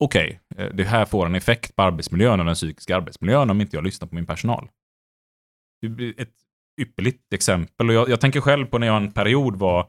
okej, 0.00 0.40
okay, 0.54 0.70
det 0.72 0.84
här 0.84 1.04
får 1.04 1.26
en 1.26 1.34
effekt 1.34 1.76
på 1.76 1.82
arbetsmiljön 1.82 2.40
och 2.40 2.46
den 2.46 2.54
psykiska 2.54 2.96
arbetsmiljön 2.96 3.50
om 3.50 3.60
inte 3.60 3.76
jag 3.76 3.84
lyssnar 3.84 4.08
på 4.08 4.14
min 4.14 4.26
personal. 4.26 4.68
Det 5.80 5.88
blir 5.88 6.20
ett 6.20 6.34
ypperligt 6.80 7.32
exempel. 7.32 7.88
Och 7.88 7.94
jag, 7.94 8.08
jag 8.08 8.20
tänker 8.20 8.40
själv 8.40 8.66
på 8.66 8.78
när 8.78 8.86
jag 8.86 8.96
en 8.96 9.12
period 9.12 9.56
var 9.56 9.88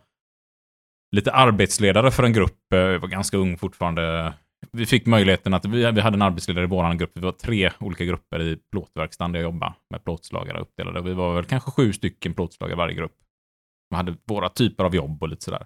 lite 1.16 1.32
arbetsledare 1.32 2.12
för 2.12 2.24
en 2.24 2.34
grupp. 2.34 2.74
Eh, 2.74 2.80
jag 2.80 3.00
var 3.00 3.08
ganska 3.08 3.38
ung 3.38 3.58
fortfarande. 3.58 4.34
Vi 4.72 4.86
fick 4.86 5.06
möjligheten 5.06 5.54
att, 5.54 5.66
vi, 5.66 5.92
vi 5.92 6.02
hade 6.02 6.16
en 6.16 6.22
arbetsledare 6.22 6.66
i 6.66 6.68
vår 6.68 6.94
grupp. 6.94 7.12
Vi 7.16 7.22
var 7.22 7.32
tre 7.32 7.72
olika 7.80 8.06
grupper 8.06 8.42
i 8.42 8.58
plåtverkstaden 8.72 9.32
där 9.32 9.40
jag 9.40 9.44
jobbade 9.44 9.74
med 9.90 10.04
plåtslagare 10.04 10.62
uppdelade. 10.62 11.02
Vi 11.02 11.14
var 11.14 11.36
väl 11.36 11.46
kanske 11.46 11.72
sju 11.72 11.94
stycken 11.94 12.34
plåtslagare 12.34 12.76
i 12.76 12.78
varje 12.78 12.96
grupp. 12.96 13.16
Vi 13.90 13.96
hade 13.96 14.16
våra 14.26 14.50
typer 14.50 14.84
av 14.84 14.96
jobb 14.96 15.24
och 15.24 15.30
lite 15.30 15.44
sådär. 15.44 15.66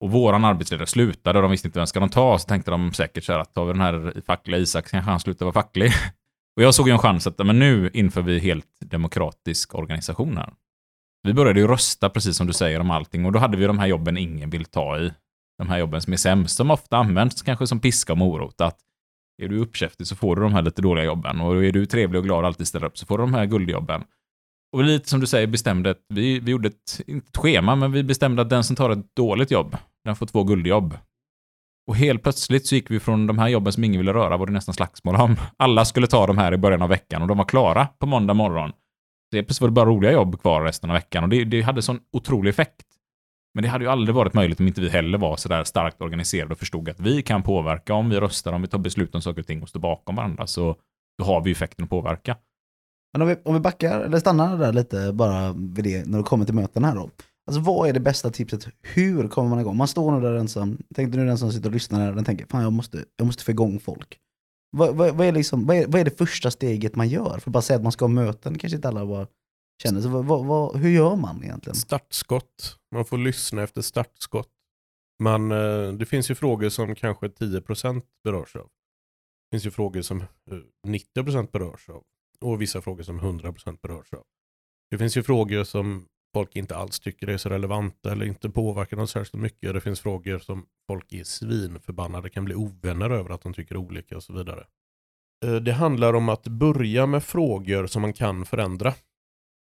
Och 0.00 0.10
våran 0.10 0.44
arbetsledare 0.44 0.86
slutade 0.86 1.38
och 1.38 1.42
de 1.42 1.50
visste 1.50 1.68
inte 1.68 1.78
vem 1.78 1.86
ska 1.86 2.00
de 2.00 2.08
ta. 2.08 2.38
Så 2.38 2.48
tänkte 2.48 2.70
de 2.70 2.92
säkert 2.92 3.24
så 3.24 3.32
här 3.32 3.40
att 3.40 3.54
tar 3.54 3.64
vi 3.64 3.72
den 3.72 3.80
här 3.80 4.22
fackliga 4.26 4.58
Isak 4.58 4.90
kanske 4.90 5.10
han 5.10 5.20
slutar 5.20 5.46
vara 5.46 5.52
facklig. 5.52 5.92
Och 6.56 6.62
jag 6.62 6.74
såg 6.74 6.88
ju 6.88 6.92
en 6.92 6.98
chans 6.98 7.26
att 7.26 7.46
men 7.46 7.58
nu 7.58 7.90
inför 7.94 8.22
vi 8.22 8.38
helt 8.38 8.66
demokratisk 8.80 9.74
organisation 9.74 10.36
här. 10.36 10.52
Vi 11.22 11.34
började 11.34 11.60
ju 11.60 11.66
rösta 11.66 12.10
precis 12.10 12.36
som 12.36 12.46
du 12.46 12.52
säger 12.52 12.80
om 12.80 12.90
allting 12.90 13.26
och 13.26 13.32
då 13.32 13.38
hade 13.38 13.56
vi 13.56 13.66
de 13.66 13.78
här 13.78 13.86
jobben 13.86 14.16
ingen 14.16 14.50
vill 14.50 14.64
ta 14.64 14.98
i. 14.98 15.12
De 15.58 15.68
här 15.68 15.78
jobben 15.78 16.00
som 16.00 16.12
är 16.12 16.16
sämst, 16.16 16.56
som 16.56 16.70
ofta 16.70 16.96
används 16.96 17.42
kanske 17.42 17.66
som 17.66 17.80
piska 17.80 18.12
och 18.12 18.18
morot. 18.18 18.60
Att 18.60 18.78
är 19.42 19.48
du 19.48 19.58
uppkäftig 19.58 20.06
så 20.06 20.16
får 20.16 20.36
du 20.36 20.42
de 20.42 20.52
här 20.52 20.62
lite 20.62 20.82
dåliga 20.82 21.04
jobben 21.04 21.40
och 21.40 21.64
är 21.64 21.72
du 21.72 21.86
trevlig 21.86 22.18
och 22.18 22.24
glad 22.24 22.38
och 22.38 22.46
alltid 22.46 22.66
ställer 22.66 22.86
upp 22.86 22.98
så 22.98 23.06
får 23.06 23.18
du 23.18 23.24
de 23.24 23.34
här 23.34 23.46
guldjobben. 23.46 24.04
Och 24.74 24.84
lite 24.84 25.08
som 25.08 25.20
du 25.20 25.26
säger 25.26 25.46
bestämde, 25.46 25.94
vi, 26.08 26.40
vi 26.40 26.50
gjorde 26.50 26.68
ett, 26.68 27.00
inte 27.06 27.28
ett 27.28 27.36
schema, 27.36 27.76
men 27.76 27.92
vi 27.92 28.02
bestämde 28.02 28.42
att 28.42 28.50
den 28.50 28.64
som 28.64 28.76
tar 28.76 28.90
ett 28.90 29.16
dåligt 29.16 29.50
jobb, 29.50 29.76
den 30.04 30.16
får 30.16 30.26
två 30.26 30.44
guldjobb. 30.44 30.98
Och 31.88 31.96
helt 31.96 32.22
plötsligt 32.22 32.66
så 32.66 32.74
gick 32.74 32.90
vi 32.90 33.00
från 33.00 33.26
de 33.26 33.38
här 33.38 33.48
jobben 33.48 33.72
som 33.72 33.84
ingen 33.84 33.98
ville 33.98 34.12
röra, 34.12 34.36
var 34.36 34.46
det 34.46 34.52
nästan 34.52 34.74
slagsmål 34.74 35.16
om. 35.16 35.36
Alla 35.56 35.84
skulle 35.84 36.06
ta 36.06 36.26
de 36.26 36.38
här 36.38 36.54
i 36.54 36.56
början 36.56 36.82
av 36.82 36.88
veckan 36.88 37.22
och 37.22 37.28
de 37.28 37.38
var 37.38 37.44
klara 37.44 37.86
på 37.86 38.06
måndag 38.06 38.34
morgon. 38.34 38.70
Så 38.70 38.76
plötsligt 39.30 39.60
var 39.60 39.68
det 39.68 39.72
bara 39.72 39.88
roliga 39.88 40.12
jobb 40.12 40.40
kvar 40.40 40.62
resten 40.62 40.90
av 40.90 40.94
veckan 40.94 41.24
och 41.24 41.30
det, 41.30 41.44
det 41.44 41.62
hade 41.62 41.82
sån 41.82 42.00
otrolig 42.12 42.50
effekt. 42.50 42.86
Men 43.54 43.62
det 43.62 43.68
hade 43.68 43.84
ju 43.84 43.90
aldrig 43.90 44.14
varit 44.14 44.34
möjligt 44.34 44.60
om 44.60 44.66
inte 44.66 44.80
vi 44.80 44.88
heller 44.88 45.18
var 45.18 45.36
så 45.36 45.48
där 45.48 45.64
starkt 45.64 46.02
organiserade 46.02 46.52
och 46.52 46.58
förstod 46.58 46.88
att 46.88 47.00
vi 47.00 47.22
kan 47.22 47.42
påverka 47.42 47.94
om 47.94 48.10
vi 48.10 48.20
röstar, 48.20 48.52
om 48.52 48.62
vi 48.62 48.68
tar 48.68 48.78
beslut 48.78 49.14
om 49.14 49.22
saker 49.22 49.40
och 49.40 49.46
ting 49.46 49.62
och 49.62 49.68
står 49.68 49.80
bakom 49.80 50.16
varandra 50.16 50.46
så 50.46 50.76
då 51.18 51.24
har 51.24 51.40
vi 51.40 51.50
effekten 51.50 51.84
att 51.84 51.90
påverka. 51.90 52.36
Men 53.14 53.22
om 53.22 53.28
vi, 53.28 53.36
om 53.44 53.54
vi 53.54 53.60
backar, 53.60 54.00
eller 54.00 54.18
stannar 54.18 54.58
där 54.58 54.72
lite 54.72 55.12
bara 55.12 55.52
vid 55.52 55.84
det 55.84 56.06
när 56.06 56.18
du 56.18 56.24
kommer 56.24 56.44
till 56.44 56.54
möten 56.54 56.84
här 56.84 56.94
då. 56.94 57.10
Alltså 57.46 57.60
vad 57.62 57.88
är 57.88 57.92
det 57.92 58.00
bästa 58.00 58.30
tipset? 58.30 58.66
Hur 58.82 59.28
kommer 59.28 59.50
man 59.50 59.60
igång? 59.60 59.76
Man 59.76 59.88
står 59.88 60.12
nu 60.12 60.20
där 60.20 60.34
ensam. 60.34 60.78
Tänk 60.94 61.14
nu 61.14 61.26
den 61.26 61.38
som 61.38 61.52
sitter 61.52 61.68
och 61.68 61.72
lyssnar 61.72 62.00
här, 62.00 62.12
den 62.12 62.24
tänker 62.24 62.46
fan 62.46 62.62
jag 62.62 62.72
måste, 62.72 63.04
jag 63.16 63.26
måste 63.26 63.44
få 63.44 63.50
igång 63.50 63.80
folk. 63.80 64.18
Vad, 64.76 64.96
vad, 64.96 65.14
vad, 65.14 65.26
är 65.26 65.32
liksom, 65.32 65.66
vad, 65.66 65.76
är, 65.76 65.86
vad 65.86 66.00
är 66.00 66.04
det 66.04 66.18
första 66.18 66.50
steget 66.50 66.96
man 66.96 67.08
gör? 67.08 67.38
För 67.38 67.50
att 67.50 67.52
bara 67.52 67.62
säga 67.62 67.76
att 67.76 67.82
man 67.82 67.92
ska 67.92 68.04
ha 68.04 68.08
möten 68.08 68.58
kanske 68.58 68.76
inte 68.76 68.88
alla 68.88 69.06
bara 69.06 69.26
känner. 69.82 70.00
Så 70.00 70.08
vad, 70.08 70.46
vad, 70.46 70.76
hur 70.76 70.90
gör 70.90 71.16
man 71.16 71.44
egentligen? 71.44 71.76
Startskott. 71.76 72.78
Man 72.94 73.04
får 73.04 73.18
lyssna 73.18 73.62
efter 73.62 73.82
startskott. 73.82 74.50
Man, 75.22 75.52
eh, 75.52 75.92
det 75.92 76.06
finns 76.06 76.30
ju 76.30 76.34
frågor 76.34 76.68
som 76.68 76.94
kanske 76.94 77.26
10% 77.28 78.02
berörs 78.24 78.56
av. 78.56 78.62
Det 78.62 79.56
finns 79.56 79.66
ju 79.66 79.70
frågor 79.70 80.02
som 80.02 80.20
eh, 80.20 80.26
90% 80.86 81.50
berörs 81.52 81.88
av. 81.88 82.02
Och 82.44 82.62
vissa 82.62 82.80
frågor 82.80 83.02
som 83.02 83.20
100% 83.20 83.78
berörs 83.82 84.12
av. 84.12 84.22
Det 84.90 84.98
finns 84.98 85.16
ju 85.16 85.22
frågor 85.22 85.64
som 85.64 86.06
folk 86.34 86.56
inte 86.56 86.76
alls 86.76 87.00
tycker 87.00 87.28
är 87.28 87.36
så 87.36 87.48
relevanta 87.48 88.12
eller 88.12 88.26
inte 88.26 88.50
påverkar 88.50 88.96
dem 88.96 89.06
särskilt 89.06 89.42
mycket. 89.42 89.74
Det 89.74 89.80
finns 89.80 90.00
frågor 90.00 90.38
som 90.38 90.66
folk 90.86 91.12
är 91.12 91.24
svinförbannade, 91.24 92.30
kan 92.30 92.44
bli 92.44 92.54
ovänner 92.54 93.10
över 93.10 93.30
att 93.30 93.42
de 93.42 93.54
tycker 93.54 93.76
olika 93.76 94.16
och 94.16 94.22
så 94.22 94.32
vidare. 94.32 94.66
Eh, 95.44 95.54
det 95.54 95.72
handlar 95.72 96.14
om 96.14 96.28
att 96.28 96.48
börja 96.48 97.06
med 97.06 97.24
frågor 97.24 97.86
som 97.86 98.02
man 98.02 98.12
kan 98.12 98.46
förändra. 98.46 98.94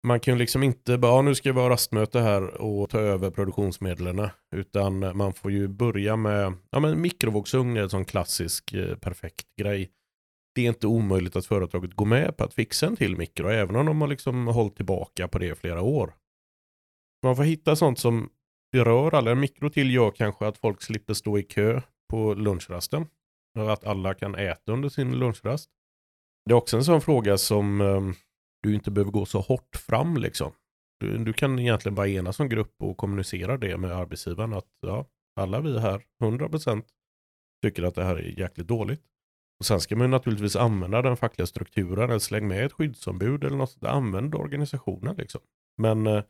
Man 0.08 0.20
kan 0.20 0.34
ju 0.34 0.38
liksom 0.38 0.64
inte 0.64 0.98
bara, 0.98 1.12
ja, 1.12 1.22
nu 1.22 1.36
ska 1.36 1.54
vi 1.54 1.60
ha 1.60 1.70
rastmöte 1.70 2.20
här 2.20 2.62
och 2.62 2.90
ta 2.90 3.00
över 3.00 3.32
produktionsmedlen. 3.32 4.30
Utan 4.56 5.18
man 5.18 5.34
får 5.34 5.52
ju 5.52 5.68
börja 5.68 6.16
med, 6.16 6.54
ja 6.70 6.80
men 6.80 7.02
mikrovågsugn 7.02 7.78
är 7.78 7.82
en 7.82 7.90
sån 7.90 8.06
klassisk 8.06 8.74
eh, 8.74 8.96
perfekt 8.96 9.56
grej. 9.56 9.92
Det 10.56 10.66
är 10.66 10.68
inte 10.70 10.88
omöjligt 10.88 11.36
att 11.36 11.46
företaget 11.46 11.94
går 11.94 12.06
med 12.06 12.38
på 12.38 12.44
att 12.44 12.54
fixa 12.54 12.88
en 12.88 12.96
till 12.96 13.18
mikro, 13.18 13.48
även 13.48 13.76
om 13.76 13.86
de 13.86 14.02
har 14.02 14.08
liksom 14.08 14.48
hållit 14.48 14.76
tillbaka 14.76 15.28
på 15.28 15.40
det 15.40 15.48
i 15.48 15.56
flera 15.56 15.82
år. 15.82 16.14
Man 17.24 17.36
får 17.36 17.44
hitta 17.44 17.76
sånt 17.76 18.00
som 18.00 18.30
berör 18.72 19.16
alla. 19.16 19.32
En 19.32 19.40
mikro 19.40 19.70
till 19.70 19.94
gör 19.94 20.12
kanske 20.12 20.48
att 20.48 20.58
folk 20.58 20.82
slipper 20.82 21.14
stå 21.14 21.38
i 21.38 21.44
kö 21.44 21.82
på 22.10 22.34
lunchrasten. 22.34 23.08
Och 23.60 23.74
att 23.74 23.84
alla 23.84 24.14
kan 24.14 24.36
äta 24.36 24.72
under 24.72 24.90
sin 24.90 25.20
lunchrast. 25.20 25.70
Det 26.46 26.52
är 26.52 26.58
också 26.58 26.78
en 26.78 26.84
sån 26.84 27.02
fråga 27.02 27.38
som 27.38 27.82
um, 27.82 28.16
du 28.64 28.76
inte 28.76 28.92
behöver 28.92 29.12
gå 29.12 29.26
så 29.26 29.40
hårt 29.40 29.76
fram 29.76 30.18
liksom. 30.18 30.52
Du, 31.00 31.18
du 31.18 31.34
kan 31.34 31.60
egentligen 31.60 31.96
bara 31.96 32.08
enas 32.08 32.36
som 32.36 32.50
grupp 32.50 32.76
och 32.80 32.98
kommunicera 32.98 33.58
det 33.58 33.78
med 33.78 33.92
arbetsgivaren 33.92 34.54
att 34.54 34.68
ja, 34.82 35.06
alla 35.36 35.62
vi 35.62 35.80
här, 35.80 36.02
100% 36.24 36.84
tycker 37.64 37.84
att 37.84 37.96
det 37.96 38.04
här 38.04 38.16
är 38.16 38.40
jäkligt 38.40 38.68
dåligt. 38.68 39.02
Och 39.62 39.66
sen 39.66 39.82
ska 39.82 39.96
man 39.96 40.08
ju 40.08 40.12
naturligtvis 40.12 40.56
använda 40.56 41.02
den 41.02 41.18
fackliga 41.18 41.46
strukturen, 41.46 42.10
eller 42.10 42.20
släng 42.20 42.48
med 42.48 42.66
ett 42.66 42.74
skyddsombud 42.74 43.44
eller 43.44 43.58
något 43.58 43.72
sånt. 43.72 43.84
Använd 43.84 44.36
organisationen 44.36 45.16
liksom. 45.16 45.42
Men 45.78 46.08
eh, 46.08 46.24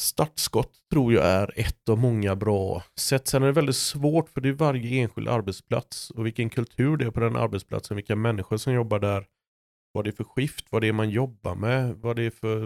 startskott 0.00 0.72
tror 0.90 1.12
jag 1.12 1.24
är 1.24 1.52
ett 1.56 1.88
av 1.88 1.98
många 1.98 2.36
bra 2.36 2.82
sätt. 2.98 3.28
Sen 3.28 3.42
är 3.42 3.46
det 3.46 3.52
väldigt 3.52 3.76
svårt 3.76 4.28
för 4.28 4.40
det 4.40 4.48
är 4.48 4.52
varje 4.52 5.02
enskild 5.02 5.28
arbetsplats 5.28 6.10
och 6.10 6.26
vilken 6.26 6.50
kultur 6.50 6.96
det 6.96 7.04
är 7.04 7.10
på 7.10 7.20
den 7.20 7.36
arbetsplatsen, 7.36 7.96
vilka 7.96 8.16
människor 8.16 8.56
som 8.56 8.72
jobbar 8.72 8.98
där, 8.98 9.26
vad 9.92 10.04
det 10.04 10.10
är 10.10 10.12
för 10.12 10.24
skift, 10.24 10.66
vad 10.70 10.82
det 10.82 10.88
är 10.88 10.92
man 10.92 11.10
jobbar 11.10 11.54
med, 11.54 11.96
vad 11.96 12.16
det 12.16 12.22
är 12.22 12.30
för 12.30 12.64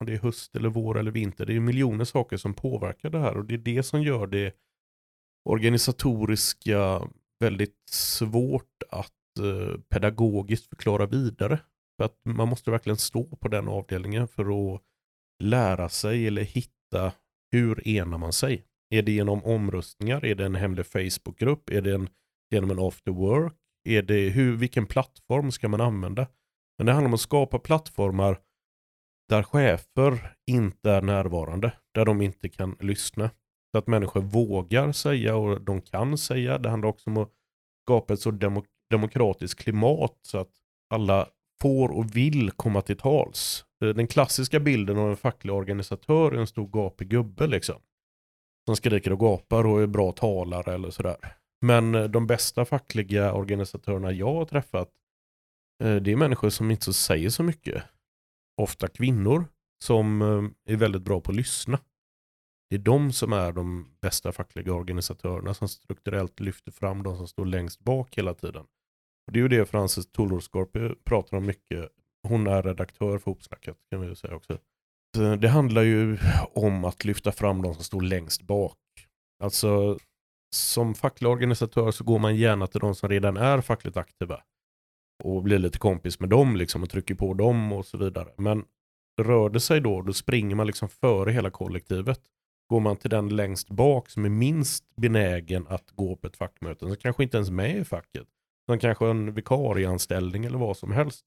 om 0.00 0.06
det 0.06 0.12
är 0.12 0.18
höst 0.18 0.56
eller 0.56 0.68
vår 0.68 0.98
eller 0.98 1.10
vinter. 1.10 1.46
Det 1.46 1.56
är 1.56 1.60
miljoner 1.60 2.04
saker 2.04 2.36
som 2.36 2.54
påverkar 2.54 3.10
det 3.10 3.18
här 3.18 3.36
och 3.36 3.44
det 3.44 3.54
är 3.54 3.58
det 3.58 3.82
som 3.82 4.02
gör 4.02 4.26
det 4.26 4.54
organisatoriska 5.44 7.08
väldigt 7.40 7.88
svårt 7.90 8.73
Eh, 9.40 9.80
pedagogiskt 9.88 10.68
förklara 10.68 11.06
vidare. 11.06 11.60
För 11.96 12.04
att 12.04 12.20
man 12.24 12.48
måste 12.48 12.70
verkligen 12.70 12.96
stå 12.96 13.36
på 13.36 13.48
den 13.48 13.68
avdelningen 13.68 14.28
för 14.28 14.74
att 14.74 14.82
lära 15.42 15.88
sig 15.88 16.26
eller 16.26 16.42
hitta 16.42 17.12
hur 17.52 17.88
enar 17.88 18.18
man 18.18 18.32
sig. 18.32 18.64
Är 18.90 19.02
det 19.02 19.12
genom 19.12 19.44
omröstningar? 19.44 20.24
Är 20.24 20.34
det 20.34 20.46
en 20.46 20.54
hemlig 20.54 20.86
Facebookgrupp? 20.86 21.70
Är 21.70 21.82
det 21.82 21.94
en, 21.94 22.08
genom 22.50 22.70
en 22.70 22.78
after 22.78 23.12
work? 23.12 23.54
Är 23.88 24.02
det 24.02 24.28
hur, 24.28 24.56
vilken 24.56 24.86
plattform 24.86 25.50
ska 25.50 25.68
man 25.68 25.80
använda? 25.80 26.26
Men 26.78 26.86
det 26.86 26.92
handlar 26.92 27.08
om 27.08 27.14
att 27.14 27.20
skapa 27.20 27.58
plattformar 27.58 28.40
där 29.28 29.42
chefer 29.42 30.36
inte 30.46 30.90
är 30.90 31.02
närvarande, 31.02 31.72
där 31.94 32.04
de 32.04 32.22
inte 32.22 32.48
kan 32.48 32.76
lyssna. 32.80 33.30
Så 33.72 33.78
att 33.78 33.86
människor 33.86 34.20
vågar 34.20 34.92
säga 34.92 35.36
och 35.36 35.60
de 35.60 35.80
kan 35.80 36.18
säga. 36.18 36.58
Det 36.58 36.70
handlar 36.70 36.88
också 36.88 37.10
om 37.10 37.16
att 37.16 37.32
skapa 37.84 38.14
ett 38.14 38.20
så 38.20 38.30
demok 38.30 38.66
demokratiskt 38.94 39.60
klimat 39.60 40.18
så 40.22 40.38
att 40.38 40.50
alla 40.90 41.28
får 41.60 41.88
och 41.88 42.16
vill 42.16 42.50
komma 42.50 42.80
till 42.80 42.96
tals. 42.96 43.64
Eh, 43.84 43.88
den 43.88 44.06
klassiska 44.06 44.60
bilden 44.60 44.98
av 44.98 45.10
en 45.10 45.16
facklig 45.16 45.54
organisatör 45.54 46.32
är 46.32 46.36
en 46.36 46.46
stor 46.46 46.68
gapig 46.68 47.08
gubbe 47.08 47.46
liksom. 47.46 47.80
Som 48.66 48.76
skriker 48.76 49.12
och 49.12 49.20
gapar 49.20 49.66
och 49.66 49.82
är 49.82 49.86
bra 49.86 50.12
talare 50.12 50.74
eller 50.74 50.90
sådär. 50.90 51.16
Men 51.60 51.94
eh, 51.94 52.04
de 52.04 52.26
bästa 52.26 52.64
fackliga 52.64 53.32
organisatörerna 53.32 54.12
jag 54.12 54.34
har 54.34 54.44
träffat, 54.44 54.90
eh, 55.84 55.96
det 55.96 56.12
är 56.12 56.16
människor 56.16 56.50
som 56.50 56.70
inte 56.70 56.84
så 56.84 56.92
säger 56.92 57.30
så 57.30 57.42
mycket. 57.42 57.82
Ofta 58.62 58.88
kvinnor 58.88 59.44
som 59.84 60.22
är 60.68 60.76
väldigt 60.76 61.02
bra 61.02 61.20
på 61.20 61.30
att 61.30 61.36
lyssna. 61.36 61.78
Det 62.70 62.76
är 62.76 62.80
de 62.80 63.12
som 63.12 63.32
är 63.32 63.52
de 63.52 63.96
bästa 64.00 64.32
fackliga 64.32 64.74
organisatörerna 64.74 65.54
som 65.54 65.68
strukturellt 65.68 66.40
lyfter 66.40 66.72
fram 66.72 67.02
de 67.02 67.16
som 67.16 67.28
står 67.28 67.44
längst 67.44 67.80
bak 67.80 68.18
hela 68.18 68.34
tiden. 68.34 68.66
Och 69.26 69.32
det 69.32 69.38
är 69.38 69.42
ju 69.42 69.48
det 69.48 69.66
Frances 69.66 70.06
Tolordskorp 70.12 71.04
pratar 71.04 71.36
om 71.36 71.46
mycket. 71.46 71.88
Hon 72.28 72.46
är 72.46 72.62
redaktör 72.62 73.18
för 73.18 73.30
Hopsnacket 73.30 73.76
kan 73.90 74.00
vi 74.00 74.16
säga 74.16 74.34
också. 74.34 74.58
Det 75.38 75.48
handlar 75.48 75.82
ju 75.82 76.18
om 76.54 76.84
att 76.84 77.04
lyfta 77.04 77.32
fram 77.32 77.62
de 77.62 77.74
som 77.74 77.84
står 77.84 78.00
längst 78.00 78.42
bak. 78.42 78.78
Alltså 79.42 79.98
som 80.54 80.94
facklig 80.94 81.30
organisatör 81.30 81.90
så 81.90 82.04
går 82.04 82.18
man 82.18 82.36
gärna 82.36 82.66
till 82.66 82.80
de 82.80 82.94
som 82.94 83.08
redan 83.08 83.36
är 83.36 83.60
fackligt 83.60 83.96
aktiva. 83.96 84.42
Och 85.24 85.42
blir 85.42 85.58
lite 85.58 85.78
kompis 85.78 86.20
med 86.20 86.28
dem 86.28 86.56
liksom 86.56 86.82
och 86.82 86.90
trycker 86.90 87.14
på 87.14 87.34
dem 87.34 87.72
och 87.72 87.86
så 87.86 87.98
vidare. 87.98 88.28
Men 88.36 88.64
rör 89.22 89.48
det 89.48 89.60
sig 89.60 89.80
då, 89.80 90.02
då 90.02 90.12
springer 90.12 90.56
man 90.56 90.66
liksom 90.66 90.88
före 90.88 91.32
hela 91.32 91.50
kollektivet. 91.50 92.20
Går 92.68 92.80
man 92.80 92.96
till 92.96 93.10
den 93.10 93.28
längst 93.28 93.70
bak 93.70 94.10
som 94.10 94.24
är 94.24 94.28
minst 94.28 94.96
benägen 94.96 95.66
att 95.68 95.90
gå 95.90 96.16
på 96.16 96.26
ett 96.26 96.36
fackmöte, 96.36 96.88
så 96.88 96.96
kanske 96.96 97.22
inte 97.22 97.36
ens 97.36 97.50
med 97.50 97.76
i 97.76 97.84
facket, 97.84 98.28
som 98.66 98.78
kanske 98.78 99.06
en 99.06 99.34
vikarieanställning 99.34 100.44
eller 100.44 100.58
vad 100.58 100.76
som 100.76 100.92
helst. 100.92 101.24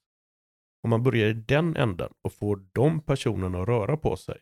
Om 0.84 0.89
man 0.89 1.04
börjar 1.04 1.28
i 1.28 1.34
den 1.34 1.76
änden 1.76 2.10
och 2.23 2.34
får 2.34 2.62
de 2.71 3.02
personerna 3.02 3.62
att 3.62 3.67
röra 3.67 3.97
på 3.97 4.15
sig, 4.15 4.38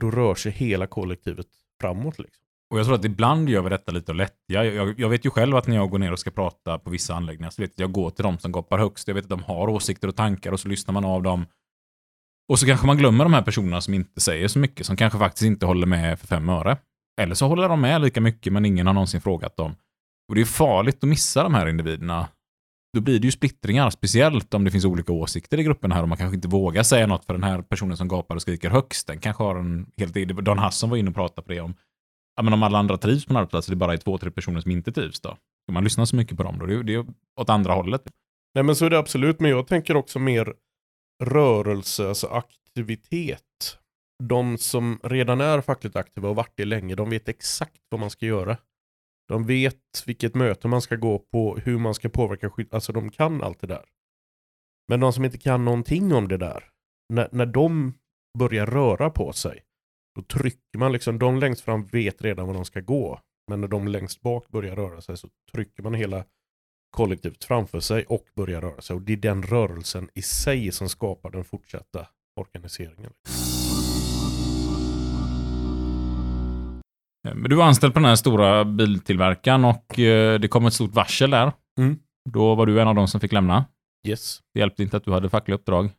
då 0.00 0.10
rör 0.10 0.34
sig 0.34 0.52
hela 0.52 0.86
kollektivet 0.86 1.46
framåt. 1.80 2.18
Liksom. 2.18 2.44
Och 2.70 2.78
jag 2.78 2.86
tror 2.86 2.96
att 2.96 3.04
ibland 3.04 3.48
gör 3.48 3.62
vi 3.62 3.70
detta 3.70 3.92
lite 3.92 4.12
lätt. 4.12 4.36
Jag, 4.46 4.66
jag, 4.66 5.00
jag, 5.00 5.08
vet 5.08 5.26
ju 5.26 5.30
själv 5.30 5.56
att 5.56 5.66
när 5.66 5.76
jag 5.76 5.90
går 5.90 5.98
ner 5.98 6.12
och 6.12 6.18
ska 6.18 6.30
prata 6.30 6.78
på 6.78 6.90
vissa 6.90 7.14
anläggningar 7.14 7.50
så 7.50 7.62
vet 7.62 7.70
jag 7.70 7.74
att 7.74 7.88
jag 7.88 7.92
går 7.92 8.10
till 8.10 8.22
de 8.22 8.38
som 8.38 8.52
gapar 8.52 8.78
högst. 8.78 9.08
Jag 9.08 9.14
vet 9.14 9.24
att 9.24 9.30
de 9.30 9.42
har 9.42 9.68
åsikter 9.68 10.08
och 10.08 10.16
tankar 10.16 10.52
och 10.52 10.60
så 10.60 10.68
lyssnar 10.68 10.92
man 10.92 11.04
av 11.04 11.22
dem. 11.22 11.46
Och 12.48 12.58
så 12.58 12.66
kanske 12.66 12.86
man 12.86 12.98
glömmer 12.98 13.24
de 13.24 13.34
här 13.34 13.42
personerna 13.42 13.80
som 13.80 13.94
inte 13.94 14.20
säger 14.20 14.48
så 14.48 14.58
mycket, 14.58 14.86
som 14.86 14.96
kanske 14.96 15.18
faktiskt 15.18 15.44
inte 15.44 15.66
håller 15.66 15.86
med 15.86 16.20
för 16.20 16.26
fem 16.26 16.48
öre. 16.48 16.78
Eller 17.20 17.34
så 17.34 17.46
håller 17.46 17.68
de 17.68 17.80
med 17.80 18.00
lika 18.00 18.20
mycket, 18.20 18.52
men 18.52 18.64
ingen 18.64 18.86
har 18.86 18.94
någonsin 18.94 19.20
frågat 19.20 19.56
dem. 19.56 19.74
Och 20.28 20.34
det 20.34 20.40
är 20.40 20.44
farligt 20.44 20.96
att 20.96 21.08
missa 21.08 21.42
de 21.42 21.54
här 21.54 21.68
individerna. 21.68 22.28
Då 22.96 23.00
blir 23.00 23.20
det 23.20 23.24
ju 23.24 23.32
splittringar, 23.32 23.90
speciellt 23.90 24.54
om 24.54 24.64
det 24.64 24.70
finns 24.70 24.84
olika 24.84 25.12
åsikter 25.12 25.60
i 25.60 25.62
gruppen 25.62 25.92
här 25.92 26.02
och 26.02 26.08
man 26.08 26.18
kanske 26.18 26.34
inte 26.34 26.48
vågar 26.48 26.82
säga 26.82 27.06
något 27.06 27.24
för 27.24 27.32
den 27.32 27.42
här 27.42 27.62
personen 27.62 27.96
som 27.96 28.08
gapar 28.08 28.34
och 28.34 28.42
skriker 28.42 28.70
högst, 28.70 29.06
den 29.06 29.18
kanske 29.18 29.42
har 29.42 29.56
en 29.56 29.86
helt 29.96 30.16
egen... 30.16 30.44
Don 30.44 30.58
Hassan 30.58 30.90
var 30.90 30.96
inne 30.96 31.08
och 31.08 31.14
pratade 31.14 31.46
på 31.46 31.52
det 31.52 31.60
om, 31.60 31.74
ja 32.36 32.42
men 32.42 32.52
om 32.52 32.62
alla 32.62 32.78
andra 32.78 32.96
trivs 32.96 33.26
på 33.26 33.32
en 33.32 33.36
arbetsplats, 33.36 33.66
det 33.66 33.76
bara 33.76 33.92
är 33.92 33.96
två, 33.96 34.18
tre 34.18 34.30
personer 34.30 34.60
som 34.60 34.70
inte 34.70 34.92
trivs 34.92 35.20
då. 35.20 35.28
Ska 35.64 35.72
man 35.72 35.84
lyssna 35.84 36.06
så 36.06 36.16
mycket 36.16 36.36
på 36.36 36.42
dem 36.42 36.58
då? 36.58 36.66
Det 36.66 36.72
är 36.74 36.96
ju 36.96 37.04
åt 37.40 37.50
andra 37.50 37.74
hållet. 37.74 38.02
Nej 38.54 38.64
men 38.64 38.76
så 38.76 38.86
är 38.86 38.90
det 38.90 38.98
absolut, 38.98 39.40
men 39.40 39.50
jag 39.50 39.66
tänker 39.66 39.96
också 39.96 40.18
mer 40.18 40.54
rörelse, 41.24 42.08
alltså 42.08 42.26
aktivitet. 42.26 43.78
De 44.22 44.58
som 44.58 45.00
redan 45.02 45.40
är 45.40 45.60
fackligt 45.60 45.96
aktiva 45.96 46.28
och 46.28 46.36
varit 46.36 46.52
det 46.54 46.64
länge, 46.64 46.94
de 46.94 47.10
vet 47.10 47.28
exakt 47.28 47.80
vad 47.90 48.00
man 48.00 48.10
ska 48.10 48.26
göra. 48.26 48.56
De 49.28 49.46
vet 49.46 50.02
vilket 50.06 50.34
möte 50.34 50.68
man 50.68 50.82
ska 50.82 50.96
gå 50.96 51.18
på, 51.18 51.56
hur 51.56 51.78
man 51.78 51.94
ska 51.94 52.08
påverka 52.08 52.50
skydd, 52.50 52.74
alltså 52.74 52.92
de 52.92 53.10
kan 53.10 53.42
allt 53.42 53.60
det 53.60 53.66
där. 53.66 53.84
Men 54.88 55.00
de 55.00 55.12
som 55.12 55.24
inte 55.24 55.38
kan 55.38 55.64
någonting 55.64 56.12
om 56.12 56.28
det 56.28 56.36
där, 56.36 56.64
när, 57.08 57.28
när 57.32 57.46
de 57.46 57.94
börjar 58.38 58.66
röra 58.66 59.10
på 59.10 59.32
sig, 59.32 59.62
då 60.14 60.22
trycker 60.22 60.78
man 60.78 60.92
liksom, 60.92 61.18
de 61.18 61.38
längst 61.38 61.60
fram 61.60 61.86
vet 61.86 62.22
redan 62.22 62.46
var 62.46 62.54
de 62.54 62.64
ska 62.64 62.80
gå. 62.80 63.20
Men 63.50 63.60
när 63.60 63.68
de 63.68 63.88
längst 63.88 64.20
bak 64.20 64.48
börjar 64.48 64.76
röra 64.76 65.00
sig 65.00 65.16
så 65.16 65.28
trycker 65.52 65.82
man 65.82 65.94
hela 65.94 66.24
kollektivt 66.90 67.44
framför 67.44 67.80
sig 67.80 68.04
och 68.04 68.26
börjar 68.34 68.60
röra 68.60 68.80
sig. 68.80 68.96
Och 68.96 69.02
det 69.02 69.12
är 69.12 69.16
den 69.16 69.42
rörelsen 69.42 70.10
i 70.14 70.22
sig 70.22 70.72
som 70.72 70.88
skapar 70.88 71.30
den 71.30 71.44
fortsatta 71.44 72.08
organiseringen. 72.36 73.12
Men 77.24 77.42
du 77.42 77.56
var 77.56 77.64
anställd 77.64 77.94
på 77.94 78.00
den 78.00 78.08
här 78.08 78.16
stora 78.16 78.64
biltillverkaren 78.64 79.64
och 79.64 79.98
eh, 79.98 80.40
det 80.40 80.48
kom 80.48 80.66
ett 80.66 80.74
stort 80.74 80.94
varsel 80.94 81.30
där. 81.30 81.52
Mm. 81.78 81.98
Då 82.30 82.54
var 82.54 82.66
du 82.66 82.80
en 82.80 82.88
av 82.88 82.94
de 82.94 83.08
som 83.08 83.20
fick 83.20 83.32
lämna. 83.32 83.64
Yes. 84.06 84.40
Det 84.54 84.60
hjälpte 84.60 84.82
inte 84.82 84.96
att 84.96 85.04
du 85.04 85.12
hade 85.12 85.28
fackliga 85.28 85.54
uppdrag. 85.54 85.90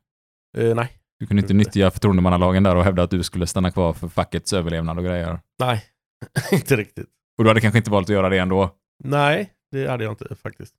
Eh, 0.57 0.75
nej. 0.75 0.91
Du 1.19 1.25
kunde 1.25 1.41
inte 1.41 1.53
nyttja 1.53 1.91
förtroendemannalagen 1.91 2.63
där 2.63 2.75
och 2.75 2.83
hävda 2.83 3.03
att 3.03 3.09
du 3.09 3.23
skulle 3.23 3.47
stanna 3.47 3.71
kvar 3.71 3.93
för 3.93 4.07
fackets 4.07 4.53
överlevnad 4.53 4.97
och 4.97 5.03
grejer. 5.03 5.39
Nej, 5.59 5.83
inte 6.51 6.75
riktigt. 6.75 7.09
Och 7.37 7.43
du 7.43 7.49
hade 7.49 7.61
kanske 7.61 7.77
inte 7.77 7.91
valt 7.91 8.09
att 8.09 8.13
göra 8.13 8.29
det 8.29 8.37
ändå. 8.37 8.69
Nej, 9.03 9.53
det 9.71 9.87
hade 9.87 10.03
jag 10.03 10.11
inte 10.11 10.35
faktiskt. 10.35 10.75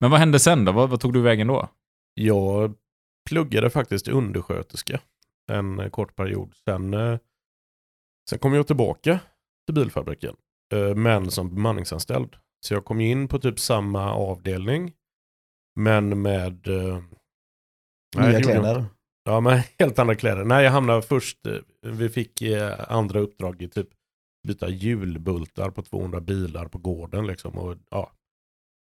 Men 0.00 0.10
vad 0.10 0.20
hände 0.20 0.38
sen 0.38 0.64
då? 0.64 0.72
Vad, 0.72 0.90
vad 0.90 1.00
tog 1.00 1.12
du 1.12 1.20
vägen 1.20 1.46
då? 1.46 1.68
Jag 2.14 2.74
pluggade 3.28 3.70
faktiskt 3.70 4.08
undersköterska 4.08 5.00
en 5.52 5.80
eh, 5.80 5.88
kort 5.88 6.16
period. 6.16 6.54
Sen, 6.64 6.94
eh, 6.94 7.18
sen 8.30 8.38
kom 8.38 8.54
jag 8.54 8.66
tillbaka 8.66 9.20
till 9.70 9.82
bilfabriken, 9.82 10.36
eh, 10.74 10.94
men 10.94 11.30
som 11.30 11.54
bemanningsanställd. 11.54 12.36
Så 12.66 12.74
jag 12.74 12.84
kom 12.84 13.00
in 13.00 13.28
på 13.28 13.38
typ 13.38 13.60
samma 13.60 14.14
avdelning, 14.14 14.92
men 15.80 16.22
med... 16.22 16.68
eh, 16.68 17.02
nej, 18.16 18.28
Nya 18.28 18.32
jag 18.32 18.42
kläder. 18.42 18.84
Ja, 19.24 19.40
men 19.40 19.58
helt 19.78 19.98
andra 19.98 20.14
kläder. 20.14 20.44
Nej, 20.44 20.64
jag 20.64 20.70
hamnade 20.70 21.02
först, 21.02 21.46
eh, 21.46 21.56
vi 21.82 22.08
fick 22.08 22.42
andra 22.88 23.20
uppdrag 23.20 23.62
i 23.62 23.68
typ 23.68 23.88
byta 24.48 24.68
hjulbultar 24.68 25.70
på 25.70 25.82
200 25.82 26.20
bilar 26.20 26.68
på 26.68 26.78
gården 26.78 27.26
liksom. 27.26 27.58
Och, 27.58 27.76
ja. 27.90 28.12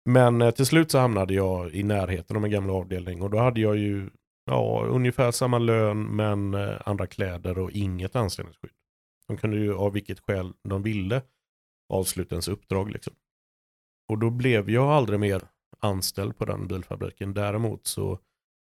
Men 0.10 0.54
till 0.54 0.66
slut 0.66 0.92
så 0.92 1.00
hamnade 1.00 1.34
jag 1.34 1.76
i 1.76 1.84
närheten 1.84 2.38
av 2.38 2.46
en 2.46 2.52
gamla 2.52 2.74
avdelning 2.74 3.22
och 3.22 3.30
då 3.30 3.38
hade 3.38 3.62
jag 3.62 3.78
ju 3.78 4.10
ja, 4.46 4.86
ungefär 4.90 5.32
samma 5.32 5.60
lön 5.60 6.04
men 6.16 6.56
andra 6.86 7.08
kläder 7.08 7.60
och 7.60 7.72
inget 7.72 8.16
anställningsskydd. 8.16 8.81
De 9.32 9.38
kunde 9.38 9.58
ju 9.58 9.74
av 9.74 9.94
vilket 9.94 10.20
skäl 10.20 10.54
de 10.64 10.84
ville 10.84 11.22
avsluta 11.90 12.36
ens 12.36 12.48
uppdrag 12.48 12.92
liksom. 12.92 13.14
Och 14.10 14.18
då 14.18 14.30
blev 14.30 14.70
jag 14.70 14.90
aldrig 14.90 15.20
mer 15.20 15.42
anställd 15.80 16.38
på 16.38 16.46
den 16.46 16.68
bilfabriken. 16.68 17.34
Däremot 17.34 17.88
så 17.88 18.20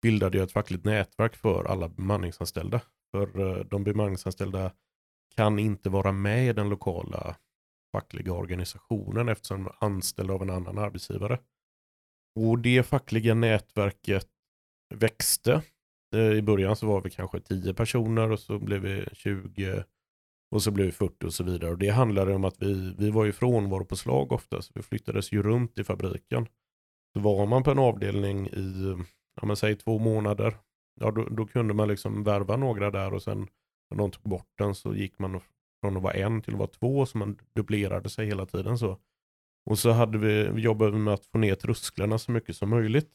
bildade 0.02 0.38
jag 0.38 0.46
ett 0.46 0.52
fackligt 0.52 0.86
nätverk 0.86 1.36
för 1.36 1.64
alla 1.64 1.90
bemanningsanställda. 1.90 2.82
För 3.12 3.40
eh, 3.40 3.66
de 3.66 3.84
bemanningsanställda 3.84 4.72
kan 5.36 5.60
inte 5.60 5.90
vara 5.90 6.12
med 6.12 6.48
i 6.48 6.54
den 6.54 6.70
lokala 6.70 7.36
fackliga 7.92 8.34
organisationen 8.34 9.30
eftersom 9.30 9.64
de 9.64 9.70
är 9.70 9.86
anställda 9.86 10.34
av 10.34 10.42
en 10.42 10.50
annan 10.50 10.78
arbetsgivare. 10.78 11.40
Och 12.36 12.60
det 12.60 12.84
fackliga 12.84 13.34
nätverket 13.34 14.28
växte. 14.94 15.62
Eh, 16.16 16.32
I 16.32 16.42
början 16.42 16.76
så 16.76 16.88
var 16.88 17.02
vi 17.02 17.10
kanske 17.10 17.40
10 17.40 17.74
personer 17.74 18.32
och 18.32 18.40
så 18.40 18.60
blev 18.60 18.82
vi 18.82 19.06
20 19.14 19.84
och 20.52 20.64
så 20.64 20.72
blev 20.72 20.86
vi 20.86 20.92
40 20.92 21.26
och 21.26 21.34
så 21.34 21.44
vidare. 21.44 21.72
Och 21.72 21.78
det 21.78 21.90
handlade 21.90 22.36
om 22.36 22.46
att 22.46 22.62
vi, 22.62 22.96
vi 22.98 23.10
var 23.10 23.26
ju 23.26 23.32
frånvaro 23.32 23.86
på 23.86 23.96
slag 23.96 24.32
ofta, 24.32 24.62
så 24.62 24.72
vi 24.76 24.82
flyttades 24.82 25.32
ju 25.32 25.44
runt 25.44 25.80
i 25.80 25.84
fabriken. 25.84 26.48
Så 27.14 27.20
var 27.20 27.46
man 27.46 27.64
på 27.64 27.72
en 27.72 27.80
avdelning 27.80 28.48
i, 28.48 28.96
ja 29.42 29.46
men 29.46 29.56
säg 29.56 29.76
två 29.76 30.00
månader, 30.00 30.58
ja 31.00 31.12
då, 31.12 31.24
då 31.24 31.46
kunde 31.46 31.74
man 31.74 31.88
liksom 31.88 32.24
värva 32.24 32.58
några 32.58 32.92
där 32.92 33.14
och 33.14 33.24
sen 33.24 33.48
när 33.90 33.98
de 33.98 34.12
tog 34.12 34.24
bort 34.24 34.50
den 34.58 34.76
så 34.76 34.96
gick 34.96 35.20
man 35.20 35.42
från 35.82 35.98
att 35.98 36.04
vara 36.04 36.14
en 36.14 36.42
till 36.42 36.54
att 36.54 36.60
vara 36.60 36.70
två, 36.70 37.06
så 37.06 37.18
man 37.18 37.38
dubblerade 37.56 38.10
sig 38.10 38.26
hela 38.26 38.46
tiden 38.46 38.78
så. 38.78 38.98
Och 39.66 39.80
så 39.80 39.92
hade 39.92 40.18
vi, 40.18 40.50
vi 40.50 40.62
jobbade 40.62 40.98
med 40.98 41.14
att 41.14 41.26
få 41.26 41.38
ner 41.38 41.56
trösklarna 41.56 42.18
så 42.18 42.32
mycket 42.32 42.56
som 42.56 42.70
möjligt. 42.70 43.10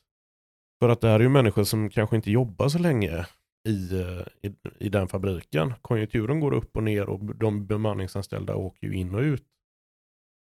För 0.79 0.89
att 0.89 1.01
det 1.01 1.09
här 1.09 1.15
är 1.15 1.23
ju 1.23 1.29
människor 1.29 1.65
som 1.65 1.91
kanske 1.91 2.17
inte 2.17 2.31
jobbar 2.31 2.69
så 2.69 2.79
länge 2.79 3.27
i, 3.67 4.01
eh, 4.01 4.51
i, 4.51 4.55
i 4.79 4.89
den 4.89 5.09
fabriken. 5.09 5.73
Konjunkturen 5.83 6.41
går 6.41 6.55
upp 6.55 6.77
och 6.77 6.83
ner 6.83 7.09
och 7.09 7.37
de 7.37 7.67
bemanningsanställda 7.67 8.57
åker 8.57 8.87
ju 8.87 8.95
in 8.95 9.15
och 9.15 9.21
ut. 9.21 9.45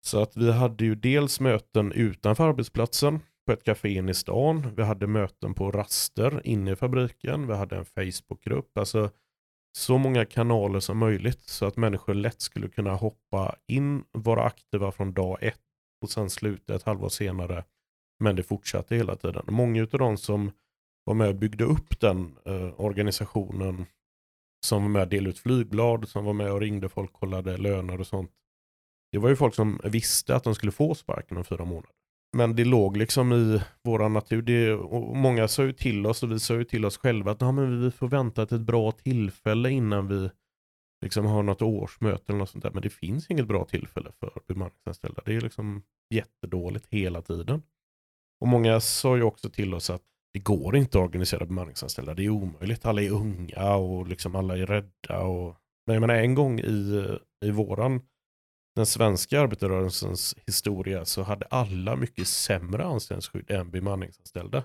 Så 0.04 0.22
att 0.22 0.36
vi 0.36 0.52
hade 0.52 0.84
ju 0.84 0.94
dels 0.94 1.40
möten 1.40 1.92
utanför 1.92 2.48
arbetsplatsen 2.48 3.20
på 3.46 3.52
ett 3.52 3.64
café 3.64 3.88
inne 3.88 4.10
i 4.10 4.14
stan. 4.14 4.74
Vi 4.76 4.82
hade 4.82 5.06
möten 5.06 5.54
på 5.54 5.70
raster 5.70 6.40
inne 6.44 6.72
i 6.72 6.76
fabriken. 6.76 7.46
Vi 7.46 7.54
hade 7.54 7.76
en 7.76 7.84
Facebookgrupp. 7.84 8.78
Alltså 8.78 9.10
så 9.78 9.98
många 9.98 10.24
kanaler 10.24 10.80
som 10.80 10.98
möjligt 10.98 11.40
så 11.40 11.66
att 11.66 11.76
människor 11.76 12.14
lätt 12.14 12.40
skulle 12.40 12.68
kunna 12.68 12.94
hoppa 12.94 13.56
in, 13.66 14.04
vara 14.12 14.42
aktiva 14.44 14.92
från 14.92 15.12
dag 15.12 15.38
ett 15.42 15.60
och 16.02 16.10
sen 16.10 16.30
sluta 16.30 16.74
ett 16.74 16.82
halvår 16.82 17.08
senare. 17.08 17.64
Men 18.20 18.36
det 18.36 18.42
fortsatte 18.42 18.96
hela 18.96 19.16
tiden. 19.16 19.42
Många 19.48 19.82
av 19.82 19.98
de 19.98 20.16
som 20.16 20.50
var 21.04 21.14
med 21.14 21.28
och 21.28 21.34
byggde 21.34 21.64
upp 21.64 22.00
den 22.00 22.36
eh, 22.44 22.80
organisationen, 22.80 23.86
som 24.66 24.82
var 24.82 24.88
med 24.88 25.02
och 25.02 25.08
delade 25.08 25.30
ut 25.30 25.38
flygblad, 25.38 26.08
som 26.08 26.24
var 26.24 26.32
med 26.32 26.52
och 26.52 26.60
ringde 26.60 26.88
folk, 26.88 27.12
kollade 27.12 27.56
löner 27.56 28.00
och 28.00 28.06
sånt. 28.06 28.30
Det 29.12 29.18
var 29.18 29.28
ju 29.28 29.36
folk 29.36 29.54
som 29.54 29.80
visste 29.84 30.36
att 30.36 30.44
de 30.44 30.54
skulle 30.54 30.72
få 30.72 30.94
sparken 30.94 31.36
om 31.36 31.44
fyra 31.44 31.64
månader. 31.64 31.90
Men 32.36 32.56
det 32.56 32.64
låg 32.64 32.96
liksom 32.96 33.32
i 33.32 33.60
vår 33.82 34.08
natur. 34.08 34.42
Det, 34.42 34.72
och 34.72 35.16
många 35.16 35.48
sa 35.48 35.64
ju 35.64 35.72
till 35.72 36.06
oss 36.06 36.22
och 36.22 36.32
vi 36.32 36.40
sa 36.40 36.54
ju 36.54 36.64
till 36.64 36.84
oss 36.84 36.98
själva 36.98 37.32
att 37.32 37.40
men 37.40 37.82
vi 37.82 37.90
får 37.90 38.08
vänta 38.08 38.46
till 38.46 38.56
ett 38.56 38.62
bra 38.62 38.92
tillfälle 38.92 39.70
innan 39.70 40.08
vi 40.08 40.30
liksom 41.04 41.26
har 41.26 41.42
något 41.42 41.62
årsmöte 41.62 42.24
eller 42.28 42.38
något 42.38 42.50
sånt 42.50 42.64
där. 42.64 42.70
Men 42.70 42.82
det 42.82 42.90
finns 42.90 43.30
inget 43.30 43.46
bra 43.46 43.64
tillfälle 43.64 44.12
för 44.20 44.40
bemanningsanställda. 44.46 45.22
Det 45.24 45.34
är 45.34 45.40
liksom 45.40 45.82
jättedåligt 46.14 46.86
hela 46.90 47.22
tiden. 47.22 47.62
Och 48.40 48.48
många 48.48 48.80
sa 48.80 49.16
ju 49.16 49.22
också 49.22 49.50
till 49.50 49.74
oss 49.74 49.90
att 49.90 50.02
det 50.32 50.38
går 50.38 50.76
inte 50.76 50.98
att 50.98 51.04
organisera 51.04 51.46
bemanningsanställda. 51.46 52.14
Det 52.14 52.24
är 52.24 52.28
omöjligt. 52.28 52.84
Alla 52.84 53.02
är 53.02 53.10
unga 53.10 53.74
och 53.74 54.08
liksom 54.08 54.36
alla 54.36 54.58
är 54.58 54.66
rädda. 54.66 55.20
Och... 55.20 55.56
Men 55.86 55.94
jag 55.94 56.00
menar 56.00 56.14
en 56.14 56.34
gång 56.34 56.60
i, 56.60 57.08
i 57.44 57.50
våran 57.50 58.00
den 58.74 58.86
svenska 58.86 59.40
arbetarrörelsens 59.40 60.36
historia 60.46 61.04
så 61.04 61.22
hade 61.22 61.46
alla 61.46 61.96
mycket 61.96 62.28
sämre 62.28 62.84
anställningsskydd 62.84 63.50
än 63.50 63.70
bemanningsanställda. 63.70 64.64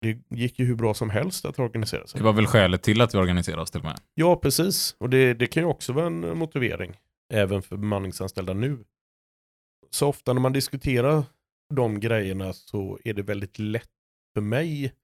Det 0.00 0.18
gick 0.28 0.58
ju 0.58 0.64
hur 0.64 0.74
bra 0.74 0.94
som 0.94 1.10
helst 1.10 1.44
att 1.44 1.58
organisera 1.58 2.06
sig. 2.06 2.18
Det 2.18 2.24
var 2.24 2.32
väl 2.32 2.46
skälet 2.46 2.82
till 2.82 3.00
att 3.00 3.14
vi 3.14 3.18
organiserade 3.18 3.62
oss 3.62 3.70
till 3.70 3.80
och 3.80 3.86
med. 3.86 4.00
Ja, 4.14 4.36
precis. 4.36 4.96
Och 4.98 5.10
det, 5.10 5.34
det 5.34 5.46
kan 5.46 5.62
ju 5.62 5.68
också 5.68 5.92
vara 5.92 6.06
en 6.06 6.38
motivering 6.38 6.96
även 7.32 7.62
för 7.62 7.76
bemanningsanställda 7.76 8.54
nu. 8.54 8.84
Så 9.90 10.08
ofta 10.08 10.32
när 10.32 10.40
man 10.40 10.52
diskuterar 10.52 11.24
de 11.74 12.00
grejerna 12.00 12.52
så 12.52 12.98
är 13.04 13.14
det 13.14 13.22
väldigt 13.22 13.58
lätt 13.58 13.88
för 14.34 14.40
mig 14.40 14.94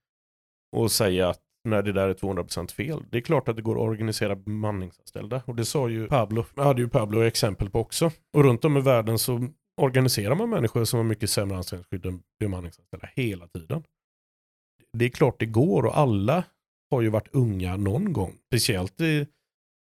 att 0.77 0.93
säga 0.93 1.29
att 1.29 1.41
när 1.67 1.83
det 1.83 1.93
där 1.93 2.09
är 2.09 2.15
200% 2.15 2.73
fel. 2.73 3.05
Det 3.11 3.17
är 3.17 3.21
klart 3.21 3.49
att 3.49 3.57
det 3.57 3.63
går 3.63 3.77
att 3.77 3.89
organisera 3.89 4.37
bemanningsanställda. 4.37 5.43
Och 5.47 5.57
det 5.57 5.65
sa 5.65 5.89
ju 5.89 6.09
Pablo, 6.09 6.45
hade 6.57 6.83
ju 6.83 6.89
Pablo 6.89 7.23
exempel 7.23 7.71
på 7.71 7.81
också. 7.81 8.11
Och 8.33 8.45
runt 8.45 8.65
om 8.65 8.77
i 8.77 8.81
världen 8.81 9.19
så 9.19 9.49
organiserar 9.77 10.35
man 10.35 10.51
människor 10.51 10.85
som 10.85 10.97
har 10.97 11.05
mycket 11.05 11.31
sämre 11.31 11.57
anställningsskydd 11.57 12.07
än 12.07 12.23
bemanningsanställda 12.41 13.09
hela 13.15 13.47
tiden. 13.47 13.85
Det 14.93 15.05
är 15.05 15.09
klart 15.09 15.41
det 15.41 15.47
går 15.47 15.87
och 15.87 15.99
alla 15.99 16.45
har 16.91 17.03
ju 17.03 17.09
varit 17.09 17.29
unga 17.33 17.77
någon 17.77 18.13
gång. 18.13 18.39
Speciellt 18.47 19.01
i, 19.01 19.27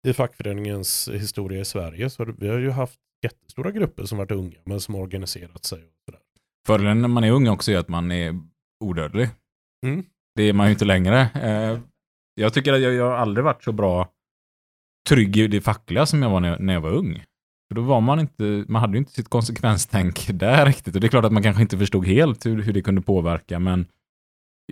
i 0.07 0.13
fackföreningens 0.13 1.09
historia 1.13 1.61
i 1.61 1.65
Sverige 1.65 2.09
så 2.09 2.23
har 2.23 2.35
vi 2.37 2.47
har 2.47 2.59
ju 2.59 2.69
haft 2.69 2.99
jättestora 3.23 3.71
grupper 3.71 4.05
som 4.05 4.17
varit 4.17 4.31
unga 4.31 4.57
men 4.63 4.81
som 4.81 4.95
har 4.95 5.01
organiserat 5.01 5.65
sig. 5.65 5.83
Och 5.83 5.91
sådär. 6.05 6.21
Fördelen 6.67 7.01
när 7.01 7.07
man 7.07 7.23
är 7.23 7.31
ung 7.31 7.47
också 7.47 7.71
är 7.71 7.77
att 7.77 7.87
man 7.87 8.11
är 8.11 8.39
odödlig. 8.79 9.29
Mm. 9.85 10.05
Det 10.35 10.43
är 10.43 10.53
man 10.53 10.67
ju 10.67 10.71
inte 10.71 10.85
längre. 10.85 11.19
Eh, 11.33 11.79
Jag 12.35 12.53
tycker 12.53 12.73
att 12.73 12.81
jag, 12.81 12.93
jag 12.93 13.05
har 13.09 13.17
aldrig 13.17 13.43
varit 13.43 13.63
så 13.63 13.71
bra 13.71 14.09
trygg 15.09 15.37
i 15.37 15.47
det 15.47 15.61
fackliga 15.61 16.05
som 16.05 16.21
jag 16.21 16.29
var 16.29 16.39
när 16.39 16.49
jag, 16.49 16.59
när 16.59 16.73
jag 16.73 16.81
var 16.81 16.91
ung. 16.91 17.23
För 17.67 17.75
då 17.75 17.81
var 17.81 18.01
man 18.01 18.19
inte, 18.19 18.65
man 18.67 18.81
hade 18.81 18.93
ju 18.93 18.99
inte 18.99 19.11
sitt 19.11 19.29
konsekvenstänk 19.29 20.27
där 20.33 20.65
riktigt. 20.65 20.95
Och 20.95 21.01
det 21.01 21.07
är 21.07 21.09
klart 21.09 21.25
att 21.25 21.31
man 21.33 21.43
kanske 21.43 21.61
inte 21.61 21.77
förstod 21.77 22.05
helt 22.07 22.45
hur, 22.45 22.61
hur 22.61 22.73
det 22.73 22.81
kunde 22.81 23.01
påverka, 23.01 23.59
men 23.59 23.87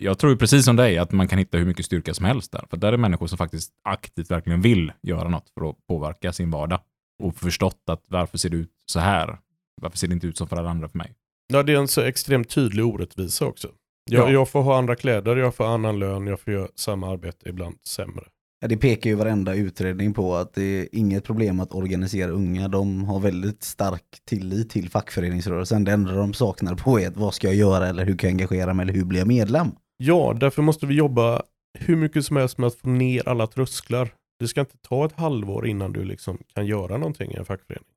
jag 0.02 0.20
tror 0.20 0.32
ju 0.32 0.38
precis 0.38 0.66
som 0.66 0.76
dig 0.76 0.98
att 0.98 1.12
man 1.12 1.28
kan 1.28 1.40
hitta 1.40 1.58
hur 1.58 1.66
mycket 1.66 1.86
styrka 1.86 2.14
som 2.14 2.26
helst 2.26 2.52
där. 2.52 2.66
För 2.70 2.78
där 2.78 2.94
är 2.94 2.98
människor 2.98 3.28
som 3.28 3.38
faktiskt 3.38 3.72
aktivt 3.84 4.32
verkligen 4.32 4.62
vill 4.62 4.92
göra 5.02 5.30
något 5.30 5.50
för 5.50 5.70
att 5.70 5.88
påverka 5.88 6.34
sin 6.34 6.52
vardag. 6.52 6.80
Och 7.24 7.36
förstått 7.38 7.84
att 7.88 8.04
varför 8.08 8.38
ser 8.38 8.50
det 8.50 8.58
ut 8.58 8.72
så 8.86 9.00
här? 9.00 9.38
Varför 9.82 9.98
ser 9.98 10.08
det 10.08 10.14
inte 10.14 10.28
ut 10.28 10.38
som 10.38 10.48
för 10.48 10.58
alla 10.58 10.70
andra 10.70 10.90
för 10.90 10.98
mig? 10.98 11.14
Ja, 11.54 11.64
det 11.64 11.74
är 11.74 11.78
en 11.78 11.88
så 11.88 12.02
extremt 12.02 12.50
tydlig 12.50 12.86
orättvisa 12.86 13.46
också. 13.46 13.68
Jag, 14.12 14.30
Ja. 14.30 14.32
jag 14.34 14.50
får 14.50 14.62
ha 14.62 14.78
andra 14.78 14.96
kläder, 14.96 15.36
jag 15.36 15.56
får 15.56 15.66
annan 15.66 16.00
lön, 16.00 16.28
jag 16.28 16.40
får 16.40 16.54
göra 16.54 16.68
samma 16.76 17.12
arbete, 17.12 17.50
ibland 17.50 17.78
sämre. 17.84 18.26
Ja, 18.62 18.68
det 18.68 18.78
pekar 18.78 19.10
ju 19.10 19.16
varenda 19.16 19.54
utredning 19.56 20.14
på 20.14 20.36
att 20.36 20.54
det 20.54 20.64
är 20.64 20.88
inget 20.92 21.24
problem 21.24 21.60
att 21.60 21.74
organisera 21.74 22.32
unga. 22.32 22.68
De 22.68 23.04
har 23.04 23.20
väldigt 23.20 23.64
stark 23.64 24.04
tillit 24.26 24.70
till 24.70 24.90
fackföreningsrörelsen. 24.90 25.84
Det 25.84 25.92
enda 25.92 26.12
de 26.16 26.34
saknar 26.34 26.76
på 26.76 27.00
är 27.00 27.08
att 27.08 27.18
vad 27.18 27.34
ska 27.34 27.48
jag 27.48 27.56
göra 27.56 27.88
eller 27.88 28.06
hur 28.06 28.18
kan 28.18 28.30
jag 28.30 28.34
engagera 28.34 28.74
mig 28.74 28.84
eller 28.84 28.94
hur 28.94 29.06
blir 29.06 29.20
jag 29.20 29.28
medlem? 29.28 29.68
Ja, 29.98 30.34
därför 30.40 30.62
måste 30.62 30.86
vi 30.86 30.96
jobba 30.96 31.42
hur 31.80 31.96
mycket 31.96 32.26
som 32.26 32.38
helst 32.38 32.58
med 32.58 32.68
att 32.68 32.76
få 32.76 32.90
ner 32.90 33.28
alla 33.28 33.48
trösklar. 33.48 34.14
Det 34.40 34.48
ska 34.48 34.60
inte 34.60 34.78
ta 34.78 35.06
ett 35.06 35.12
halvår 35.14 35.68
innan 35.68 35.94
du 35.94 36.04
liksom 36.04 36.38
kan 36.54 36.66
göra 36.66 36.98
någonting 36.98 37.32
i 37.32 37.36
en 37.36 37.46
fackförening. 37.46 37.90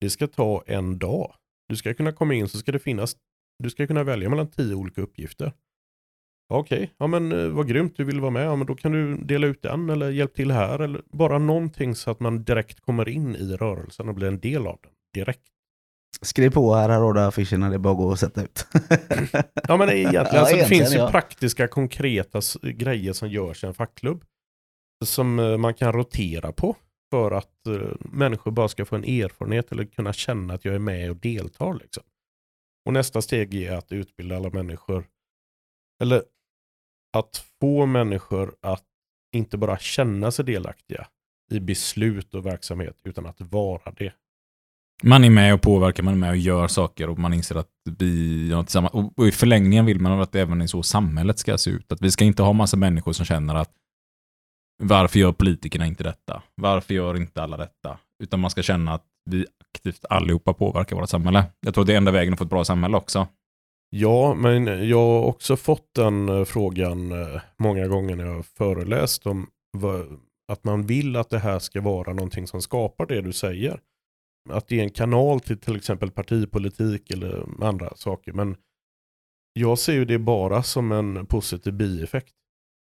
Det 0.00 0.10
ska 0.10 0.26
ta 0.26 0.62
en 0.66 0.98
dag. 0.98 1.32
Du 1.68 1.76
ska 1.76 1.94
kunna 1.94 2.12
komma 2.12 2.34
in 2.34 2.48
så 2.48 2.58
ska 2.58 2.72
det 2.72 2.78
finnas, 2.78 3.16
du 3.62 3.70
ska 3.70 3.86
kunna 3.86 4.04
välja 4.04 4.28
mellan 4.28 4.46
tio 4.46 4.74
olika 4.74 5.00
uppgifter. 5.02 5.52
Okej, 6.54 6.94
ja 6.98 7.06
men 7.06 7.32
eh, 7.32 7.48
vad 7.48 7.68
grymt, 7.68 7.96
du 7.96 8.04
vill 8.04 8.20
vara 8.20 8.30
med, 8.30 8.46
ja 8.46 8.56
men 8.56 8.66
då 8.66 8.74
kan 8.74 8.92
du 8.92 9.16
dela 9.16 9.46
ut 9.46 9.62
den 9.62 9.90
eller 9.90 10.10
hjälp 10.10 10.34
till 10.34 10.50
här 10.50 10.78
eller 10.78 11.02
bara 11.12 11.38
någonting 11.38 11.94
så 11.94 12.10
att 12.10 12.20
man 12.20 12.44
direkt 12.44 12.80
kommer 12.80 13.08
in 13.08 13.36
i 13.36 13.56
rörelsen 13.56 14.08
och 14.08 14.14
blir 14.14 14.28
en 14.28 14.40
del 14.40 14.66
av 14.66 14.78
den 14.82 14.92
direkt. 15.14 15.42
Skriv 16.20 16.50
på 16.50 16.74
här, 16.74 16.88
här 16.88 17.00
har 17.00 17.12
du 17.12 17.20
affischerna, 17.20 17.68
det 17.68 17.74
är 17.74 17.78
bara 17.78 17.92
att 17.92 17.98
gå 17.98 18.06
och 18.06 18.18
sätta 18.18 18.42
ut. 18.42 18.66
Ja 19.68 19.76
men 19.76 19.90
egentligen, 19.90 20.14
Ja, 20.14 20.20
alltså, 20.20 20.54
det 20.54 20.58
egentligen, 20.58 20.68
finns 20.68 20.94
ju 20.94 20.98
ja. 20.98 21.10
praktiska 21.10 21.68
konkreta 21.68 22.40
grejer 22.62 23.12
som 23.12 23.28
görs 23.28 23.64
i 23.64 23.66
en 23.66 23.74
fackklubb. 23.74 24.24
Som 25.04 25.38
eh, 25.38 25.56
man 25.56 25.74
kan 25.74 25.92
rotera 25.92 26.52
på 26.52 26.76
för 27.10 27.30
att 27.30 27.66
eh, 27.66 27.96
människor 28.00 28.50
bara 28.50 28.68
ska 28.68 28.84
få 28.84 28.96
en 28.96 29.04
erfarenhet 29.04 29.72
eller 29.72 29.84
kunna 29.84 30.12
känna 30.12 30.54
att 30.54 30.64
jag 30.64 30.74
är 30.74 30.78
med 30.78 31.10
och 31.10 31.16
deltar. 31.16 31.74
Liksom. 31.74 32.02
Och 32.86 32.92
nästa 32.92 33.22
steg 33.22 33.54
är 33.54 33.72
att 33.72 33.92
utbilda 33.92 34.36
alla 34.36 34.50
människor. 34.50 35.04
Eller 36.02 36.22
att 37.16 37.44
få 37.60 37.86
människor 37.86 38.54
att 38.62 38.84
inte 39.32 39.58
bara 39.58 39.78
känna 39.78 40.30
sig 40.30 40.44
delaktiga 40.44 41.06
i 41.52 41.60
beslut 41.60 42.34
och 42.34 42.46
verksamhet 42.46 42.96
utan 43.04 43.26
att 43.26 43.40
vara 43.40 43.92
det. 43.92 44.12
Man 45.02 45.24
är 45.24 45.30
med 45.30 45.54
och 45.54 45.62
påverkar, 45.62 46.02
man 46.02 46.14
är 46.14 46.18
med 46.18 46.30
och 46.30 46.36
gör 46.36 46.68
saker 46.68 47.08
och 47.08 47.18
man 47.18 47.34
inser 47.34 47.54
att 47.54 47.68
vi 47.98 48.46
gör 48.48 48.56
något 48.56 48.66
tillsammans. 48.66 49.12
Och, 49.16 49.28
i 49.28 49.32
förlängningen 49.32 49.86
vill 49.86 50.00
man 50.00 50.20
att 50.20 50.32
det 50.32 50.40
även 50.40 50.60
är 50.60 50.66
så 50.66 50.82
samhället 50.82 51.38
ska 51.38 51.58
se 51.58 51.70
ut. 51.70 51.92
Att 51.92 52.00
vi 52.00 52.10
ska 52.10 52.24
inte 52.24 52.42
ha 52.42 52.52
massa 52.52 52.76
människor 52.76 53.12
som 53.12 53.26
känner 53.26 53.54
att 53.54 53.72
varför 54.82 55.18
gör 55.18 55.32
politikerna 55.32 55.86
inte 55.86 56.04
detta? 56.04 56.42
Varför 56.54 56.94
gör 56.94 57.16
inte 57.16 57.42
alla 57.42 57.56
detta? 57.56 57.98
Utan 58.22 58.40
man 58.40 58.50
ska 58.50 58.62
känna 58.62 58.94
att 58.94 59.04
vi 59.30 59.46
aktivt 59.74 60.04
allihopa 60.10 60.52
påverkar 60.52 60.96
vårt 60.96 61.08
samhälle. 61.08 61.44
Jag 61.60 61.74
tror 61.74 61.84
det 61.84 61.92
är 61.92 61.96
enda 61.96 62.12
vägen 62.12 62.32
att 62.32 62.38
få 62.38 62.44
ett 62.44 62.50
bra 62.50 62.64
samhälle 62.64 62.96
också. 62.96 63.28
Ja, 63.90 64.34
men 64.34 64.88
jag 64.88 64.98
har 64.98 65.22
också 65.22 65.56
fått 65.56 65.94
den 65.94 66.28
eh, 66.28 66.44
frågan 66.44 67.12
eh, 67.12 67.40
många 67.56 67.86
gånger 67.86 68.16
när 68.16 68.24
jag 68.24 68.34
har 68.34 68.42
föreläst 68.42 69.26
om 69.26 69.46
att 70.52 70.64
man 70.64 70.86
vill 70.86 71.16
att 71.16 71.30
det 71.30 71.38
här 71.38 71.58
ska 71.58 71.80
vara 71.80 72.12
någonting 72.12 72.46
som 72.46 72.62
skapar 72.62 73.06
det 73.06 73.20
du 73.20 73.32
säger. 73.32 73.80
Att 74.50 74.68
det 74.68 74.78
är 74.78 74.82
en 74.82 74.90
kanal 74.90 75.40
till 75.40 75.58
till 75.58 75.76
exempel 75.76 76.10
partipolitik 76.10 77.10
eller 77.10 77.64
andra 77.64 77.96
saker. 77.96 78.32
Men 78.32 78.56
jag 79.52 79.78
ser 79.78 79.92
ju 79.92 80.04
det 80.04 80.18
bara 80.18 80.62
som 80.62 80.92
en 80.92 81.26
positiv 81.26 81.72
bieffekt. 81.72 82.34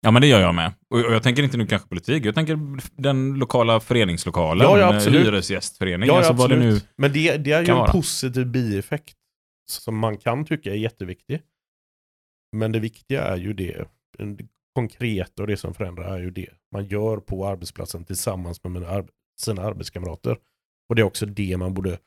Ja, 0.02 0.12
men 0.12 0.22
det 0.22 0.28
gör 0.28 0.42
jag 0.42 0.56
med. 0.56 0.74
Och 0.90 1.00
jag 1.00 1.24
tänker 1.24 1.44
inte 1.44 1.58
nu 1.58 1.66
kanske 1.68 1.88
politik, 1.88 2.26
jag 2.26 2.36
tänker 2.36 2.60
den 3.02 3.34
lokala 3.34 3.80
föreningslokalen, 3.80 4.64
Ja, 4.68 4.80
ja, 4.80 4.90
en 4.90 4.96
absolut. 4.96 5.28
hyresgästförening, 5.28 6.08
Ja, 6.08 6.14
ja, 6.14 6.18
alltså 6.18 6.34
det 6.34 6.44
absolut. 6.44 6.84
nu... 6.84 6.90
Men 6.96 7.14
det, 7.14 7.38
det 7.38 7.52
är 7.52 7.62
ju 7.62 7.70
en 7.70 7.78
vara. 7.78 7.92
positiv 7.92 8.48
bieffekt 8.48 9.16
som 9.70 9.98
man 9.98 10.18
kan 10.18 10.46
tycka 10.46 10.72
är 10.72 10.76
jätteviktig. 10.78 11.42
Men 12.58 12.72
det 12.72 12.80
viktiga 12.80 13.24
är 13.24 13.38
ju 13.38 13.54
det, 13.54 13.86
det 14.18 14.46
konkreta 14.76 15.42
och 15.42 15.48
det 15.48 15.58
som 15.58 15.74
förändrar 15.74 16.14
är 16.16 16.20
ju 16.20 16.32
det 16.32 16.50
man 16.72 16.86
gör 16.86 17.18
på 17.18 17.48
arbetsplatsen 17.48 18.06
tillsammans 18.06 18.64
med 18.64 18.72
mina 18.72 19.04
sina 19.40 19.62
arbetskamrater. 19.62 20.38
Och 20.90 20.96
det 20.96 21.02
är 21.02 21.04
också 21.04 21.26
det 21.26 21.58
man 21.58 21.74
borde 21.74 21.98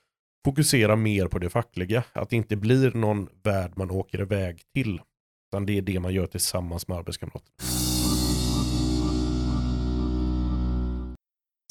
fokusera 0.44 0.96
mer 0.96 1.26
på 1.26 1.38
det 1.38 1.50
fackliga. 1.50 2.04
Att 2.12 2.30
det 2.30 2.36
inte 2.36 2.56
blir 2.56 2.90
någon 2.90 3.28
värld 3.42 3.72
man 3.76 3.90
åker 3.90 4.20
iväg 4.20 4.60
till. 4.74 5.00
Utan 5.52 5.66
det 5.66 5.78
är 5.78 5.82
det 5.82 6.00
man 6.00 6.14
gör 6.14 6.26
tillsammans 6.26 6.88
med 6.88 6.98
arbetskamrater. 6.98 7.48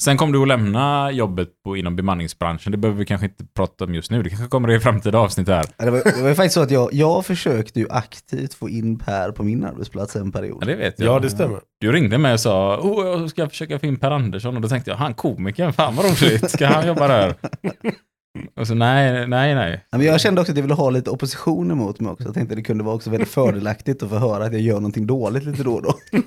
Sen 0.02 0.16
kom 0.16 0.32
du 0.32 0.42
att 0.42 0.48
lämna 0.48 1.10
jobbet 1.10 1.48
på, 1.64 1.76
inom 1.76 1.96
bemanningsbranschen. 1.96 2.72
Det 2.72 2.78
behöver 2.78 2.98
vi 2.98 3.06
kanske 3.06 3.26
inte 3.26 3.44
prata 3.54 3.84
om 3.84 3.94
just 3.94 4.10
nu. 4.10 4.22
Det 4.22 4.30
kanske 4.30 4.48
kommer 4.48 4.70
i 4.70 4.80
framtida 4.80 5.18
avsnitt 5.18 5.48
här. 5.48 5.64
Det 5.76 5.90
var, 5.90 6.02
det 6.16 6.22
var 6.22 6.28
ju 6.28 6.34
faktiskt 6.34 6.54
så 6.54 6.60
att 6.60 6.70
jag, 6.70 6.88
jag 6.92 7.26
försökte 7.26 7.80
ju 7.80 7.86
aktivt 7.90 8.54
få 8.54 8.68
in 8.68 8.98
Per 8.98 9.30
på 9.30 9.42
min 9.42 9.64
arbetsplats 9.64 10.16
en 10.16 10.32
period. 10.32 10.58
Ja, 10.60 10.66
det 10.66 10.76
vet 10.76 10.98
jag. 10.98 11.14
Ja, 11.14 11.18
det 11.18 11.30
stämmer. 11.30 11.60
Du 11.80 11.92
ringde 11.92 12.18
mig 12.18 12.32
och 12.32 12.40
sa 12.40 12.76
oh, 12.76 13.06
jag 13.06 13.30
ska 13.30 13.48
försöka 13.48 13.78
få 13.78 13.86
in 13.86 13.96
Per 13.96 14.10
Andersson 14.10 14.56
och 14.56 14.62
då 14.62 14.68
tänkte 14.68 14.90
jag, 14.90 14.98
han 14.98 15.14
komikern, 15.14 15.72
fan 15.72 15.96
vad 15.96 16.04
roligt, 16.04 16.50
ska 16.50 16.66
han 16.66 16.86
jobba 16.86 17.08
där? 17.08 17.34
Och 18.54 18.66
så 18.66 18.74
nej, 18.74 19.26
nej, 19.26 19.54
nej. 19.54 19.84
Men 19.90 20.02
jag 20.02 20.20
kände 20.20 20.40
också 20.40 20.52
att 20.52 20.56
jag 20.56 20.62
ville 20.62 20.74
ha 20.74 20.90
lite 20.90 21.10
opposition 21.10 21.70
emot 21.70 22.00
mig 22.00 22.12
också. 22.12 22.24
Jag 22.24 22.34
tänkte 22.34 22.54
det 22.54 22.62
kunde 22.62 22.84
vara 22.84 22.94
också 22.94 23.10
väldigt 23.10 23.28
fördelaktigt 23.28 24.02
att 24.02 24.08
få 24.08 24.16
höra 24.16 24.44
att 24.44 24.52
jag 24.52 24.60
gör 24.60 24.74
någonting 24.74 25.06
dåligt 25.06 25.44
lite 25.44 25.62
då 25.62 25.74
och 25.74 25.82
då. 25.82 25.94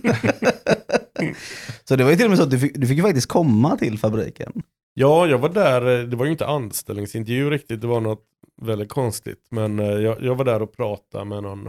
så 1.83 1.95
det 1.95 2.03
var 2.03 2.11
ju 2.11 2.17
till 2.17 2.25
och 2.25 2.29
med 2.29 2.37
så 2.37 2.43
att 2.43 2.51
du 2.51 2.59
fick, 2.59 2.75
du 2.75 2.87
fick 2.87 2.97
ju 2.97 3.03
faktiskt 3.03 3.27
komma 3.27 3.77
till 3.77 3.99
fabriken. 3.99 4.63
Ja, 4.93 5.27
jag 5.27 5.37
var 5.37 5.49
där, 5.49 5.81
det 6.07 6.15
var 6.15 6.25
ju 6.25 6.31
inte 6.31 6.47
anställningsintervju 6.47 7.49
riktigt, 7.49 7.81
det 7.81 7.87
var 7.87 8.01
något 8.01 8.23
väldigt 8.61 8.89
konstigt. 8.89 9.47
Men 9.49 9.79
eh, 9.79 9.85
jag, 9.85 10.23
jag 10.23 10.35
var 10.35 10.45
där 10.45 10.61
och 10.61 10.77
pratade 10.77 11.25
med 11.25 11.43
någon 11.43 11.67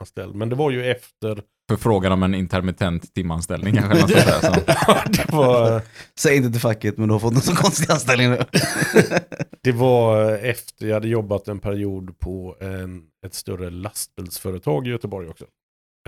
HR-anställd. 0.00 0.34
Men 0.34 0.48
det 0.48 0.56
var 0.56 0.70
ju 0.70 0.84
efter, 0.84 1.42
För 1.68 1.76
frågan 1.76 2.12
om 2.12 2.22
en 2.22 2.34
intermittent 2.34 3.14
timanställning 3.14 3.74
kanske. 3.74 4.00
Något 4.00 4.10
sånt 4.10 4.66
där, 4.66 4.74
så. 5.04 5.10
det 5.22 5.32
var, 5.32 5.82
Säg 6.18 6.36
inte 6.36 6.50
till 6.50 6.60
facket 6.60 6.98
men 6.98 7.08
du 7.08 7.14
har 7.14 7.20
fått 7.20 7.32
någon 7.32 7.42
så 7.42 7.56
konstig 7.56 7.90
anställning 7.92 8.30
nu. 8.30 8.38
det 9.62 9.72
var 9.72 10.32
efter 10.32 10.86
jag 10.86 10.94
hade 10.94 11.08
jobbat 11.08 11.48
en 11.48 11.58
period 11.58 12.18
på 12.18 12.56
en, 12.60 13.02
ett 13.26 13.34
större 13.34 13.70
lastbilsföretag 13.70 14.86
i 14.86 14.90
Göteborg 14.90 15.28
också. 15.28 15.44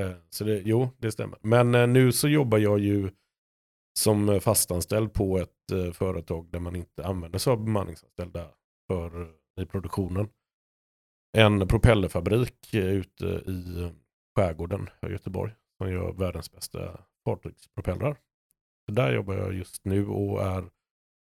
Eh, 0.01 0.11
Så 0.31 0.45
det, 0.45 0.63
jo, 0.65 0.89
det 0.99 1.13
stämmer. 1.13 1.39
Men 1.43 1.75
eh, 1.75 1.87
nu 1.87 2.13
så 2.13 2.29
jobbar 2.29 2.59
jag 2.59 2.79
ju 2.79 3.11
som 3.99 4.41
fastanställd 4.41 5.13
på 5.13 5.39
ett 5.39 5.73
eh, 5.73 5.93
företag 5.93 6.49
där 6.51 6.61
man 6.61 6.77
inte 6.77 7.07
använder 7.07 7.39
sig 7.39 7.51
av 7.51 7.65
bemanningsanställda 7.65 8.47
för, 8.89 9.27
i 9.61 9.67
produktionen. 9.67 10.29
En 11.33 11.69
propellerfabrik 11.69 12.75
eh, 12.75 12.85
ute 12.87 13.27
i 13.27 13.83
eh, 13.83 13.91
skärgården 14.37 14.91
i 15.07 15.11
Göteborg 15.11 15.53
som 15.79 15.91
gör 15.93 16.13
världens 16.13 16.53
bästa 16.53 17.01
fartygspropellrar. 17.25 18.17
Så 18.87 18.93
där 18.93 19.13
jobbar 19.13 19.35
jag 19.35 19.55
just 19.55 19.85
nu 19.85 20.07
och 20.07 20.43
är 20.47 20.65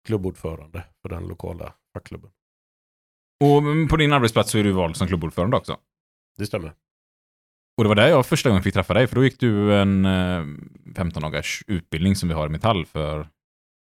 klubbordförande 0.06 0.84
för 1.02 1.08
den 1.08 1.28
lokala 1.28 1.74
fackklubben. 1.92 2.30
Och 3.44 3.88
på 3.90 3.96
din 3.96 4.12
arbetsplats 4.12 4.50
så 4.50 4.58
är 4.58 4.64
du 4.64 4.72
vald 4.72 4.96
som 4.96 5.06
klubbordförande 5.06 5.56
också. 5.56 5.78
Det 6.38 6.46
stämmer. 6.46 6.72
Och 7.76 7.84
det 7.84 7.88
var 7.88 7.94
där 7.94 8.08
jag 8.08 8.26
första 8.26 8.48
gången 8.48 8.62
fick 8.62 8.74
träffa 8.74 8.94
dig, 8.94 9.06
för 9.06 9.16
då 9.16 9.24
gick 9.24 9.40
du 9.40 9.74
en 9.74 10.04
eh, 10.04 10.44
15 10.96 11.22
dagars 11.22 11.64
utbildning 11.66 12.16
som 12.16 12.28
vi 12.28 12.34
har 12.34 12.46
i 12.46 12.48
Metall 12.48 12.86
för... 12.86 13.18
Ja, 13.18 13.26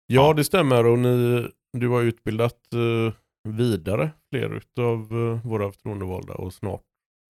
Ja. 0.07 0.33
det 0.33 0.45
stämmer 0.45 0.87
och 0.87 0.99
ni, 0.99 1.49
du 1.73 1.89
har 1.89 2.03
utbildat 2.03 2.73
eh, 2.73 3.15
vidare 3.47 4.11
fler 4.33 4.63
av 4.81 5.01
eh, 5.13 5.47
våra 5.51 5.73
förtroendevalda 5.73 6.35
och 6.35 6.53
snart 6.55 6.81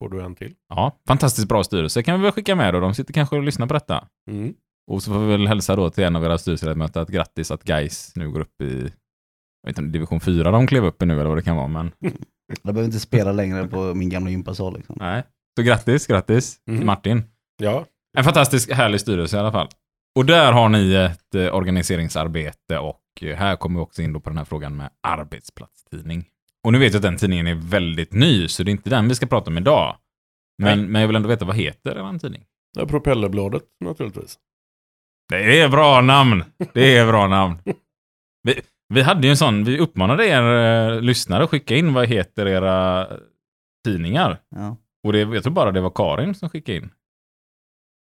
får 0.03 0.09
du 0.11 0.23
en 0.23 0.35
till. 0.35 0.55
Ja, 0.69 0.97
fantastiskt 1.09 1.49
bra 1.49 1.65
styrelse 1.65 2.03
kan 2.03 2.21
vi 2.21 2.23
väl 2.23 2.33
skicka 2.33 2.55
med 2.55 2.75
då. 2.75 2.81
De 2.81 2.95
sitter 2.95 3.13
kanske 3.15 3.37
och 3.37 3.43
lyssnar 3.43 3.67
på 3.67 3.75
detta. 3.75 4.09
Mm. 4.31 4.55
Och 4.91 5.03
så 5.03 5.13
får 5.13 5.19
vi 5.21 5.27
väl 5.27 5.47
hälsa 5.47 5.77
då 5.77 5.91
till 5.91 6.05
en 6.05 6.17
av 6.17 6.25
era 6.25 6.39
styrelseledamöter 6.39 7.01
att 7.01 7.09
grattis 7.09 7.51
att 7.51 7.69
Geis 7.69 8.13
nu 8.17 8.31
går 8.31 8.41
upp 8.41 8.61
i... 8.63 8.83
Jag 9.63 9.71
vet 9.71 9.79
inte 9.79 9.93
division 9.93 10.21
4 10.21 10.51
de 10.51 10.67
klev 10.67 10.85
upp 10.85 11.03
i 11.03 11.07
nu 11.07 11.15
eller 11.15 11.29
vad 11.29 11.39
det 11.39 11.43
kan 11.43 11.57
vara, 11.57 11.69
men 11.69 11.93
Jag 12.63 12.75
behöver 12.75 12.85
inte 12.85 13.01
spela 13.01 13.33
längre 13.33 13.69
på 13.69 13.95
min 13.95 14.09
gamla 14.09 14.31
gympasal. 14.31 14.77
Liksom. 14.77 14.97
nej. 15.01 15.23
Så 15.59 15.63
grattis, 15.63 16.07
grattis 16.07 16.65
till 16.65 16.75
Mhm. 16.75 16.87
Martin. 16.87 17.23
Ja, 17.63 17.85
En 18.19 18.25
fantastisk 18.25 18.73
härlig 18.73 19.01
styrelse 19.01 19.37
i 19.37 19.41
alla 19.41 19.53
fall. 19.53 19.69
Och 20.17 20.27
där 20.27 20.53
har 20.53 20.69
ni 20.69 20.95
ett 20.95 21.35
eh, 21.35 21.55
organiseringsarbete 21.55 22.79
och 22.79 23.03
eh, 23.21 23.37
här 23.37 23.57
kommer 23.57 23.81
vi 23.81 23.85
också 23.85 24.03
in 24.03 24.13
då 24.13 24.21
på 24.21 24.31
den 24.31 24.39
här 24.39 24.45
frågan 24.45 24.77
med 24.77 24.91
arbetsplatstidning. 25.03 26.25
Och 26.65 26.73
nu 26.73 26.79
vet 26.79 26.93
jag 26.93 26.99
att 26.99 27.03
den 27.03 27.17
tidningen 27.17 27.47
är 27.47 27.55
väldigt 27.55 28.13
ny, 28.13 28.49
så 28.49 28.63
det 28.63 28.71
är 28.71 28.73
inte 28.73 28.91
den 28.91 29.09
vi 29.09 29.15
ska 29.15 29.27
prata 29.27 29.51
om 29.51 29.59
idag. 29.59 29.97
Men, 30.63 30.93
men 30.93 31.01
jag 31.01 31.09
vill 31.09 31.17
ändå 31.17 31.29
veta, 31.29 31.45
vad 31.45 31.57
heter 31.57 31.95
den 31.95 32.19
tidning? 32.19 32.45
det 32.75 32.83
är 32.83 32.87
propellerbladet 32.87 33.63
naturligtvis. 33.81 34.39
Det 35.29 35.61
är 35.61 35.69
bra 35.69 36.01
namn! 36.01 36.45
Det 36.73 36.97
är 36.97 37.07
bra 37.07 37.27
namn. 37.29 37.59
Vi, 38.43 38.61
vi 38.95 39.03
hade 39.03 39.27
ju 39.27 39.31
en 39.31 39.37
sån, 39.37 39.65
vi 39.65 39.79
uppmanade 39.79 40.27
er 40.27 40.43
eh, 40.43 41.01
lyssnare 41.01 41.45
att 41.45 41.51
skicka 41.51 41.77
in 41.77 41.95
vad 41.95 42.07
heter 42.07 42.47
era 42.47 43.07
tidningar. 43.85 44.39
Ja, 44.49 44.77
Och 45.05 45.13
det, 45.13 45.19
jag 45.19 45.43
tror 45.43 45.53
bara 45.53 45.73
det 45.73 45.81
var 45.81 45.93
Karin 45.95 46.35
som 46.35 46.49
skickade 46.49 46.79
in. 46.79 46.91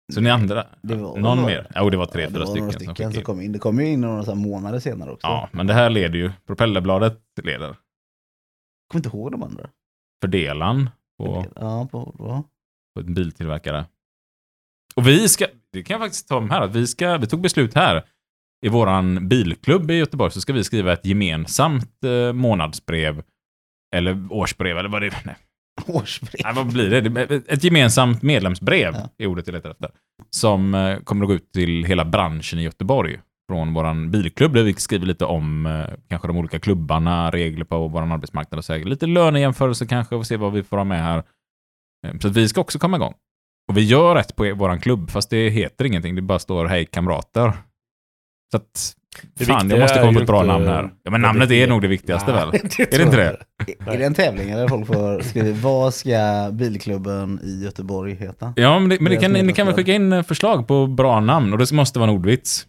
Så 0.09 0.21
ni 0.21 0.29
andra, 0.29 0.67
det 0.81 0.95
var, 0.95 1.17
någon 1.17 1.41
mer? 1.45 1.67
Jo, 1.75 1.89
det 1.89 1.97
var 1.97 2.05
tre, 2.05 2.21
Ja, 2.21 2.27
det 2.29 2.33
fyra 2.33 2.39
var 2.45 2.51
stycken, 2.51 2.71
som 2.71 2.79
stycken 2.79 3.11
som 3.11 3.19
in. 3.19 3.25
kom 3.25 3.41
in. 3.41 3.51
Det 3.51 3.59
kom 3.59 3.79
ju 3.79 3.87
in 3.87 4.01
några 4.01 4.35
månader 4.35 4.79
senare 4.79 5.11
också. 5.11 5.27
Ja, 5.27 5.49
men 5.51 5.67
det 5.67 5.73
här 5.73 5.89
leder 5.89 6.15
ju. 6.19 6.31
Propellerbladet 6.47 7.21
leder. 7.43 7.67
Jag 7.67 7.75
kommer 8.91 9.05
inte 9.05 9.17
ihåg 9.17 9.31
de 9.31 9.43
andra. 9.43 9.69
Fördelaren 10.21 10.89
på, 11.19 11.45
Ja, 11.55 11.87
på, 11.91 12.15
ja. 12.19 12.43
på 12.95 13.01
en 13.01 13.13
biltillverkare. 13.13 13.85
Och 14.95 15.07
vi 15.07 15.29
ska, 15.29 15.45
det 15.73 15.83
kan 15.83 15.93
jag 15.93 16.01
faktiskt 16.01 16.27
ta 16.27 16.39
med 16.39 16.51
här, 16.51 16.61
att 16.61 16.75
vi 16.75 16.87
ska, 16.87 17.17
vi 17.17 17.27
tog 17.27 17.41
beslut 17.41 17.73
här. 17.75 18.03
I 18.65 18.69
våran 18.69 19.27
bilklubb 19.27 19.91
i 19.91 19.93
Göteborg 19.93 20.31
så 20.31 20.41
ska 20.41 20.53
vi 20.53 20.63
skriva 20.63 20.93
ett 20.93 21.05
gemensamt 21.05 22.03
eh, 22.03 22.33
månadsbrev. 22.33 23.23
Eller 23.95 24.27
årsbrev, 24.33 24.77
eller 24.77 24.89
vad 24.89 25.01
det 25.01 25.07
är. 25.07 25.21
Nej, 25.25 25.35
Årsbrev. 25.87 26.41
Nej, 26.43 26.53
vad 26.55 26.67
blir 26.73 27.01
det? 27.01 27.31
Ett 27.47 27.63
gemensamt 27.63 28.21
medlemsbrev 28.21 28.93
Ja. 28.95 29.09
är 29.17 29.27
ordet 29.27 29.47
jag 29.47 29.53
letar 29.53 29.69
efter. 29.71 29.89
Som 30.29 30.73
eh, 30.75 30.97
kommer 30.99 31.23
att 31.25 31.27
gå 31.29 31.33
ut 31.33 31.51
till 31.51 31.83
hela 31.85 32.05
branschen 32.05 32.59
i 32.59 32.63
Göteborg. 32.63 33.19
Från 33.51 33.73
våran 33.73 34.11
bilklubb 34.11 34.53
där 34.53 34.63
vi 34.63 34.73
skriver 34.73 35.05
lite 35.05 35.25
om 35.25 35.65
eh, 35.65 35.85
kanske 36.09 36.27
de 36.27 36.37
olika 36.37 36.59
klubbarna, 36.59 37.31
regler 37.31 37.65
på 37.65 37.87
vår 37.87 38.01
arbetsmarknad 38.01 38.57
och 38.57 38.65
så 38.65 38.73
här. 38.73 38.79
Lite 38.79 39.05
lönejämförelse 39.07 39.85
kanske 39.85 40.15
och 40.15 40.27
se 40.27 40.37
vad 40.37 40.53
vi 40.53 40.63
får 40.63 40.77
ha 40.77 40.83
med 40.83 41.03
här. 41.03 41.23
Eh, 42.07 42.17
Så 42.19 42.29
vi 42.29 42.49
ska 42.49 42.61
också 42.61 42.79
komma 42.79 42.97
igång. 42.97 43.13
Och 43.69 43.77
vi 43.77 43.81
gör 43.81 44.15
rätt 44.15 44.35
på 44.35 44.53
våran 44.55 44.79
klubb, 44.79 45.09
fast 45.11 45.29
det 45.29 45.49
heter 45.49 45.85
ingenting. 45.85 46.15
Det 46.15 46.21
bara 46.21 46.39
står 46.39 46.65
hej 46.65 46.85
kamrater. 46.85 47.53
Så 48.51 48.57
att, 48.57 48.95
Det 49.33 49.45
fan, 49.45 49.69
jag 49.69 49.79
måste 49.79 49.99
komma 49.99 50.11
på 50.11 50.19
ju 50.19 50.21
ett 50.21 50.27
bra 50.27 50.39
inte 50.41 50.51
namn 50.53 50.67
här. 50.67 50.91
Ja, 51.03 51.11
men 51.11 51.21
namnet 51.21 51.49
det 51.49 51.63
är 51.63 51.67
nog 51.67 51.81
det 51.81 51.87
viktigaste 51.87 52.31
väl? 52.31 52.49
Nej, 52.53 52.61
Är 52.91 52.97
det 52.97 53.03
inte 53.03 53.17
det? 53.17 53.37
Är 53.91 53.97
det 53.97 54.05
en 54.05 54.13
tävling 54.13 54.49
eller 54.49 54.67
folk 54.67 54.87
får 54.87 55.21
skriva 55.21 55.57
vad 55.61 55.93
ska 55.93 56.49
bilklubben 56.51 57.39
i 57.43 57.63
Göteborg 57.63 58.13
heta? 58.15 58.53
Ja, 58.55 58.79
men, 58.79 58.89
det, 58.89 58.99
men 58.99 59.11
det 59.11 59.17
kan, 59.17 59.31
ni 59.31 59.53
kan 59.53 59.67
väl 59.67 59.75
skicka 59.75 59.93
in 59.93 60.13
eh, 60.13 60.23
förslag 60.23 60.67
på 60.67 60.87
bra 60.87 61.19
namn 61.19 61.53
och 61.53 61.59
det 61.59 61.71
måste 61.71 61.99
vara 61.99 62.09
en 62.11 62.15
ordvits. 62.15 62.67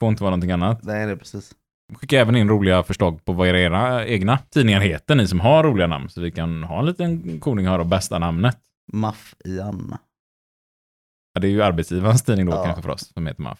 Får 0.00 0.08
inte 0.08 0.22
vara 0.22 0.30
någonting 0.30 0.50
annat. 0.50 0.82
Nej, 0.82 1.06
det 1.06 1.12
är 1.12 1.16
precis. 1.16 1.52
Skicka 1.94 2.20
även 2.20 2.36
in 2.36 2.48
roliga 2.48 2.82
förslag 2.82 3.24
på 3.24 3.32
vad 3.32 3.48
era 3.48 4.06
egna 4.06 4.38
tidningar 4.38 4.80
heter, 4.80 5.14
ni 5.14 5.26
som 5.28 5.40
har 5.40 5.64
roliga 5.64 5.86
namn, 5.86 6.08
så 6.08 6.20
vi 6.20 6.30
kan 6.30 6.62
ha 6.62 6.78
en 6.78 6.86
liten 6.86 7.40
koning 7.40 7.66
och 7.66 7.72
höra 7.72 7.84
bästa 7.84 8.18
namnet. 8.18 8.56
Maff 8.92 9.34
i 9.44 9.60
Anna. 9.60 9.98
Ja, 11.34 11.40
det 11.40 11.46
är 11.46 11.50
ju 11.50 11.62
arbetsgivarens 11.62 12.22
tidning 12.22 12.46
då 12.46 12.52
Ja. 12.52 12.64
kanske 12.64 12.82
för 12.82 12.90
oss, 12.90 13.12
som 13.14 13.26
heter 13.26 13.42
MAF. 13.42 13.58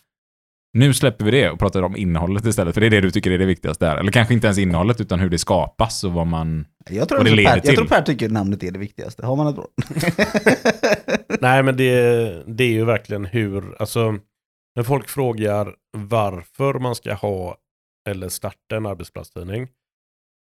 Nu 0.76 0.94
släpper 0.94 1.24
vi 1.24 1.30
det 1.30 1.50
och 1.50 1.58
pratar 1.58 1.82
om 1.82 1.96
innehållet 1.96 2.46
istället, 2.46 2.74
för 2.74 2.80
det 2.80 2.86
är 2.86 2.90
det 2.90 3.00
du 3.00 3.10
tycker 3.10 3.30
är 3.30 3.38
det 3.38 3.46
viktigaste 3.46 3.84
där. 3.84 3.96
Eller 3.96 4.12
kanske 4.12 4.34
inte 4.34 4.46
ens 4.46 4.58
innehållet, 4.58 5.00
utan 5.00 5.20
hur 5.20 5.30
det 5.30 5.38
skapas 5.38 6.04
och 6.04 6.12
vad 6.12 6.26
man... 6.26 6.66
Jag 6.90 7.08
tror, 7.08 7.18
Vad 7.18 7.26
det 7.26 7.30
leder 7.34 7.50
per, 7.50 7.56
jag 7.56 7.64
till. 7.64 7.74
tror 7.76 7.86
Per 7.86 8.02
tycker 8.02 8.28
namnet 8.28 8.62
är 8.62 8.70
det 8.70 8.78
viktigaste. 8.78 9.26
Har 9.26 9.36
man 9.36 9.46
ett 9.46 9.54
bra? 9.56 9.66
Nej, 11.40 11.62
men 11.62 11.76
det, 11.76 12.42
det 12.46 12.64
är 12.64 12.72
ju 12.72 12.84
verkligen 12.84 13.24
hur, 13.24 13.76
alltså 13.78 14.18
när 14.76 14.82
folk 14.82 15.08
frågar 15.08 15.74
varför 15.96 16.74
man 16.74 16.94
ska 16.94 17.14
ha 17.14 17.56
eller 18.08 18.28
starta 18.28 18.76
en 18.76 18.86
arbetsplatstidning, 18.86 19.68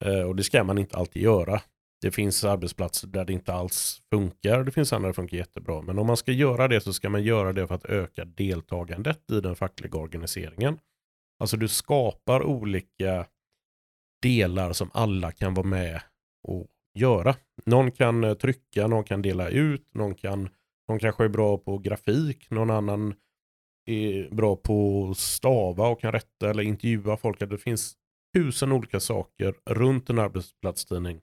eh, 0.05 0.20
och 0.20 0.37
det 0.37 0.45
ska 0.45 0.64
man 0.64 0.79
inte 0.79 0.97
alltid 0.97 1.22
göra. 1.22 1.61
Det 2.01 2.11
finns 2.11 2.45
arbetsplatser 2.45 3.09
där 3.09 3.25
det 3.25 3.33
inte 3.33 3.53
alls 3.53 4.03
funkar, 4.11 4.65
det 4.65 4.71
finns 4.71 4.93
andra 4.93 5.07
där 5.07 5.13
det 5.13 5.17
funkar 5.17 5.37
jättebra. 5.37 5.83
Men 5.83 5.99
om 5.99 6.07
man 6.07 6.17
ska 6.17 6.33
göra 6.33 6.69
det 6.69 6.81
så 6.81 6.93
ska 6.93 7.09
man 7.09 7.23
göra 7.23 7.53
det 7.53 7.67
för 7.67 7.75
att 7.75 7.85
öka 7.85 8.25
deltagandet 8.25 9.31
i 9.31 9.41
den 9.41 9.57
fackliga 9.57 9.99
organiseringen. 9.99 10.79
Alltså 11.39 11.57
du 11.57 11.69
skapar 11.69 12.43
olika 12.43 13.27
delar 14.23 14.73
som 14.73 14.91
alla 14.95 15.33
kan 15.33 15.55
vara 15.55 15.67
med 15.67 16.03
och 16.49 16.67
göra. 16.99 17.37
Någon 17.65 17.91
kan 17.91 18.25
eh, 18.25 18.35
trycka, 18.35 18.87
någon 18.87 19.05
kan 19.05 19.23
dela 19.23 19.49
ut, 19.49 19.95
någon 19.95 20.15
kan 20.15 20.49
någon 20.89 20.99
kanske 20.99 21.25
är 21.25 21.29
bra 21.29 21.59
på 21.59 21.79
grafik, 21.79 22.51
någon 22.51 22.71
annan 22.71 23.15
är 23.87 24.35
bra 24.35 24.57
på 24.57 25.09
att 25.11 25.19
stava 25.19 25.89
och 25.89 26.01
kan 26.01 26.13
rätta 26.13 26.51
eller 26.51 26.63
intervjua 26.63 27.17
folk. 27.17 27.39
Det 27.39 27.59
finns 27.59 27.95
tusen 28.37 28.73
olika 28.73 29.01
saker 29.01 29.55
runt 29.71 30.11
en 30.11 30.19
arbetsplatstidning 30.19 31.21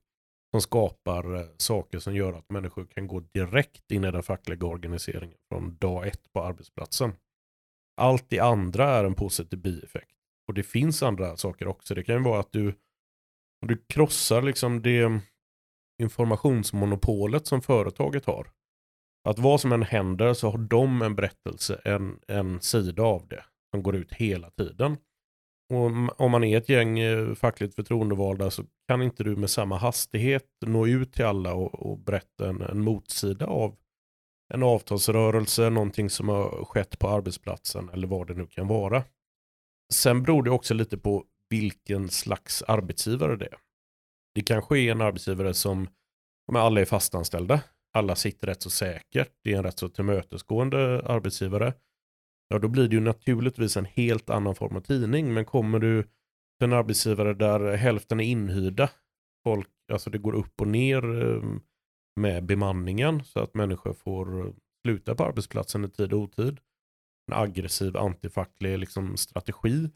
som 0.53 0.61
skapar 0.61 1.35
eh, 1.35 1.45
saker 1.57 1.99
som 1.99 2.15
gör 2.15 2.33
att 2.33 2.49
människor 2.49 2.85
kan 2.85 3.07
gå 3.07 3.19
direkt 3.19 3.91
in 3.91 4.03
i 4.03 4.11
den 4.11 4.23
fackliga 4.23 4.65
organiseringen 4.67 5.37
från 5.49 5.77
dag 5.77 6.07
ett 6.07 6.33
på 6.33 6.43
arbetsplatsen. 6.43 7.13
Allt 8.01 8.29
det 8.29 8.39
andra 8.39 8.89
är 8.89 9.03
en 9.03 9.15
positiv 9.15 9.59
bieffekt. 9.59 10.15
Och 10.47 10.53
det 10.53 10.63
finns 10.63 11.03
andra 11.03 11.37
saker 11.37 11.67
också. 11.67 11.95
Det 11.95 12.03
kan 12.03 12.15
ju 12.15 12.23
vara 12.23 12.39
att 12.39 12.51
du, 12.51 12.75
du 13.67 13.77
krossar 13.87 14.41
liksom 14.41 14.81
det 14.81 15.21
informationsmonopolet 16.01 17.47
som 17.47 17.61
företaget 17.61 18.25
har. 18.25 18.51
Att 19.29 19.39
vad 19.39 19.61
som 19.61 19.71
än 19.71 19.83
händer 19.83 20.33
så 20.33 20.49
har 20.49 20.57
de 20.57 21.01
en 21.01 21.15
berättelse, 21.15 21.81
en, 21.85 22.19
en 22.27 22.61
sida 22.61 23.03
av 23.03 23.27
det 23.27 23.45
som 23.71 23.83
går 23.83 23.95
ut 23.95 24.13
hela 24.13 24.49
tiden. 24.49 24.97
Och 25.69 25.85
om 26.25 26.31
man 26.31 26.43
är 26.43 26.57
ett 26.57 26.69
gäng 26.69 26.99
eh, 26.99 27.33
fackligt 27.33 27.75
förtroendevalda 27.75 28.51
så 28.51 28.63
kan 28.87 29.01
inte 29.01 29.23
du 29.23 29.35
med 29.35 29.49
samma 29.49 29.77
hastighet 29.77 30.47
nå 30.65 30.87
ut 30.87 31.13
till 31.13 31.25
alla 31.25 31.53
och, 31.53 31.91
och 31.91 31.99
berätta 31.99 32.49
en, 32.49 32.61
en 32.61 32.83
motsida 32.83 33.45
av 33.45 33.75
en 34.53 34.63
avtalsrörelse, 34.63 35.69
någonting 35.69 36.09
som 36.09 36.29
har 36.29 36.65
skett 36.65 36.99
på 36.99 37.09
arbetsplatsen 37.09 37.89
eller 37.89 38.07
vad 38.07 38.27
det 38.27 38.33
nu 38.33 38.47
kan 38.47 38.67
vara. 38.67 39.03
Sen 39.93 40.23
beror 40.23 40.43
det 40.43 40.51
också 40.51 40.73
lite 40.73 40.97
på 40.97 41.25
vilken 41.49 42.09
slags 42.09 42.61
arbetsgivare 42.61 43.35
det 43.35 43.45
är. 43.45 43.57
Det 44.35 44.41
kanske 44.41 44.79
är 44.79 44.91
en 44.91 45.01
arbetsgivare 45.01 45.53
som, 45.53 45.87
om 46.47 46.55
alla 46.55 46.81
är 46.81 46.85
fastanställda, 46.85 47.61
alla 47.93 48.15
sitter 48.15 48.47
rätt 48.47 48.61
så 48.61 48.69
säkert, 48.69 49.29
det 49.43 49.53
är 49.53 49.57
en 49.57 49.63
rätt 49.63 49.79
så 49.79 49.89
tillmötesgående 49.89 51.01
arbetsgivare. 51.05 51.73
Ja, 52.53 52.59
då 52.59 52.67
blir 52.67 52.87
det 52.87 52.95
ju 52.95 53.01
naturligtvis 53.01 53.77
en 53.77 53.85
helt 53.85 54.29
annan 54.29 54.55
form 54.55 54.75
av 54.75 54.81
tidning. 54.81 55.33
Men 55.33 55.45
kommer 55.45 55.79
du 55.79 56.03
till 56.03 56.67
en 56.67 56.73
arbetsgivare 56.73 57.33
där 57.33 57.75
hälften 57.75 58.19
är 58.19 58.23
inhyrda, 58.23 58.89
folk, 59.43 59.69
alltså 59.91 60.09
det 60.09 60.17
går 60.17 60.35
upp 60.35 60.61
och 60.61 60.67
ner 60.67 61.21
ehm, 61.21 61.61
med 62.15 62.45
bemanningen 62.45 63.23
så 63.23 63.39
att 63.39 63.53
människor 63.53 63.93
får 63.93 64.39
eh, 64.39 64.53
sluta 64.85 65.15
på 65.15 65.23
arbetsplatsen 65.23 65.85
i 65.85 65.89
tid 65.89 66.13
och 66.13 66.19
otid. 66.19 66.59
En 67.31 67.33
aggressiv 67.33 67.97
antifacklig 67.97 68.79
liksom, 68.79 69.17
strategi 69.17 69.89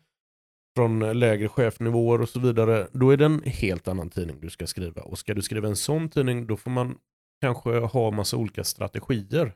från 0.75 1.19
lägre 1.19 1.47
chefnivåer 1.49 2.21
och 2.21 2.29
så 2.29 2.39
vidare. 2.39 2.87
Då 2.93 3.09
är 3.09 3.17
det 3.17 3.25
en 3.25 3.43
helt 3.43 3.87
annan 3.87 4.09
tidning 4.09 4.39
du 4.41 4.49
ska 4.49 4.67
skriva. 4.67 5.01
Och 5.01 5.19
ska 5.19 5.33
du 5.33 5.41
skriva 5.41 5.67
en 5.67 5.75
sån 5.75 6.09
tidning 6.09 6.47
då 6.47 6.57
får 6.57 6.71
man 6.71 6.97
kanske 7.41 7.79
ha 7.79 8.11
massa 8.11 8.37
olika 8.37 8.63
strategier. 8.63 9.53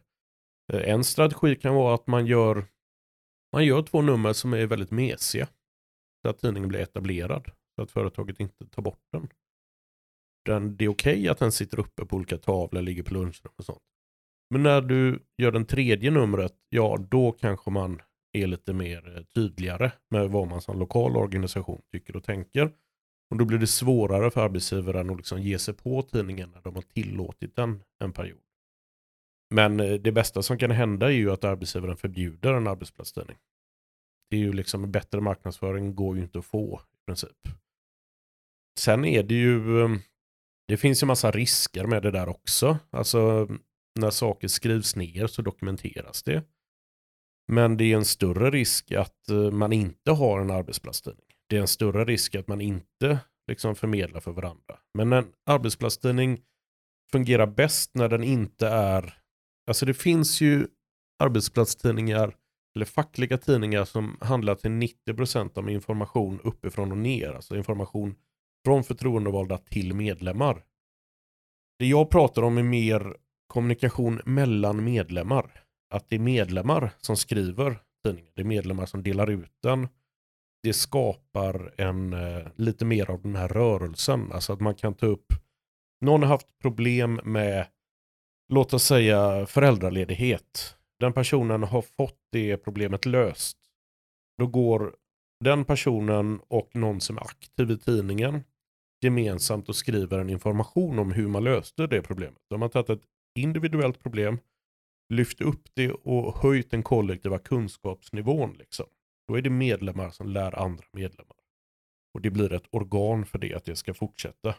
Eh, 0.73 0.89
en 0.89 1.03
strategi 1.03 1.55
kan 1.55 1.75
vara 1.75 1.95
att 1.95 2.07
man 2.07 2.25
gör, 2.25 2.65
man 3.51 3.65
gör 3.65 3.81
två 3.81 4.01
nummer 4.01 4.33
som 4.33 4.53
är 4.53 4.65
väldigt 4.65 4.91
mesiga. 4.91 5.47
Så 6.21 6.29
att 6.29 6.39
tidningen 6.39 6.69
blir 6.69 6.79
etablerad. 6.79 7.51
Så 7.75 7.81
att 7.81 7.91
företaget 7.91 8.39
inte 8.39 8.65
tar 8.65 8.81
bort 8.81 9.03
den. 9.11 9.29
den 10.45 10.77
det 10.77 10.85
är 10.85 10.89
okej 10.89 11.13
okay 11.13 11.27
att 11.27 11.39
den 11.39 11.51
sitter 11.51 11.79
uppe 11.79 12.05
på 12.05 12.15
olika 12.15 12.37
tavlor, 12.37 12.81
ligger 12.81 13.03
på 13.03 13.13
lunchrum 13.13 13.53
och 13.55 13.65
sånt. 13.65 13.81
Men 14.49 14.63
när 14.63 14.81
du 14.81 15.19
gör 15.37 15.51
den 15.51 15.65
tredje 15.65 16.11
numret, 16.11 16.53
ja 16.69 16.97
då 17.09 17.31
kanske 17.31 17.71
man 17.71 18.01
är 18.33 18.47
lite 18.47 18.73
mer 18.73 19.17
eh, 19.17 19.23
tydligare 19.23 19.91
med 20.09 20.29
vad 20.29 20.47
man 20.47 20.61
som 20.61 20.79
lokal 20.79 21.17
organisation 21.17 21.81
tycker 21.91 22.15
och 22.15 22.23
tänker. 22.23 22.71
Och 23.29 23.37
då 23.37 23.45
blir 23.45 23.57
det 23.57 23.67
svårare 23.67 24.31
för 24.31 24.41
arbetsgivaren 24.41 25.09
att 25.09 25.17
liksom 25.17 25.41
ge 25.41 25.59
sig 25.59 25.73
på 25.73 26.01
tidningen 26.01 26.51
när 26.51 26.61
de 26.61 26.75
har 26.75 26.81
tillåtit 26.81 27.55
den 27.55 27.83
en 27.99 28.11
period. 28.13 28.39
Men 29.51 29.79
eh, 29.79 29.93
det 29.93 30.11
bästa 30.11 30.41
som 30.41 30.57
kan 30.57 30.71
hända 30.71 31.05
är 31.05 31.15
ju 31.15 31.31
att 31.31 31.43
arbetsgivaren 31.43 31.97
förbjuder 31.97 32.53
en 32.53 32.67
arbetsplatstidning. 32.67 33.37
Det 34.29 34.35
är 34.35 34.39
ju 34.39 34.53
liksom 34.53 34.91
bättre 34.91 35.21
marknadsföring 35.21 35.95
går 35.95 36.17
ju 36.17 36.23
inte 36.23 36.39
att 36.39 36.45
få 36.45 36.81
i 36.93 37.05
princip. 37.05 37.47
Sen 38.79 39.05
är 39.05 39.23
det 39.23 39.35
ju, 39.35 39.83
ehm, 39.83 39.99
det 40.67 40.77
finns 40.77 41.03
ju 41.03 41.07
massa 41.07 41.31
risker 41.31 41.85
med 41.85 42.03
det 42.03 42.11
där 42.11 42.29
också. 42.29 42.77
Alltså 42.89 43.47
när 43.99 44.09
saker 44.09 44.47
skrivs 44.47 44.95
ner 44.95 45.27
så 45.27 45.41
dokumenteras 45.41 46.23
det. 46.23 46.43
Men 47.51 47.77
det 47.77 47.83
är 47.83 47.95
en 47.95 48.05
större 48.05 48.51
risk 48.51 48.91
att 48.91 49.29
eh, 49.29 49.51
man 49.51 49.73
inte 49.73 50.11
har 50.11 50.41
en 50.41 50.51
arbetsplatstidning. 50.51 51.25
Det 51.49 51.57
är 51.57 51.61
en 51.61 51.67
större 51.67 52.05
risk 52.05 52.35
att 52.35 52.47
man 52.47 52.61
inte 52.61 53.19
liksom 53.47 53.75
förmedlar 53.75 54.19
för 54.19 54.31
varandra. 54.31 54.79
Men 54.93 55.13
en 55.13 55.33
arbetsplatstidning 55.45 56.41
fungerar 57.11 57.47
bäst 57.47 57.95
när 57.95 58.09
den 58.09 58.23
inte 58.23 58.67
är... 58.67 59.20
Alltså 59.67 59.85
det 59.85 59.93
finns 59.93 60.41
ju 60.41 60.67
arbetsplatstidningar 61.23 62.35
eller 62.75 62.85
fackliga 62.85 63.37
tidningar 63.37 63.85
som 63.85 64.17
handlar 64.21 64.55
till 64.55 64.71
90% 64.71 65.57
om 65.57 65.69
information 65.69 66.39
uppifrån 66.43 66.91
och 66.91 66.97
ner. 66.97 67.33
Alltså 67.33 67.57
information 67.57 68.15
från 68.65 68.83
förtroendevalda 68.83 69.57
till 69.57 69.93
medlemmar. 69.93 70.63
Det 71.79 71.85
jag 71.85 72.09
pratar 72.09 72.41
om 72.41 72.57
är 72.57 72.63
mer 72.63 73.15
kommunikation 73.47 74.21
mellan 74.25 74.83
medlemmar 74.83 75.63
att 75.91 76.09
det 76.09 76.15
är 76.15 76.19
medlemmar 76.19 76.91
som 76.97 77.17
skriver 77.17 77.79
tidningen. 78.03 78.31
Det 78.35 78.41
är 78.41 78.45
medlemmar 78.45 78.85
som 78.85 79.03
delar 79.03 79.29
ut 79.29 79.53
den. 79.63 79.87
Det 80.63 80.73
skapar 80.73 81.73
en, 81.77 82.13
eh, 82.13 82.47
lite 82.55 82.85
mer 82.85 83.11
av 83.11 83.21
den 83.21 83.35
här 83.35 83.47
rörelsen. 83.47 84.31
Alltså 84.31 84.53
att 84.53 84.59
man 84.59 84.75
kan 84.75 84.93
ta 84.93 85.05
upp, 85.05 85.33
någon 86.01 86.21
har 86.21 86.29
haft 86.29 86.59
problem 86.61 87.21
med, 87.23 87.67
låt 88.51 88.73
oss 88.73 88.83
säga 88.83 89.45
föräldraledighet. 89.45 90.77
Den 90.99 91.13
personen 91.13 91.63
har 91.63 91.81
fått 91.81 92.19
det 92.31 92.57
problemet 92.57 93.05
löst. 93.05 93.57
Då 94.37 94.47
går 94.47 94.95
den 95.43 95.65
personen 95.65 96.39
och 96.47 96.75
någon 96.75 97.01
som 97.01 97.17
är 97.17 97.21
aktiv 97.21 97.71
i 97.71 97.77
tidningen 97.77 98.43
gemensamt 99.01 99.69
och 99.69 99.75
skriver 99.75 100.19
en 100.19 100.29
information 100.29 100.99
om 100.99 101.11
hur 101.11 101.27
man 101.27 101.43
löste 101.43 101.87
det 101.87 102.01
problemet. 102.01 102.39
De 102.49 102.61
har 102.61 102.69
tagit 102.69 102.89
ett 102.89 103.05
individuellt 103.39 103.99
problem 103.99 104.39
lyft 105.13 105.41
upp 105.41 105.67
det 105.73 105.91
och 105.91 106.37
höjt 106.37 106.71
den 106.71 106.83
kollektiva 106.83 107.39
kunskapsnivån. 107.39 108.53
Liksom. 108.53 108.85
Då 109.27 109.37
är 109.37 109.41
det 109.41 109.49
medlemmar 109.49 110.09
som 110.09 110.27
lär 110.27 110.59
andra 110.59 110.85
medlemmar. 110.93 111.35
Och 112.13 112.21
det 112.21 112.29
blir 112.29 112.53
ett 112.53 112.67
organ 112.71 113.25
för 113.25 113.39
det, 113.39 113.53
att 113.53 113.65
det 113.65 113.75
ska 113.75 113.93
fortsätta. 113.93 114.55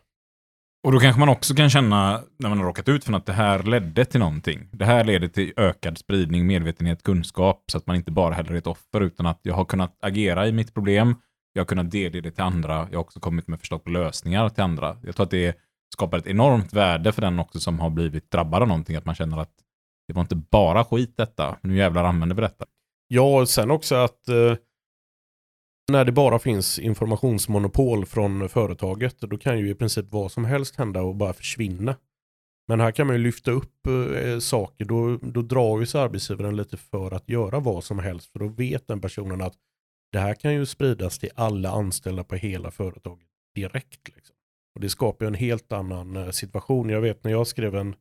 Och 0.85 0.93
då 0.93 0.99
kanske 0.99 1.20
man 1.20 1.28
också 1.28 1.55
kan 1.55 1.70
känna, 1.70 2.22
när 2.39 2.49
man 2.49 2.59
har 2.59 2.66
råkat 2.66 2.89
ut 2.89 3.05
för 3.05 3.12
något, 3.12 3.20
att 3.20 3.26
det 3.26 3.33
här 3.33 3.62
ledde 3.62 4.05
till 4.05 4.20
någonting. 4.20 4.68
Det 4.72 4.85
här 4.85 5.05
leder 5.05 5.28
till 5.28 5.53
ökad 5.57 5.99
spridning, 5.99 6.47
medvetenhet, 6.47 7.03
kunskap, 7.03 7.64
så 7.72 7.78
att 7.78 7.87
man 7.87 7.97
inte 7.97 8.11
bara 8.11 8.35
heller 8.35 8.53
är 8.53 8.57
ett 8.57 8.66
offer, 8.66 9.01
utan 9.01 9.26
att 9.26 9.41
jag 9.43 9.55
har 9.55 9.64
kunnat 9.64 9.99
agera 10.03 10.49
i 10.49 10.53
mitt 10.53 10.74
problem, 10.74 11.14
jag 11.53 11.61
har 11.61 11.66
kunnat 11.66 11.91
delge 11.91 12.20
det 12.20 12.30
till 12.30 12.45
andra, 12.45 12.89
jag 12.91 12.99
har 12.99 13.05
också 13.05 13.20
kommit 13.20 13.49
med 13.49 13.61
förslag 13.61 13.85
på 13.85 13.91
lösningar 13.91 14.49
till 14.49 14.64
andra. 14.64 14.97
Jag 15.03 15.16
tror 15.16 15.24
att 15.24 15.30
det 15.30 15.57
skapar 15.93 16.18
ett 16.18 16.26
enormt 16.26 16.72
värde 16.72 17.12
för 17.12 17.22
den 17.22 17.39
också 17.39 17.61
som 17.61 17.80
har 17.80 17.91
blivit 17.91 18.30
drabbad 18.30 18.62
av 18.62 18.68
någonting, 18.68 18.97
att 18.97 19.05
man 19.05 19.14
känner 19.14 19.39
att 19.39 19.55
det 20.09 20.14
var 20.14 20.22
inte 20.22 20.37
bara 20.37 20.85
skit 20.85 21.16
detta. 21.16 21.57
Nu 21.62 21.76
jävlar 21.76 22.05
använder 22.05 22.37
vi 22.37 22.43
detta. 22.43 22.64
Ja, 23.09 23.41
och 23.41 23.49
sen 23.49 23.70
också 23.70 23.95
att 23.95 24.28
eh, 24.28 24.55
när 25.93 26.05
det 26.05 26.12
bara 26.12 26.38
finns 26.38 26.78
informationsmonopol 26.78 28.07
från 28.07 28.49
företaget, 28.49 29.20
då 29.20 29.38
kan 29.38 29.59
ju 29.59 29.70
i 29.70 29.74
princip 29.74 30.07
vad 30.11 30.32
som 30.32 30.45
helst 30.45 30.76
hända 30.76 31.03
och 31.03 31.16
bara 31.16 31.32
försvinna. 31.32 31.97
Men 32.68 32.80
här 32.80 32.93
kan 32.93 33.07
man 33.07 33.16
ju 33.16 33.22
lyfta 33.22 33.51
upp 33.51 33.86
eh, 33.86 34.38
saker, 34.38 34.84
då, 34.84 35.16
då 35.16 35.43
drar 35.43 35.80
ju 35.80 35.86
sig 35.86 36.01
arbetsgivaren 36.01 36.57
lite 36.57 36.76
för 36.76 37.14
att 37.14 37.28
göra 37.28 37.61
vad 37.61 37.84
som 37.84 37.99
helst, 37.99 38.32
för 38.32 38.38
då 38.38 38.49
vet 38.49 38.88
den 38.88 39.01
personen 39.01 39.40
att 39.40 39.55
det 40.12 40.18
här 40.18 40.34
kan 40.34 40.55
ju 40.55 40.66
spridas 40.66 41.18
till 41.18 41.30
alla 41.34 41.70
anställda 41.70 42.24
på 42.24 42.34
hela 42.34 42.70
företaget 42.70 43.28
direkt. 43.55 44.09
Liksom. 44.14 44.36
Och 44.74 44.80
Det 44.80 44.88
skapar 44.88 45.26
en 45.26 45.34
helt 45.34 45.72
annan 45.72 46.16
eh, 46.16 46.30
situation. 46.30 46.88
Jag 46.88 47.01
vet 47.01 47.24
när 47.24 47.30
jag 47.30 47.47
skrev 47.47 47.74
en 47.74 47.95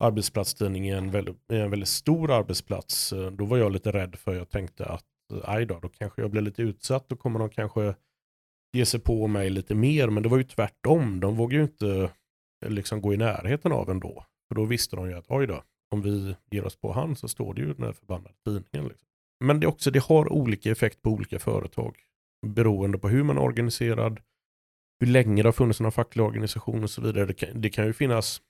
arbetsplatstidning 0.00 0.88
i 0.88 0.90
en 0.90 1.10
väldigt, 1.10 1.50
en 1.52 1.70
väldigt 1.70 1.88
stor 1.88 2.30
arbetsplats. 2.30 3.12
Eh, 3.12 3.30
då 3.30 3.44
var 3.44 3.58
jag 3.58 3.72
lite 3.72 3.92
rädd 3.92 4.16
för 4.16 4.34
jag 4.34 4.50
tänkte 4.50 4.86
att 4.86 5.04
aj 5.44 5.66
då, 5.66 5.78
då 5.80 5.88
kanske 5.88 6.22
jag 6.22 6.30
blir 6.30 6.42
lite 6.42 6.62
utsatt. 6.62 7.08
Då 7.08 7.16
kommer 7.16 7.38
de 7.38 7.50
kanske 7.50 7.94
ge 8.72 8.86
sig 8.86 9.00
på 9.00 9.26
mig 9.26 9.50
lite 9.50 9.74
mer. 9.74 10.08
Men 10.08 10.22
det 10.22 10.28
var 10.28 10.38
ju 10.38 10.44
tvärtom. 10.44 11.20
De 11.20 11.36
vågade 11.36 11.56
ju 11.56 11.62
inte 11.62 12.10
eh, 12.64 12.70
liksom 12.70 13.00
gå 13.00 13.14
i 13.14 13.16
närheten 13.16 13.72
av 13.72 13.90
ändå. 13.90 14.24
För 14.48 14.54
då 14.54 14.64
visste 14.64 14.96
de 14.96 15.08
ju 15.08 15.14
att 15.14 15.24
oj 15.28 15.46
då, 15.46 15.62
om 15.90 16.02
vi 16.02 16.36
ger 16.50 16.64
oss 16.64 16.76
på 16.76 16.92
han 16.92 17.16
så 17.16 17.28
står 17.28 17.54
det 17.54 17.60
ju 17.60 17.74
den 17.74 17.84
här 17.84 17.92
förbannade 17.92 18.34
tidningen. 18.44 18.88
Liksom. 18.88 19.08
Men 19.44 19.60
det, 19.60 19.66
också, 19.66 19.90
det 19.90 20.04
har 20.04 20.32
olika 20.32 20.70
effekt 20.70 21.02
på 21.02 21.10
olika 21.10 21.38
företag. 21.38 21.96
Beroende 22.46 22.98
på 22.98 23.08
hur 23.08 23.22
man 23.22 23.36
är 23.36 23.42
organiserad, 23.42 24.20
hur 25.00 25.06
länge 25.06 25.42
det 25.42 25.46
har 25.48 25.52
funnits 25.52 25.80
någon 25.80 25.92
facklig 25.92 26.24
organisation 26.24 26.84
och 26.84 26.90
så 26.90 27.02
vidare. 27.02 27.26
Det 27.26 27.34
kan, 27.34 27.60
det 27.60 27.70
kan 27.70 27.86
ju 27.86 27.92
finnas 27.92 28.42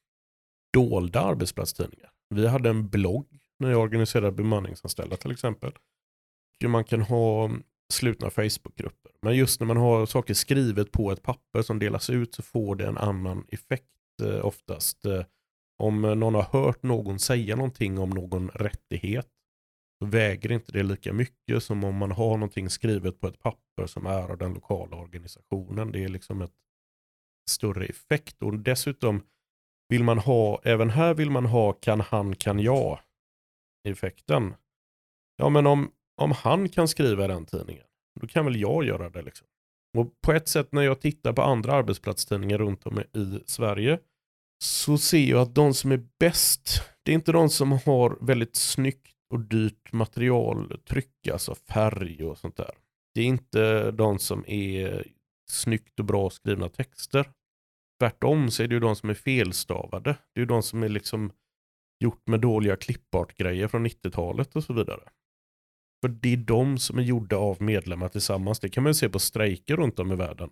dolda 0.73 1.21
arbetsplatstidningar. 1.21 2.11
Vi 2.35 2.47
hade 2.47 2.71
en 2.71 2.89
blogg 2.89 3.27
när 3.59 3.71
jag 3.71 3.81
organiserade 3.81 4.33
bemanningsanställda 4.33 5.17
till 5.17 5.31
exempel. 5.31 5.73
Man 6.67 6.85
kan 6.85 7.01
ha 7.01 7.51
slutna 7.93 8.31
Facebookgrupper. 8.31 9.13
Men 9.23 9.37
just 9.37 9.61
när 9.61 9.67
man 9.67 9.77
har 9.77 10.07
saker 10.07 10.35
skrivet 10.35 10.93
på 10.93 11.13
ett 11.13 11.23
papper 11.23 11.63
som 11.63 11.79
delas 11.79 12.11
ut 12.11 12.35
så 12.35 12.43
får 12.43 12.77
det 12.77 12.87
en 12.87 12.99
annan 12.99 13.47
effekt 13.49 13.85
eh, 14.23 14.47
oftast. 14.47 15.05
Eh, 15.05 15.25
om 15.79 16.03
någon 16.03 16.35
har 16.35 16.43
hört 16.43 16.83
någon 16.83 17.19
säga 17.19 17.57
någonting 17.57 17.99
om 17.99 18.11
någon 18.11 18.49
rättighet 18.49 19.29
så 19.99 20.07
väger 20.07 20.53
inte 20.53 20.73
det 20.73 20.83
lika 20.83 21.13
mycket 21.13 21.63
som 21.63 21.85
om 21.85 21.97
man 21.97 22.11
har 22.11 22.37
någonting 22.37 22.71
skrivet 22.71 23.21
på 23.21 23.27
ett 23.27 23.41
papper 23.41 23.87
som 23.87 24.07
är 24.07 24.31
av 24.31 24.39
den 24.39 24.55
lokala 24.55 24.97
organisationen. 24.97 25.93
Det 25.93 26.05
är 26.05 26.09
liksom 26.09 26.43
ett 26.43 26.55
större 27.51 27.85
effekt. 27.87 28.43
Och 28.43 28.59
dessutom 28.59 29.23
vill 29.89 30.05
man 30.05 30.19
ha, 30.19 30.61
även 30.65 30.91
här 30.91 31.15
vill 31.15 31.31
man 31.31 31.47
ha 31.47 31.73
kan 31.73 32.01
han, 32.01 32.37
kan 32.37 32.59
jag 32.59 33.01
effekten. 33.89 34.55
Ja 35.37 35.49
men 35.49 35.67
om, 35.67 35.91
om 36.19 36.33
han 36.33 36.69
kan 36.69 36.89
skriva 36.89 37.25
i 37.25 37.29
den 37.29 37.47
tidningen, 37.47 37.85
då 38.21 38.27
kan 38.27 38.45
väl 38.45 38.61
jag 38.61 38.85
göra 38.85 39.11
det. 39.11 39.23
Liksom. 39.23 39.47
Och 39.99 40.21
på 40.21 40.33
ett 40.33 40.49
sätt 40.49 40.73
när 40.73 40.83
jag 40.83 41.01
tittar 41.01 41.33
på 41.33 41.43
andra 41.43 41.73
arbetsplatstidningar 41.73 42.59
runt 42.59 42.87
om 42.87 43.01
i 43.01 43.41
Sverige 43.47 43.99
så 44.65 44.99
ser 44.99 45.31
jag 45.31 45.41
att 45.41 45.55
de 45.55 45.75
som 45.75 45.93
är 45.93 46.09
bäst, 46.19 46.83
det 47.03 47.13
är 47.13 47.15
inte 47.15 47.33
de 47.33 47.49
som 47.49 47.73
har 47.73 48.27
väldigt 48.27 48.57
snyggt 48.57 49.17
och 49.31 49.41
dyrt 49.41 49.93
material, 49.93 50.81
tryck, 50.89 51.29
alltså 51.33 51.55
färg 51.55 52.25
och 52.25 52.39
sånt 52.39 52.57
där. 52.57 52.75
Det 53.15 53.21
är 53.21 53.25
inte 53.25 53.91
de 53.91 54.19
som 54.19 54.45
är 54.47 55.07
snyggt 55.51 55.99
och 55.99 56.05
bra 56.05 56.31
skrivna 56.31 56.69
texter. 56.69 57.31
Tvärtom 58.01 58.51
så 58.51 58.63
är 58.63 58.69
det 58.69 58.75
ju 58.75 58.81
de 58.81 58.97
som 58.97 59.11
är 59.11 59.15
felstavade. 59.15 60.11
Det 60.35 60.41
är 60.41 60.43
ju 60.43 60.47
de 60.47 60.63
som 60.63 60.83
är 60.83 60.89
liksom 60.89 61.33
gjort 62.05 62.27
med 62.27 62.41
dåliga 62.41 62.77
klippartgrejer 62.77 63.69
från 63.69 63.87
90-talet 63.87 64.57
och 64.57 64.65
så 64.65 64.73
vidare. 64.73 65.09
För 66.01 66.09
det 66.09 66.33
är 66.33 66.37
de 66.37 66.79
som 66.79 66.99
är 66.99 67.03
gjorda 67.03 67.37
av 67.37 67.63
medlemmar 67.63 68.09
tillsammans. 68.09 68.61
Det 68.61 68.69
kan 68.69 68.83
man 68.83 68.95
se 68.95 69.09
på 69.09 69.19
strejker 69.19 69.77
runt 69.77 69.99
om 69.99 70.13
i 70.13 70.17
världen. 70.17 70.51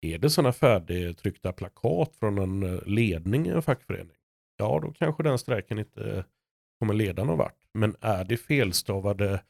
Är 0.00 0.18
det 0.18 0.30
sådana 0.30 0.52
färdigtryckta 0.52 1.52
plakat 1.52 2.16
från 2.16 2.38
en 2.38 2.62
eh, 2.62 2.82
ledning 2.86 3.46
i 3.46 3.50
en 3.50 3.62
fackförening? 3.62 4.16
Ja, 4.56 4.80
då 4.82 4.92
kanske 4.92 5.22
den 5.22 5.38
strejken 5.38 5.78
inte 5.78 6.24
kommer 6.78 6.94
leda 6.94 7.24
någon 7.24 7.38
vart. 7.38 7.58
Men 7.74 7.96
är 8.00 8.24
det 8.24 8.36
felstavade 8.36 9.42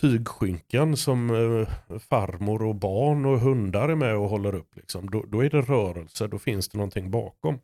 tygskynken 0.00 0.96
som 0.96 1.30
eh, 1.30 1.98
farmor 1.98 2.62
och 2.62 2.74
barn 2.74 3.26
och 3.26 3.40
hundar 3.40 3.88
är 3.88 3.94
med 3.94 4.16
och 4.16 4.28
håller 4.28 4.54
upp, 4.54 4.76
liksom, 4.76 5.10
då, 5.10 5.24
då 5.28 5.44
är 5.44 5.50
det 5.50 5.60
rörelse, 5.60 6.26
då 6.26 6.38
finns 6.38 6.68
det 6.68 6.78
någonting 6.78 7.10
bakom. 7.10 7.60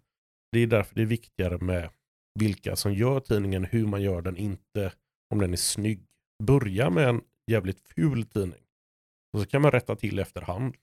Det 0.53 0.59
är 0.59 0.67
därför 0.67 0.95
det 0.95 1.03
är 1.03 1.07
viktigare 1.07 1.59
med 1.59 1.91
vilka 2.41 2.77
som 2.77 2.95
gör 2.95 3.21
tidningen, 3.21 3.65
hur 3.65 3.87
man 3.87 4.03
gör 4.03 4.23
den, 4.23 4.37
inte 4.37 4.93
om 5.31 5.39
den 5.39 5.53
är 5.53 5.57
snygg. 5.57 6.07
Börja 6.43 6.91
med 6.91 7.09
en 7.09 7.21
jävligt 7.51 7.81
ful 7.97 8.25
tidning. 8.25 8.61
Och 9.33 9.41
så 9.41 9.47
kan 9.47 9.63
man 9.63 9.71
rätta 9.71 9.97
till 9.97 10.19
efterhand. 10.19 10.75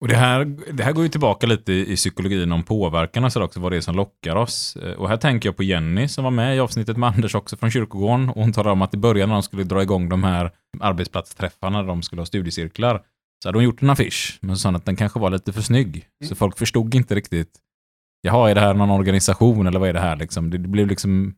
Och 0.00 0.08
det 0.08 0.16
här, 0.16 0.44
det 0.72 0.82
här 0.82 0.92
går 0.92 1.02
ju 1.02 1.08
tillbaka 1.08 1.46
lite 1.46 1.72
i 1.72 1.96
psykologin 1.96 2.52
om 2.52 2.62
påverkan 2.62 3.24
och 3.24 3.32
så 3.32 3.42
också, 3.42 3.60
vad 3.60 3.72
det 3.72 3.76
är 3.76 3.80
som 3.80 3.96
lockar 3.96 4.36
oss. 4.36 4.76
Eh, 4.76 4.92
Och 4.92 5.08
här 5.08 5.16
tänker 5.16 5.48
jag 5.48 5.56
på 5.56 5.62
Jenny 5.62 6.08
som 6.08 6.24
var 6.24 6.30
med 6.30 6.56
i 6.56 6.60
avsnittet 6.60 6.96
med 6.96 7.08
Anders 7.08 7.34
också 7.34 7.56
från 7.56 7.70
kyrkogården. 7.70 8.28
Och 8.28 8.34
hon 8.34 8.52
talade 8.52 8.72
om 8.72 8.82
att 8.82 8.94
i 8.94 8.96
början 8.96 9.28
när 9.28 9.36
de 9.36 9.42
skulle 9.42 9.64
dra 9.64 9.82
igång 9.82 10.08
de 10.08 10.24
här 10.24 10.50
arbetsplatsträffarna, 10.80 11.80
där 11.80 11.88
de 11.88 12.02
skulle 12.02 12.20
ha 12.20 12.26
studiecirklar, 12.26 13.02
så 13.42 13.48
hade 13.48 13.58
hon 13.58 13.64
gjort 13.64 13.82
en 13.82 13.90
affisch, 13.90 14.38
men 14.40 14.56
så 14.56 14.60
sa 14.60 14.68
hon 14.68 14.76
att 14.76 14.84
den 14.84 14.96
kanske 14.96 15.18
var 15.20 15.30
lite 15.30 15.52
för 15.52 15.62
snygg. 15.62 16.06
Så 16.28 16.34
folk 16.34 16.58
förstod 16.58 16.94
inte 16.94 17.14
riktigt, 17.14 17.58
jaha, 18.22 18.50
är 18.50 18.54
det 18.54 18.60
här 18.60 18.74
någon 18.74 18.90
organisation 18.90 19.66
eller 19.66 19.80
vad 19.80 19.88
är 19.88 19.92
det 19.92 20.00
här 20.00 20.16
liksom? 20.16 20.50
Det, 20.50 20.58
det 20.58 20.68
blev 20.68 20.86
liksom 20.86 21.34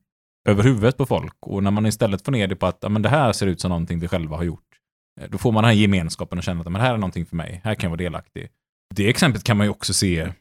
över 0.49 0.63
huvudet 0.63 0.97
på 0.97 1.07
folk. 1.07 1.37
Och 1.41 1.63
när 1.63 1.71
man 1.71 1.87
istället 1.87 2.25
får 2.25 2.33
ner 2.33 2.47
det 2.47 2.57
på 2.57 2.67
att, 2.67 2.79
ja 2.81 2.89
men 2.89 3.03
det 3.03 3.09
här 3.09 3.33
ser 3.33 3.47
ut 3.47 3.61
som 3.61 3.69
någonting 3.69 4.01
vi 4.01 4.09
själva 4.09 4.37
har 4.37 4.45
gjort. 4.45 4.61
Eh, 5.21 5.31
då 5.31 5.39
får 5.39 5.53
man 5.53 5.63
den 5.63 5.69
här 5.69 5.81
gemenskapen 5.81 6.39
och 6.39 6.45
känner 6.45 6.61
att 6.61 6.65
men 6.65 6.73
det 6.73 6.87
här 6.87 6.95
är 6.95 6.99
någonting 6.99 7.27
för 7.27 7.37
mig, 7.37 7.61
här 7.65 7.75
kan 7.75 7.83
jag 7.83 7.91
vara 7.91 8.05
delaktig. 8.05 8.49
Det 8.95 9.09
exemplet 9.09 9.45
kan 9.45 9.57
man 9.57 9.67
ju 9.67 9.71
också 9.71 9.95
se 9.95 10.33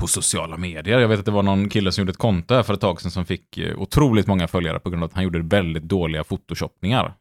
på 0.00 0.06
sociala 0.06 0.56
medier. 0.56 0.98
Jag 0.98 1.08
vet 1.08 1.18
att 1.18 1.24
det 1.24 1.30
var 1.30 1.42
någon 1.42 1.68
kille 1.68 1.92
som 1.92 2.02
gjorde 2.02 2.10
ett 2.10 2.16
konto 2.16 2.54
här 2.54 2.62
för 2.62 2.74
ett 2.74 2.80
tag 2.80 3.00
sedan 3.00 3.10
som 3.10 3.26
fick 3.26 3.58
eh, 3.58 3.78
otroligt 3.78 4.26
många 4.26 4.48
följare 4.48 4.78
på 4.78 4.90
grund 4.90 5.02
av 5.02 5.08
att 5.08 5.14
han 5.14 5.24
gjorde 5.24 5.42
väldigt 5.42 5.82
dåliga 5.82 6.24
photoshoppningar. 6.24 7.14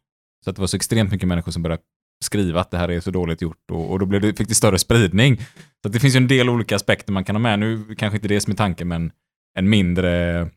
Så 0.43 0.49
att 0.49 0.55
det 0.55 0.59
var 0.59 0.67
så 0.67 0.75
extremt 0.75 1.11
mycket 1.11 1.27
människor 1.27 1.51
som 1.51 1.63
började 1.63 1.81
skriva 2.23 2.61
att 2.61 2.71
det 2.71 2.77
här 2.77 2.91
är 2.91 2.99
så 2.99 3.11
dåligt 3.11 3.41
gjort 3.41 3.71
och, 3.71 3.91
och 3.91 3.99
då 3.99 4.05
blev 4.05 4.21
det, 4.21 4.33
fick 4.33 4.47
det 4.47 4.55
större 4.55 4.79
spridning. 4.79 5.37
Så 5.81 5.87
att 5.87 5.93
det 5.93 5.99
finns 5.99 6.15
ju 6.15 6.17
en 6.17 6.27
del 6.27 6.49
olika 6.49 6.75
aspekter 6.75 7.13
man 7.13 7.23
kan 7.23 7.35
ha 7.35 7.39
med. 7.39 7.59
Nu 7.59 7.95
kanske 7.95 8.17
inte 8.17 8.27
det 8.27 8.41
som 8.41 8.51
är 8.51 8.57
tanken, 8.57 8.87
men 8.87 9.11
en 9.59 9.69
mindre 9.69 10.49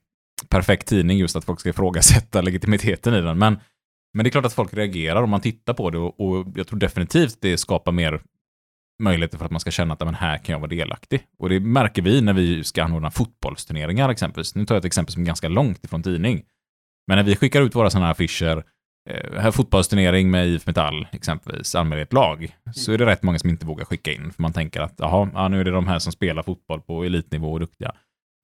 perfekt 0.49 0.89
tidning 0.89 1.19
just 1.19 1.37
att 1.37 1.45
folk 1.45 1.61
ska 1.61 1.69
ifrågasätta 1.69 2.41
legitimiteten 2.43 3.15
i 3.15 3.21
den. 3.21 3.39
Men, 3.39 3.59
men 4.15 4.25
det 4.25 4.29
är 4.29 4.31
klart 4.31 4.47
att 4.47 4.53
folk 4.53 4.75
reagerar 4.75 5.23
om 5.23 5.31
man 5.31 5.41
tittar 5.41 5.75
på 5.75 5.91
det 5.91 5.99
och, 5.99 6.21
och 6.21 6.47
jag 6.55 6.67
tror 6.67 6.79
definitivt 6.79 7.39
det 7.41 7.59
skapar 7.59 7.93
mer 7.93 8.21
möjligheter 9.03 9.39
för 9.39 9.45
att 9.45 9.51
man 9.51 9.61
ska 9.61 9.71
känna 9.71 9.95
att 9.95 10.01
men 10.01 10.15
här 10.15 10.39
kan 10.39 10.53
jag 10.53 10.61
vara 10.61 10.69
delaktig. 10.69 11.23
Och 11.39 11.49
det 11.49 11.61
märker 11.61 12.03
vi 12.03 12.21
när 12.21 12.33
vi 12.33 12.65
ska 12.65 12.85
anordna 12.85 13.11
fotbollsturneringar 13.11 14.09
exempelvis. 14.09 14.55
Nu 14.55 14.67
tar 14.67 14.75
jag 14.75 14.81
ett 14.81 14.85
exempel 14.85 15.13
som 15.13 15.23
är 15.23 15.27
ganska 15.27 15.49
långt 15.49 15.85
ifrån 15.85 16.03
tidning. 16.03 16.43
Men 17.07 17.17
när 17.17 17.25
vi 17.25 17.37
skickar 17.37 17.63
ut 17.63 17.75
våra 17.75 17.91
sådana 17.91 18.07
här 18.07 18.13
affischer, 18.13 18.65
eh, 19.11 19.41
här 19.41 19.51
fotbollsturnering 19.51 20.31
med 20.31 20.49
IF 20.49 20.67
Metall 20.67 21.07
exempelvis, 21.13 21.75
anmäler 21.75 22.03
ett 22.03 22.13
lag, 22.13 22.57
så 22.75 22.93
är 22.93 22.99
det 22.99 23.07
rätt 23.07 23.23
många 23.23 23.39
som 23.39 23.51
inte 23.51 23.67
vågar 23.67 23.85
skicka 23.85 24.13
in. 24.13 24.33
För 24.33 24.43
man 24.43 24.53
tänker 24.53 24.81
att 24.81 24.95
jaha, 24.99 25.31
ja, 25.35 25.49
nu 25.49 25.61
är 25.61 25.65
det 25.65 25.71
de 25.71 25.87
här 25.87 25.99
som 25.99 26.13
spelar 26.13 26.43
fotboll 26.43 26.81
på 26.81 27.05
elitnivå 27.05 27.53
och 27.53 27.61
duktiga. 27.61 27.93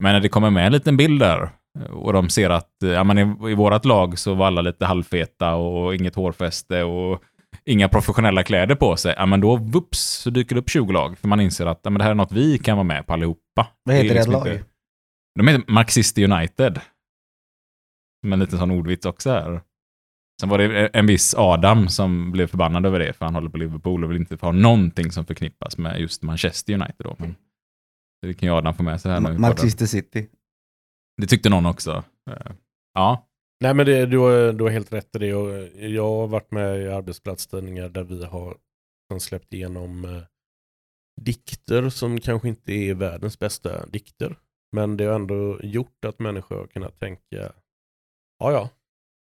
Men 0.03 0.13
när 0.13 0.19
det 0.19 0.29
kommer 0.29 0.49
med 0.49 0.65
en 0.65 0.71
liten 0.71 0.97
bild 0.97 1.19
där 1.19 1.49
och 1.89 2.13
de 2.13 2.29
ser 2.29 2.49
att 2.49 2.71
ja, 2.79 3.03
men 3.03 3.17
i, 3.17 3.51
i 3.51 3.55
vårat 3.55 3.85
lag 3.85 4.19
så 4.19 4.33
var 4.33 4.47
alla 4.47 4.61
lite 4.61 4.85
halvfeta 4.85 5.55
och 5.55 5.95
inget 5.95 6.15
hårfäste 6.15 6.83
och 6.83 7.23
inga 7.65 7.89
professionella 7.89 8.43
kläder 8.43 8.75
på 8.75 8.97
sig, 8.97 9.13
ja 9.17 9.25
men 9.25 9.41
då 9.41 9.55
vups 9.57 9.99
så 9.99 10.29
dyker 10.29 10.55
det 10.55 10.61
upp 10.61 10.69
20 10.69 10.91
lag. 10.93 11.17
För 11.17 11.27
man 11.27 11.39
inser 11.41 11.65
att 11.65 11.79
ja, 11.83 11.89
men 11.89 11.97
det 11.99 12.03
här 12.03 12.11
är 12.11 12.15
något 12.15 12.31
vi 12.31 12.57
kan 12.57 12.77
vara 12.77 12.83
med 12.87 13.07
på 13.07 13.13
allihopa. 13.13 13.67
Vad 13.83 13.95
heter 13.95 14.07
det 14.09 14.13
liksom 14.15 14.33
lag? 14.33 14.47
inte- 14.47 14.63
De 15.39 15.47
heter 15.47 15.71
Marxister 15.71 16.23
United. 16.31 16.81
Som 18.21 18.33
en 18.33 18.39
liten 18.39 18.59
sån 18.59 18.71
ordvits 18.71 19.05
också 19.05 19.29
här. 19.31 19.61
Sen 20.41 20.49
var 20.49 20.57
det 20.57 20.87
en 20.87 21.05
viss 21.07 21.35
Adam 21.37 21.87
som 21.89 22.31
blev 22.31 22.47
förbannad 22.47 22.85
över 22.85 22.99
det, 22.99 23.13
för 23.13 23.25
han 23.25 23.35
håller 23.35 23.49
på 23.49 23.57
Liverpool 23.57 24.03
och 24.03 24.09
vill 24.11 24.17
inte 24.17 24.37
ha 24.41 24.51
någonting 24.51 25.11
som 25.11 25.25
förknippas 25.25 25.77
med 25.77 25.99
just 25.99 26.23
Manchester 26.23 26.73
United 26.73 26.95
då. 27.05 27.15
Men 27.19 27.35
det 28.21 28.33
kan 28.33 28.49
ju 28.49 28.55
Adam 28.55 28.73
få 28.73 28.83
med 28.83 29.01
sig 29.01 29.11
här 29.11 29.19
nu. 29.19 29.37
Manchester 29.37 29.85
City. 29.85 30.27
Det 31.17 31.27
tyckte 31.27 31.49
någon 31.49 31.65
också. 31.65 32.03
Eh, 32.29 32.51
ja, 32.93 33.27
Nej 33.63 33.73
men 33.73 33.85
det, 33.85 34.05
du, 34.05 34.17
har, 34.17 34.53
du 34.53 34.63
har 34.63 34.71
helt 34.71 34.93
rätt 34.93 35.15
i 35.15 35.19
det. 35.19 35.29
Eh, 35.29 35.87
jag 35.87 36.03
har 36.03 36.27
varit 36.27 36.51
med 36.51 36.81
i 36.81 36.87
arbetsplatstidningar 36.87 37.89
där 37.89 38.03
vi 38.03 38.25
har 38.25 38.57
släppt 39.19 39.53
igenom 39.53 40.05
eh, 40.05 40.23
dikter 41.21 41.89
som 41.89 42.19
kanske 42.19 42.47
inte 42.47 42.71
är 42.71 42.93
världens 42.93 43.39
bästa 43.39 43.85
dikter. 43.85 44.35
Men 44.71 44.97
det 44.97 45.05
har 45.05 45.15
ändå 45.15 45.59
gjort 45.63 46.05
att 46.05 46.19
människor 46.19 46.55
har 46.55 46.67
kunnat 46.67 46.99
tänka, 46.99 47.53
ja 48.39 48.51
ja, 48.51 48.69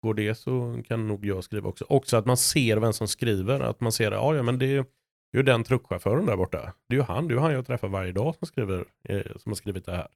går 0.03 0.13
det 0.13 0.35
så 0.35 0.83
kan 0.87 1.07
nog 1.07 1.25
jag 1.25 1.43
skriva 1.43 1.69
också. 1.69 1.85
Också 1.89 2.17
att 2.17 2.25
man 2.25 2.37
ser 2.37 2.77
vem 2.77 2.93
som 2.93 3.07
skriver, 3.07 3.59
att 3.59 3.79
man 3.79 3.91
ser, 3.91 4.11
ja 4.11 4.35
ja 4.35 4.43
men 4.43 4.59
det 4.59 4.65
är 4.65 4.85
ju 5.33 5.43
den 5.43 5.63
truckchauffören 5.63 6.25
där 6.25 6.37
borta. 6.37 6.73
Det 6.89 6.95
är 6.95 6.99
ju 6.99 7.03
han, 7.03 7.27
det 7.27 7.33
är 7.33 7.35
ju 7.35 7.41
han 7.41 7.53
jag 7.53 7.67
träffar 7.67 7.87
varje 7.87 8.11
dag 8.11 8.35
som, 8.35 8.47
skriver, 8.47 8.85
eh, 9.03 9.21
som 9.37 9.49
har 9.49 9.55
skrivit 9.55 9.85
det 9.85 9.95
här. 9.95 10.07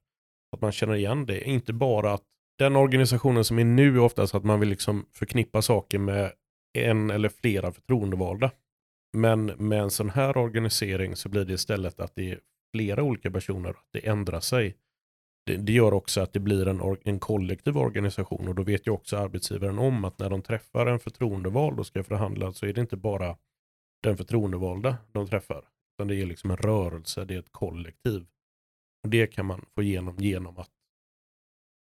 Att 0.52 0.60
man 0.60 0.72
känner 0.72 0.94
igen 0.94 1.26
det, 1.26 1.48
inte 1.48 1.72
bara 1.72 2.12
att 2.12 2.22
den 2.58 2.76
organisationen 2.76 3.44
som 3.44 3.58
är 3.58 3.64
nu 3.64 3.94
är 3.96 3.98
oftast 3.98 4.34
att 4.34 4.44
man 4.44 4.60
vill 4.60 4.68
liksom 4.68 5.06
förknippa 5.12 5.62
saker 5.62 5.98
med 5.98 6.32
en 6.78 7.10
eller 7.10 7.28
flera 7.28 7.72
förtroendevalda. 7.72 8.50
Men 9.16 9.46
med 9.46 9.80
en 9.80 9.90
sån 9.90 10.10
här 10.10 10.36
organisering 10.36 11.16
så 11.16 11.28
blir 11.28 11.44
det 11.44 11.52
istället 11.52 12.00
att 12.00 12.14
det 12.14 12.30
är 12.30 12.40
flera 12.74 13.02
olika 13.02 13.30
personer, 13.30 13.70
att 13.70 13.88
det 13.92 14.06
ändrar 14.06 14.40
sig. 14.40 14.76
Det, 15.46 15.56
det 15.56 15.72
gör 15.72 15.94
också 15.94 16.20
att 16.20 16.32
det 16.32 16.40
blir 16.40 16.68
en, 16.68 16.96
en 17.04 17.18
kollektiv 17.18 17.78
organisation 17.78 18.48
och 18.48 18.54
då 18.54 18.62
vet 18.62 18.86
ju 18.86 18.90
också 18.90 19.16
arbetsgivaren 19.16 19.78
om 19.78 20.04
att 20.04 20.18
när 20.18 20.30
de 20.30 20.42
träffar 20.42 20.86
en 20.86 20.98
förtroendevald 20.98 21.78
och 21.78 21.86
ska 21.86 22.04
förhandla 22.04 22.52
så 22.52 22.66
är 22.66 22.72
det 22.72 22.80
inte 22.80 22.96
bara 22.96 23.36
den 24.02 24.16
förtroendevalda 24.16 24.96
de 25.12 25.26
träffar. 25.26 25.64
Utan 25.96 26.08
det 26.08 26.16
är 26.16 26.26
liksom 26.26 26.50
en 26.50 26.56
rörelse, 26.56 27.24
det 27.24 27.34
är 27.34 27.38
ett 27.38 27.52
kollektiv. 27.52 28.26
Och 29.04 29.08
Det 29.08 29.26
kan 29.26 29.46
man 29.46 29.64
få 29.74 29.82
igenom 29.82 30.16
genom 30.18 30.58
att 30.58 30.68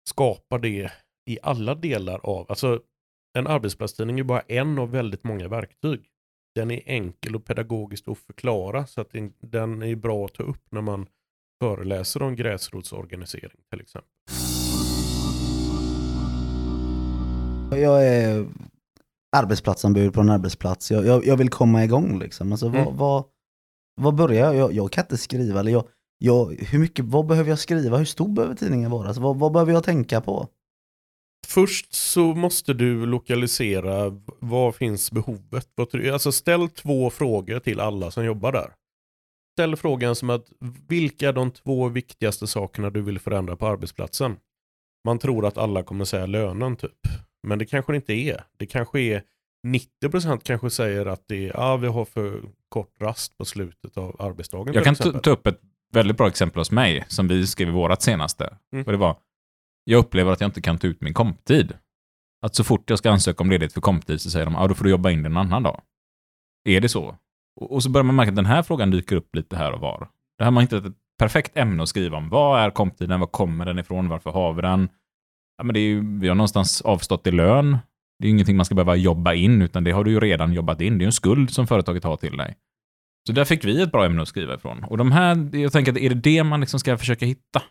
skapa 0.10 0.58
det 0.58 0.92
i 1.30 1.38
alla 1.44 1.76
delar 1.76 2.20
av, 2.24 2.46
alltså 2.50 2.82
en 3.38 3.48
arbetsplatstidning 3.48 4.20
är 4.20 4.24
bara 4.24 4.42
en 4.42 4.80
av 4.80 4.92
väldigt 4.92 5.24
många 5.24 5.48
verktyg. 5.48 6.10
Den 6.56 6.72
är 6.72 6.82
enkel 6.86 7.36
och 7.36 7.46
pedagogiskt 7.46 8.08
att 8.08 8.18
förklara 8.18 8.86
så 8.88 9.02
att 9.02 9.12
den- 9.40 9.82
är 9.84 9.96
bra 9.96 10.26
att 10.26 10.34
ta 10.34 10.44
upp 10.44 10.72
när 10.72 10.82
man 10.82 11.08
föreläser 11.64 12.22
om 12.22 12.36
gräsrotsorganisering 12.36 13.62
till 13.70 13.82
exempel. 13.82 14.10
Jag 17.82 18.08
är 18.08 18.48
arbetsplatsombud 19.38 20.14
på 20.14 20.22
en 20.22 20.30
arbetsplats. 20.30 20.92
Jag, 20.92 21.06
jag, 21.06 21.26
jag 21.26 21.38
vill 21.38 21.50
komma 21.50 21.84
igång 21.84 22.20
liksom. 22.20 22.52
Alltså, 22.52 22.70
vad, 22.70 22.82
Mm. 22.82 22.98
vad, 22.98 23.24
vad 24.02 24.16
börjar 24.16 24.46
jag? 24.46 24.56
jag? 24.56 24.74
Jag 24.74 24.92
kan 24.92 25.04
inte 25.04 25.18
skriva. 25.18 25.60
Eller 25.60 25.72
jag, 25.72 25.88
jag, 26.26 26.56
hur 26.70 26.80
mycket, 26.80 27.06
vad 27.06 27.26
behöver 27.26 27.50
jag 27.50 27.60
skriva? 27.60 27.98
Hur 27.98 28.06
stor 28.06 28.30
behöver 28.30 28.56
tidningen 28.56 28.92
vara? 28.92 29.08
Alltså, 29.08 29.22
vad, 29.22 29.40
vad 29.40 29.52
behöver 29.52 29.74
jag 29.74 29.84
tänka 29.84 30.22
på? 30.22 30.48
Först 31.48 31.94
så 31.94 32.22
måste 32.34 32.74
du 32.74 33.06
lokalisera 33.06 34.10
v- 34.10 34.20
var 34.40 34.72
finns 34.72 35.12
behovet. 35.12 35.68
Vad 35.76 35.90
tror- 35.90 36.10
Alltså 36.10 36.32
ställ 36.32 36.70
två 36.70 37.10
frågor 37.10 37.60
till 37.60 37.80
alla 37.80 38.12
som 38.12 38.26
jobbar 38.26 38.52
där. 38.52 38.72
Ställ 39.58 39.76
frågan 39.76 40.16
som 40.16 40.30
att 40.30 40.46
vilka 40.88 41.30
är 41.30 41.34
de 41.34 41.52
två 41.52 41.88
viktigaste 41.90 42.48
sakerna 42.48 42.90
du 42.90 43.02
vill 43.02 43.20
förändra 43.20 43.56
på 43.56 43.68
arbetsplatsen? 43.68 44.38
Man 45.06 45.20
tror 45.20 45.46
att 45.46 45.58
alla 45.58 45.84
kommer 45.84 46.06
säga 46.06 46.26
lönen 46.26 46.76
typ. 46.76 46.92
Men 47.48 47.60
det 47.60 47.66
kanske 47.66 47.92
det 47.92 47.96
inte 47.96 48.14
är. 48.14 48.44
Det 48.58 48.66
kanske 48.66 49.02
är 49.02 49.24
90% 49.68 50.40
kanske 50.44 50.70
säger 50.70 51.06
att 51.06 51.24
det 51.28 51.48
är, 51.50 51.54
ja, 51.54 51.78
vi 51.78 51.88
har 51.88 52.06
för 52.06 52.42
kort 52.70 53.02
rast 53.02 53.38
på 53.38 53.46
slutet 53.46 53.98
av 53.98 54.22
arbetsdagen. 54.22 54.74
Jag 54.74 54.84
kan 54.84 54.96
ta 55.22 55.30
upp 55.32 55.48
ett 55.48 55.60
väldigt 55.96 56.18
bra 56.18 56.28
exempel 56.28 56.60
hos 56.60 56.72
mig, 56.72 57.06
som 57.08 57.28
vi 57.28 57.48
skrev 57.48 57.68
i 57.68 57.72
vårat 57.72 58.02
senaste. 58.02 58.58
Mm. 58.74 58.86
Och 58.86 58.92
det 58.92 58.98
var, 58.98 59.18
jag 59.84 60.00
upplever 60.00 60.32
att 60.32 60.42
jag 60.42 60.48
inte 60.48 60.62
kan 60.62 60.78
ta 60.78 60.88
ut 60.88 61.02
min 61.02 61.14
komptid. 61.14 61.74
Att 62.42 62.56
så 62.56 62.64
fort 62.64 62.90
jag 62.90 63.00
ska 63.00 63.12
ansöka 63.12 63.44
om 63.44 63.50
ledighet 63.50 63.74
för 63.74 63.82
komptid 63.82 64.22
så 64.22 64.30
säger 64.30 64.46
de, 64.46 64.54
ja 64.54 64.68
då 64.68 64.76
får 64.76 64.84
du 64.84 64.90
jobba 64.90 65.12
in 65.12 65.24
den 65.24 65.32
en 65.32 65.38
annan 65.38 65.64
dag. 65.64 65.82
Är 66.70 66.82
det 66.82 66.90
så? 66.90 67.18
Och, 67.62 67.72
och 67.72 67.84
så 67.84 67.90
börjar 67.90 68.04
man 68.04 68.16
märka 68.16 68.30
att 68.30 68.36
den 68.36 68.46
här 68.46 68.64
frågan 68.64 68.92
dyker 68.92 69.16
upp 69.16 69.36
lite 69.36 69.56
här 69.56 69.72
och 69.72 69.80
var. 69.80 70.10
Det 70.38 70.44
här 70.44 70.52
man 70.52 70.62
hittat 70.62 70.86
ett 70.86 70.96
perfekt 71.20 71.58
ämne 71.58 71.84
att 71.84 71.90
skriva 71.90 72.18
om. 72.18 72.30
Vad 72.30 72.60
är 72.60 72.70
komptiden? 72.70 73.20
Var 73.20 73.28
kommer 73.28 73.66
den 73.66 73.80
ifrån? 73.80 74.10
Varför 74.10 74.32
har 74.32 74.54
vi 74.54 74.62
den? 74.62 74.90
Ja, 75.58 75.64
men 75.64 75.74
det 75.74 75.80
är 75.80 75.88
ju, 75.88 76.20
vi 76.20 76.28
har 76.28 76.36
någonstans 76.36 76.82
avstått 76.82 77.28
i 77.28 77.32
lön. 77.32 77.78
Det 78.20 78.26
är 78.26 78.28
ju 78.28 78.32
ingenting 78.32 78.58
man 78.58 78.66
ska 78.66 78.76
behöva 78.76 78.96
jobba 78.96 79.34
in, 79.34 79.62
utan 79.62 79.84
det 79.84 79.92
har 79.92 80.04
du 80.04 80.12
ju 80.12 80.20
redan 80.20 80.54
jobbat 80.54 80.82
in. 80.82 80.98
Det 80.98 81.02
är 81.02 81.04
ju 81.04 81.08
en 81.08 81.12
skuld 81.12 81.50
som 81.50 81.68
företaget 81.68 82.04
har 82.04 82.18
till 82.18 82.38
dig. 82.38 82.56
Så 83.28 83.34
där 83.34 83.46
fick 83.46 83.66
vi 83.66 83.82
ett 83.82 83.92
bra 83.92 84.06
ämne 84.06 84.22
att 84.22 84.28
skriva 84.28 84.56
ifrån. 84.56 84.84
Och 84.84 84.98
de 84.98 85.12
här, 85.12 85.56
jag 85.56 85.72
tänker 85.72 85.92
att 85.92 85.98
är 85.98 86.10
det 86.10 86.16
det 86.16 86.44
man 86.44 86.60
liksom 86.60 86.80
ska 86.80 86.98
försöka 86.98 87.26
hitta? 87.26 87.64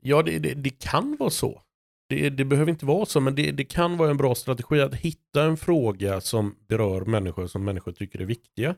Ja, 0.00 0.22
det, 0.22 0.38
det, 0.38 0.54
det 0.54 0.70
kan 0.70 1.16
vara 1.16 1.30
så. 1.30 1.60
Det, 2.08 2.30
det 2.30 2.44
behöver 2.44 2.70
inte 2.70 2.86
vara 2.86 3.06
så, 3.06 3.20
men 3.20 3.34
det, 3.34 3.52
det 3.52 3.64
kan 3.64 3.96
vara 3.96 4.10
en 4.10 4.16
bra 4.16 4.34
strategi 4.34 4.80
att 4.80 4.94
hitta 4.94 5.44
en 5.44 5.56
fråga 5.56 6.20
som 6.20 6.54
berör 6.68 7.04
människor 7.04 7.46
som 7.46 7.64
människor 7.64 7.92
tycker 7.92 8.20
är 8.20 8.24
viktiga. 8.24 8.74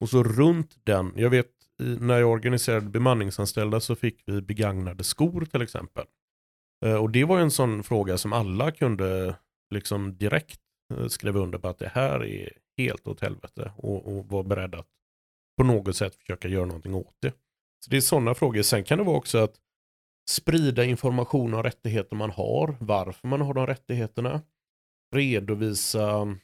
Och 0.00 0.08
så 0.08 0.22
runt 0.22 0.76
den, 0.84 1.12
jag 1.16 1.30
vet 1.30 1.46
när 1.78 2.18
jag 2.18 2.30
organiserade 2.30 2.86
bemanningsanställda 2.86 3.80
så 3.80 3.94
fick 3.94 4.22
vi 4.26 4.42
begagnade 4.42 5.04
skor 5.04 5.44
till 5.44 5.62
exempel. 5.62 6.04
Eh, 6.84 6.94
och 6.94 7.10
det 7.10 7.24
var 7.24 7.40
en 7.40 7.50
sån 7.50 7.82
fråga 7.82 8.18
som 8.18 8.32
alla 8.32 8.70
kunde 8.70 9.36
liksom 9.74 10.18
direkt 10.18 10.60
eh, 10.94 11.06
skriva 11.06 11.40
under 11.40 11.58
på 11.58 11.68
att 11.68 11.78
det 11.78 11.90
här 11.94 12.24
är 12.24 12.52
helt 12.76 13.08
åt 13.08 13.20
helvete 13.20 13.72
och, 13.76 14.18
och 14.18 14.26
vara 14.26 14.42
beredda 14.42 14.78
att 14.78 14.86
på 15.58 15.64
något 15.64 15.96
sätt 15.96 16.14
försöka 16.14 16.48
göra 16.48 16.66
någonting 16.66 16.94
åt 16.94 17.16
det. 17.20 17.30
Så 17.84 17.90
det 17.90 17.96
är 17.96 18.00
sådana 18.00 18.34
frågor. 18.34 18.62
Sen 18.62 18.84
kan 18.84 18.98
det 18.98 19.04
vara 19.04 19.16
också 19.16 19.38
att 19.38 19.54
sprida 20.30 20.84
information 20.84 21.54
om 21.54 21.62
rättigheter 21.62 22.16
man 22.16 22.30
har, 22.30 22.76
varför 22.80 23.28
man 23.28 23.40
har 23.40 23.54
de 23.54 23.66
rättigheterna, 23.66 24.42
redovisa 25.14 26.10
mm, 26.10 26.38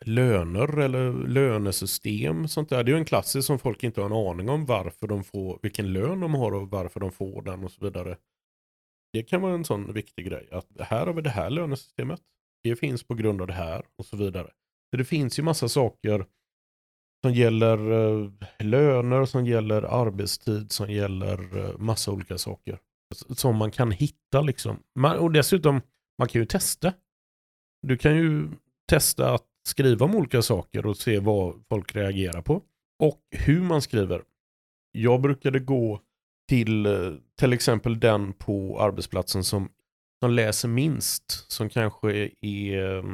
löner 0.00 0.78
eller 0.78 1.12
lönesystem. 1.12 2.48
Sånt 2.48 2.68
där. 2.68 2.84
Det 2.84 2.90
är 2.90 2.94
ju 2.94 2.98
en 2.98 3.04
klassisk 3.04 3.46
som 3.46 3.58
folk 3.58 3.84
inte 3.84 4.00
har 4.00 4.06
en 4.06 4.30
aning 4.30 4.48
om 4.48 4.66
varför 4.66 5.06
de 5.06 5.24
får, 5.24 5.58
vilken 5.62 5.92
lön 5.92 6.20
de 6.20 6.34
har 6.34 6.54
och 6.54 6.70
varför 6.70 7.00
de 7.00 7.12
får 7.12 7.42
den 7.42 7.64
och 7.64 7.70
så 7.70 7.84
vidare. 7.84 8.16
Det 9.12 9.22
kan 9.22 9.40
vara 9.42 9.54
en 9.54 9.64
sån 9.64 9.92
viktig 9.92 10.26
grej. 10.26 10.48
Att 10.52 10.66
här 10.80 11.06
har 11.06 11.14
vi 11.14 11.22
det 11.22 11.30
här 11.30 11.50
lönesystemet. 11.50 12.20
Det 12.62 12.76
finns 12.76 13.04
på 13.04 13.14
grund 13.14 13.40
av 13.40 13.46
det 13.46 13.52
här 13.52 13.84
och 13.98 14.06
så 14.06 14.16
vidare. 14.16 14.50
Så 14.90 14.96
det 14.96 15.04
finns 15.04 15.38
ju 15.38 15.42
massa 15.42 15.68
saker 15.68 16.26
som 17.24 17.32
gäller 17.32 17.92
eh, 17.92 18.30
löner, 18.58 19.24
som 19.24 19.46
gäller 19.46 19.82
arbetstid, 19.82 20.72
som 20.72 20.90
gäller 20.90 21.58
eh, 21.58 21.78
massa 21.78 22.12
olika 22.12 22.38
saker. 22.38 22.78
Som 23.36 23.56
man 23.56 23.70
kan 23.70 23.90
hitta 23.90 24.40
liksom. 24.40 24.82
Man, 24.98 25.18
och 25.18 25.32
dessutom, 25.32 25.80
man 26.18 26.28
kan 26.28 26.40
ju 26.40 26.46
testa. 26.46 26.92
Du 27.82 27.96
kan 27.96 28.16
ju 28.16 28.48
testa 28.88 29.34
att 29.34 29.46
skriva 29.68 30.04
om 30.06 30.14
olika 30.14 30.42
saker 30.42 30.86
och 30.86 30.96
se 30.96 31.18
vad 31.18 31.64
folk 31.68 31.96
reagerar 31.96 32.42
på. 32.42 32.62
Och 33.02 33.20
hur 33.30 33.60
man 33.60 33.82
skriver. 33.82 34.22
Jag 34.92 35.20
brukade 35.20 35.58
gå 35.58 36.00
till 36.48 36.86
eh, 36.86 37.12
till 37.38 37.52
exempel 37.52 38.00
den 38.00 38.32
på 38.32 38.80
arbetsplatsen 38.80 39.44
som, 39.44 39.68
som 40.22 40.30
läser 40.30 40.68
minst. 40.68 41.52
Som 41.52 41.68
kanske 41.68 42.30
är 42.40 43.04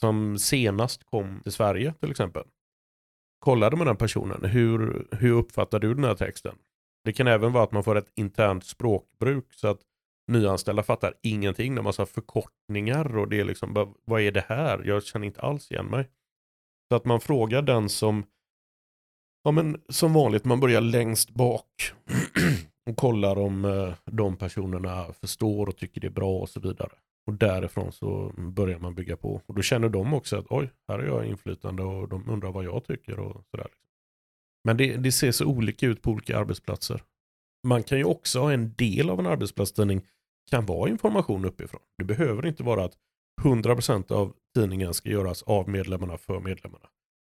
som 0.00 0.38
senast 0.38 1.04
kom 1.04 1.40
till 1.42 1.52
Sverige 1.52 1.94
till 2.00 2.10
exempel. 2.10 2.44
Kollade 3.42 3.76
med 3.76 3.86
den 3.86 3.96
personen. 3.96 4.44
Hur, 4.44 5.06
hur 5.10 5.32
uppfattar 5.32 5.78
du 5.78 5.94
den 5.94 6.04
här 6.04 6.14
texten? 6.14 6.56
Det 7.04 7.12
kan 7.12 7.26
även 7.26 7.52
vara 7.52 7.64
att 7.64 7.72
man 7.72 7.84
får 7.84 7.96
ett 7.96 8.12
internt 8.14 8.64
språkbruk 8.64 9.52
så 9.54 9.68
att 9.68 9.80
nyanställda 10.28 10.82
fattar 10.82 11.14
ingenting. 11.22 11.74
Det 11.74 11.80
är 11.80 11.82
massa 11.82 12.06
förkortningar 12.06 13.16
och 13.16 13.28
det 13.28 13.40
är 13.40 13.44
liksom, 13.44 13.94
vad 14.04 14.20
är 14.20 14.32
det 14.32 14.44
här? 14.48 14.82
Jag 14.84 15.04
känner 15.04 15.26
inte 15.26 15.40
alls 15.40 15.70
igen 15.70 15.86
mig. 15.86 16.08
Så 16.88 16.96
att 16.96 17.04
man 17.04 17.20
frågar 17.20 17.62
den 17.62 17.88
som, 17.88 18.24
ja 19.44 19.50
men 19.50 19.82
som 19.88 20.12
vanligt, 20.12 20.44
man 20.44 20.60
börjar 20.60 20.80
längst 20.80 21.30
bak 21.30 21.92
och 22.90 22.96
kollar 22.96 23.38
om 23.38 23.64
eh, 23.64 23.94
de 24.04 24.36
personerna 24.36 25.12
förstår 25.12 25.68
och 25.68 25.76
tycker 25.76 26.00
det 26.00 26.06
är 26.06 26.10
bra 26.10 26.38
och 26.38 26.48
så 26.48 26.60
vidare. 26.60 26.92
Och 27.26 27.34
därifrån 27.34 27.92
så 27.92 28.32
börjar 28.36 28.78
man 28.78 28.94
bygga 28.94 29.16
på. 29.16 29.42
Och 29.46 29.54
då 29.54 29.62
känner 29.62 29.88
de 29.88 30.14
också 30.14 30.36
att 30.36 30.46
oj, 30.50 30.70
här 30.88 30.98
har 30.98 31.06
jag 31.06 31.26
inflytande 31.26 31.82
och 31.82 32.08
de 32.08 32.30
undrar 32.30 32.52
vad 32.52 32.64
jag 32.64 32.84
tycker 32.84 33.18
och 33.18 33.44
sådär. 33.50 33.68
Men 34.64 34.76
det, 34.76 34.96
det 34.96 35.12
ser 35.12 35.32
så 35.32 35.46
olika 35.46 35.86
ut 35.86 36.02
på 36.02 36.10
olika 36.10 36.38
arbetsplatser. 36.38 37.02
Man 37.66 37.82
kan 37.82 37.98
ju 37.98 38.04
också 38.04 38.40
ha 38.40 38.52
en 38.52 38.74
del 38.74 39.10
av 39.10 39.20
en 39.20 39.26
arbetsplatstidning 39.26 40.02
kan 40.50 40.66
vara 40.66 40.90
information 40.90 41.44
uppifrån. 41.44 41.80
Det 41.98 42.04
behöver 42.04 42.46
inte 42.46 42.62
vara 42.62 42.84
att 42.84 42.94
100% 43.42 44.12
av 44.12 44.32
tidningen 44.54 44.94
ska 44.94 45.08
göras 45.08 45.42
av 45.42 45.68
medlemmarna 45.68 46.18
för 46.18 46.40
medlemmarna. 46.40 46.86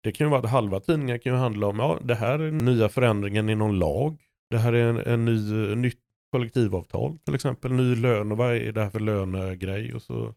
Det 0.04 0.12
kan 0.12 0.28
ju 0.28 0.32
vara 0.32 0.42
att 0.42 0.50
halva 0.50 0.80
tidningen 0.80 1.20
kan 1.20 1.34
ju 1.34 1.38
handla 1.40 1.68
om, 1.68 1.80
ja 1.80 2.00
det 2.04 2.16
här 2.16 2.40
är 2.40 2.52
den 2.52 2.58
nya 2.58 2.90
förändringen 2.90 3.50
i 3.50 3.56
någon 3.56 3.80
lag. 3.80 4.22
Det 4.50 4.58
här 4.58 4.74
är 4.74 4.90
en, 4.90 4.98
en 4.98 5.26
ny, 5.26 5.76
nytt 5.76 6.05
kollektivavtal 6.36 7.18
till 7.26 7.36
exempel. 7.36 7.72
Ny 7.72 7.96
lön 7.96 8.32
och 8.32 8.38
vad 8.38 8.56
är 8.56 8.72
det 8.72 8.84
här 8.84 8.90
för 8.90 9.00
lönegrej 9.00 9.94
och 9.94 10.02
så 10.02 10.34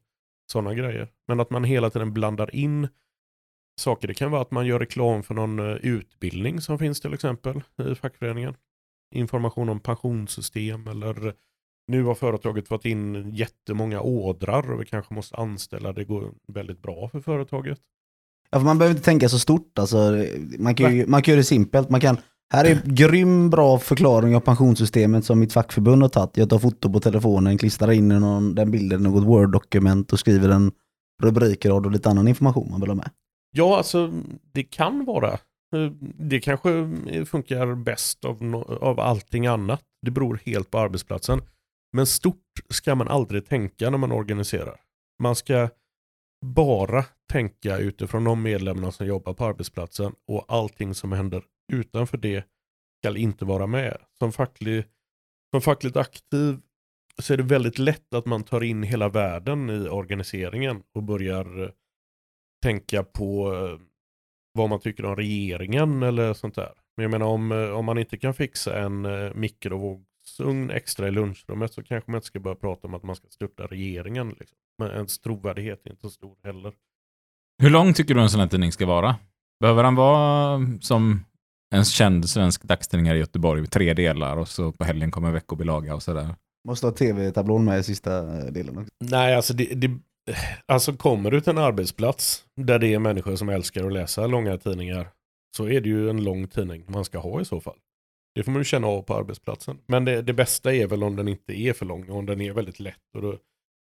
sådana 0.53 0.75
grejer. 0.75 1.09
Men 1.29 1.41
att 1.41 1.51
man 1.51 1.65
hela 1.65 1.91
tiden 1.91 2.13
blandar 2.13 2.55
in 2.55 2.89
saker. 3.81 4.09
Det 4.09 4.15
kan 4.15 4.31
vara 4.31 4.43
att 4.43 4.51
man 4.51 4.67
gör 4.67 4.79
reklam 4.79 5.23
för 5.23 5.35
någon 5.35 5.59
eh, 5.59 5.77
utbildning 5.77 6.61
som 6.61 6.79
finns 6.79 7.01
till 7.01 7.15
exempel 7.15 7.63
i 7.91 7.95
fackföreningen. 7.95 8.55
Information 9.15 9.69
om 9.69 9.81
pensionssystem 9.81 10.89
eller 10.89 11.35
nu 11.89 12.03
har 12.03 12.15
företaget 12.15 12.69
fått 12.69 12.85
in 12.85 13.31
jättemånga 13.35 14.01
ådrar 14.01 14.73
och 14.73 14.81
vi 14.81 14.87
kanske 14.87 15.15
måste 15.15 15.37
anställa. 15.37 15.93
Det 15.93 16.05
går 16.05 16.33
väldigt 16.49 16.83
bra 16.83 17.09
för 17.09 17.21
företaget. 17.21 17.79
Ja, 18.51 18.59
för 18.59 18.65
man 18.65 18.79
behöver 18.79 18.95
inte 18.95 19.05
tänka 19.05 19.29
så 19.29 19.39
stort. 19.39 19.79
Alltså, 19.79 20.25
man, 20.59 20.75
kan 20.75 20.97
ju, 20.97 21.07
man 21.07 21.23
kan 21.23 21.33
göra 21.33 21.41
det 21.41 21.45
simpelt. 21.45 21.91
Man 21.91 22.01
kan, 22.01 22.17
här 22.53 22.65
är 22.65 22.83
grym 22.85 23.51
bra 23.51 23.79
förklaring 23.79 24.37
av 24.37 24.41
pensionssystemet 24.41 25.25
som 25.25 25.41
mitt 25.41 25.53
fackförbund 25.53 26.03
har 26.03 26.09
tagit. 26.09 26.37
Jag 26.37 26.51
tar 26.51 26.59
foto 26.59 26.93
på 26.93 27.01
telefonen, 27.01 27.59
klistrar 27.59 27.91
in 27.93 28.09
någon, 28.09 28.55
den 28.55 28.71
bilden 28.71 29.01
i 29.01 29.05
något 29.05 29.25
Word-dokument 29.25 30.13
och 30.13 30.19
skriver 30.19 30.49
en 30.49 30.73
rubrikrad 31.23 31.87
och 31.87 31.93
lite 31.93 32.09
annan 32.11 32.29
information 32.29 32.71
man 32.71 32.81
vill 32.81 32.91
ha 32.91 32.95
med. 32.95 33.11
Ja, 33.51 33.77
alltså 33.77 34.13
det 34.53 34.63
kan 34.63 35.05
vara. 35.05 35.39
Det 36.19 36.41
kanske 36.41 36.91
funkar 37.27 37.75
bäst 37.75 38.25
av, 38.25 38.41
no- 38.41 38.79
av 38.79 39.01
allting 39.01 39.47
annat. 39.47 39.83
Det 40.03 40.11
beror 40.11 40.41
helt 40.45 40.71
på 40.71 40.79
arbetsplatsen. 40.79 41.41
Men 41.93 42.07
stort 42.07 42.61
ska 42.69 42.95
man 42.95 43.09
aldrig 43.09 43.47
tänka 43.47 43.91
när 43.91 43.99
man 43.99 44.13
organiserar. 44.13 44.77
Man 45.23 45.37
ska 45.37 45.69
bara 46.47 47.05
tänka 47.33 47.79
utifrån 47.79 48.25
de 48.25 48.43
medlemmar 48.43 48.91
som 48.91 49.07
jobbar 49.07 49.33
på 49.33 49.45
arbetsplatsen 49.45 50.13
och 50.29 50.45
allting 50.49 50.95
som 50.95 51.13
händer 51.13 51.43
utanför 51.73 52.19
det 52.19 52.45
ska 52.99 53.17
inte 53.19 53.45
vara 53.45 53.67
med. 53.67 53.97
Som, 54.19 54.33
facklig, 54.33 54.85
som 55.51 55.61
fackligt 55.61 55.97
aktiv 55.97 56.59
så 57.19 57.33
är 57.33 57.37
det 57.37 57.43
väldigt 57.43 57.79
lätt 57.79 58.15
att 58.15 58.27
man 58.27 58.45
tar 58.45 58.63
in 58.63 58.83
hela 58.83 59.09
världen 59.09 59.71
i 59.71 59.89
organiseringen 59.89 60.83
och 60.95 61.03
börjar 61.03 61.63
eh, 61.63 61.71
tänka 62.63 63.03
på 63.03 63.55
eh, 63.55 63.81
vad 64.53 64.69
man 64.69 64.81
tycker 64.81 65.05
om 65.05 65.17
regeringen 65.17 66.03
eller 66.03 66.35
sånt 66.35 66.55
där. 66.55 66.73
Men 66.97 67.03
jag 67.03 67.11
menar 67.11 67.27
om, 67.27 67.53
eh, 67.53 67.71
om 67.71 67.85
man 67.85 67.99
inte 67.99 68.17
kan 68.17 68.35
fixa 68.35 68.79
en 68.79 69.09
mikrovågsugn 69.41 70.71
extra 70.71 71.09
i 71.09 71.11
lunchrummet 71.11 71.73
så 71.73 71.83
kanske 71.83 72.11
man 72.11 72.19
inte 72.19 72.27
ska 72.27 72.41
börja 72.41 72.57
prata 72.57 72.87
om 72.87 72.95
att 72.95 73.03
man 73.03 73.17
ska 73.17 73.29
störta 73.29 73.67
regeringen. 73.67 74.29
Liksom. 74.29 74.59
Men 74.79 74.91
ens 74.91 75.19
trovärdighet 75.19 75.87
är 75.87 75.91
inte 75.91 76.03
så 76.03 76.11
stor 76.11 76.37
heller. 76.43 76.73
Hur 77.63 77.71
lång 77.71 77.95
tycker 77.95 78.15
du 78.15 78.21
en 78.21 78.31
sån 78.31 78.41
här 78.41 78.49
tidning 78.49 78.73
ska 78.73 78.87
vara? 78.87 79.17
Behöver 79.61 79.83
den 79.83 79.95
vara 79.95 80.61
som 80.81 81.25
en 81.75 81.85
känd 81.85 82.29
svensk 82.29 82.63
dagstidning 82.63 83.07
här 83.07 83.15
i 83.15 83.19
Göteborg, 83.19 83.67
tre 83.67 83.95
delar 83.95 84.37
och 84.37 84.49
så 84.49 84.73
på 84.73 84.85
helgen 84.85 85.11
kommer 85.11 85.31
veckobilaga 85.31 85.95
och 85.95 86.03
sådär? 86.03 86.35
Måste 86.69 86.87
ha 86.87 86.93
tv-tablån 86.93 87.65
med 87.65 87.79
i 87.79 87.83
sista 87.83 88.23
delen 88.51 88.79
också. 88.79 88.91
Nej, 89.05 89.35
alltså, 89.35 89.55
det, 89.55 89.65
det, 89.65 89.99
alltså 90.67 90.93
kommer 90.93 91.31
du 91.31 91.41
till 91.41 91.51
en 91.51 91.59
arbetsplats 91.59 92.45
där 92.57 92.79
det 92.79 92.95
är 92.95 92.99
människor 92.99 93.37
som 93.37 93.49
älskar 93.49 93.87
att 93.87 93.93
läsa 93.93 94.27
långa 94.27 94.59
tidningar 94.59 95.09
så 95.57 95.69
är 95.69 95.81
det 95.81 95.89
ju 95.89 96.11
en 96.11 96.25
lång 96.25 96.49
tidning 96.49 96.85
man 96.89 97.05
ska 97.05 97.19
ha 97.19 97.41
i 97.41 97.45
så 97.45 97.61
fall. 97.61 97.77
Det 98.35 98.43
får 98.43 98.53
man 98.53 98.61
ju 98.61 98.65
känna 98.65 98.87
av 98.87 99.03
på 99.03 99.15
arbetsplatsen. 99.15 99.79
Men 99.87 100.05
det, 100.05 100.23
det 100.23 100.33
bästa 100.33 100.75
är 100.75 100.87
väl 100.87 101.03
om 101.03 101.17
den 101.17 101.29
inte 101.29 101.61
är 101.61 101.73
för 101.73 101.87
lång 101.87 102.11
och 102.11 102.17
om 102.17 102.27
den 102.27 102.41
är 102.41 102.53
väldigt 102.53 102.81
lätt. 102.81 103.15
Och 103.17 103.23
då 103.23 103.39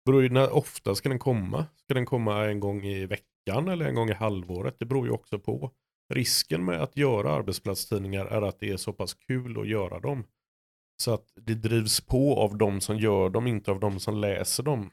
beror 0.06 0.22
ju 0.22 0.28
när 0.28 0.54
ofta 0.54 0.94
ska 0.94 1.08
den 1.08 1.18
komma. 1.18 1.66
Ska 1.76 1.94
den 1.94 2.06
komma 2.06 2.46
en 2.46 2.60
gång 2.60 2.84
i 2.84 3.06
veckan 3.06 3.68
eller 3.68 3.86
en 3.86 3.94
gång 3.94 4.10
i 4.10 4.14
halvåret? 4.14 4.76
Det 4.78 4.84
beror 4.84 5.06
ju 5.06 5.12
också 5.12 5.38
på. 5.38 5.70
Risken 6.10 6.64
med 6.64 6.82
att 6.82 6.96
göra 6.96 7.32
arbetsplatstidningar 7.32 8.26
är 8.26 8.42
att 8.42 8.60
det 8.60 8.70
är 8.70 8.76
så 8.76 8.92
pass 8.92 9.14
kul 9.14 9.60
att 9.60 9.68
göra 9.68 10.00
dem. 10.00 10.24
Så 11.02 11.14
att 11.14 11.32
det 11.34 11.54
drivs 11.54 12.00
på 12.00 12.36
av 12.36 12.58
de 12.58 12.80
som 12.80 12.98
gör 12.98 13.30
dem, 13.30 13.46
inte 13.46 13.70
av 13.70 13.80
de 13.80 14.00
som 14.00 14.16
läser 14.16 14.62
dem. 14.62 14.90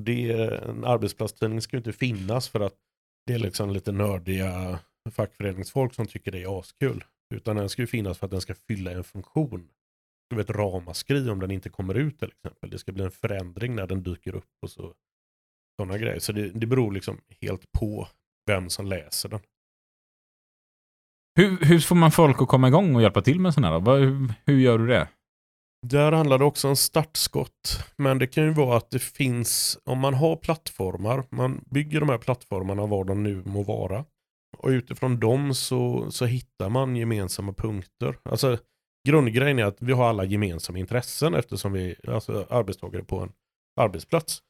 Det, 0.00 0.32
en 0.68 0.84
arbetsplatstidning 0.84 1.60
ska 1.60 1.76
ju 1.76 1.78
inte 1.78 1.92
finnas 1.92 2.48
för 2.48 2.60
att 2.60 2.74
det 3.26 3.32
är 3.32 3.38
liksom 3.38 3.70
lite 3.70 3.92
nördiga 3.92 4.78
fackföreningsfolk 5.10 5.94
som 5.94 6.06
tycker 6.06 6.32
det 6.32 6.42
är 6.42 6.58
askul. 6.58 7.04
Utan 7.34 7.56
den 7.56 7.68
ska 7.68 7.82
ju 7.82 7.86
finnas 7.86 8.18
för 8.18 8.26
att 8.26 8.30
den 8.30 8.40
ska 8.40 8.54
fylla 8.54 8.90
en 8.90 9.04
funktion. 9.04 9.68
Du 10.30 10.40
ett 10.40 10.50
ramaskri 10.50 11.30
om 11.30 11.40
den 11.40 11.50
inte 11.50 11.70
kommer 11.70 11.94
ut 11.94 12.18
till 12.18 12.28
exempel. 12.28 12.70
Det 12.70 12.78
ska 12.78 12.92
bli 12.92 13.04
en 13.04 13.10
förändring 13.10 13.74
när 13.74 13.86
den 13.86 14.02
dyker 14.02 14.34
upp 14.34 14.50
och 14.62 14.70
så. 14.70 14.94
Sådana 15.76 15.98
grejer. 15.98 16.18
Så 16.18 16.32
det, 16.32 16.50
det 16.50 16.66
beror 16.66 16.92
liksom 16.92 17.20
helt 17.40 17.72
på 17.72 18.08
vem 18.46 18.70
som 18.70 18.86
läser 18.86 19.28
den. 19.28 19.40
Hur, 21.36 21.64
hur 21.64 21.78
får 21.78 21.96
man 21.96 22.10
folk 22.10 22.42
att 22.42 22.48
komma 22.48 22.68
igång 22.68 22.94
och 22.94 23.02
hjälpa 23.02 23.22
till 23.22 23.40
med 23.40 23.54
sådana 23.54 23.80
här? 23.80 23.98
Hur, 23.98 24.34
hur 24.46 24.58
gör 24.58 24.78
du 24.78 24.86
det? 24.86 25.08
Där 25.86 26.12
handlar 26.12 26.38
det 26.38 26.44
också 26.44 26.68
om 26.68 26.76
startskott. 26.76 27.84
Men 27.96 28.18
det 28.18 28.26
kan 28.26 28.44
ju 28.44 28.50
vara 28.50 28.76
att 28.76 28.90
det 28.90 28.98
finns, 28.98 29.78
om 29.84 29.98
man 29.98 30.14
har 30.14 30.36
plattformar, 30.36 31.24
man 31.30 31.64
bygger 31.70 32.00
de 32.00 32.08
här 32.08 32.18
plattformarna 32.18 32.86
var 32.86 33.04
de 33.04 33.22
nu 33.22 33.42
må 33.44 33.62
vara. 33.62 34.04
Och 34.58 34.68
utifrån 34.68 35.20
dem 35.20 35.54
så, 35.54 36.10
så 36.10 36.26
hittar 36.26 36.68
man 36.68 36.96
gemensamma 36.96 37.52
punkter. 37.52 38.18
Alltså 38.22 38.58
grundgrejen 39.08 39.58
är 39.58 39.64
att 39.64 39.82
vi 39.82 39.92
har 39.92 40.08
alla 40.08 40.24
gemensamma 40.24 40.78
intressen 40.78 41.34
eftersom 41.34 41.72
vi 41.72 41.96
är 42.02 42.10
alltså, 42.10 42.46
arbetstagare 42.50 43.04
på 43.04 43.20
en 43.20 43.32
arbetsplats. 43.80 44.42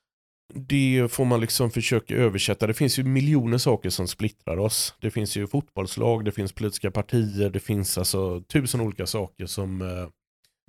Det 0.55 1.09
får 1.11 1.25
man 1.25 1.41
liksom 1.41 1.71
försöka 1.71 2.15
översätta. 2.15 2.67
Det 2.67 2.75
finns 2.75 2.99
ju 2.99 3.05
miljoner 3.05 3.59
saker 3.59 3.91
som 3.91 4.09
splittrar 4.09 4.59
oss. 4.59 4.95
Det 5.01 5.11
finns 5.11 5.37
ju 5.37 5.47
fotbollslag, 5.47 6.25
det 6.25 6.33
finns 6.33 6.53
politiska 6.53 6.91
partier, 6.91 7.51
det 7.51 7.61
finns 7.61 7.99
alltså 7.99 8.41
tusen 8.41 8.81
olika 8.81 9.07
saker 9.07 9.47
som 9.47 9.83
eh, 9.83 10.09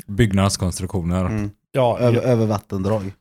Byggnadskonstruktioner. 0.08 1.26
Mm. 1.26 1.50
Ja, 1.72 2.00
Över, 2.00 2.22
över 2.22 2.46
vattendrag. 2.46 3.14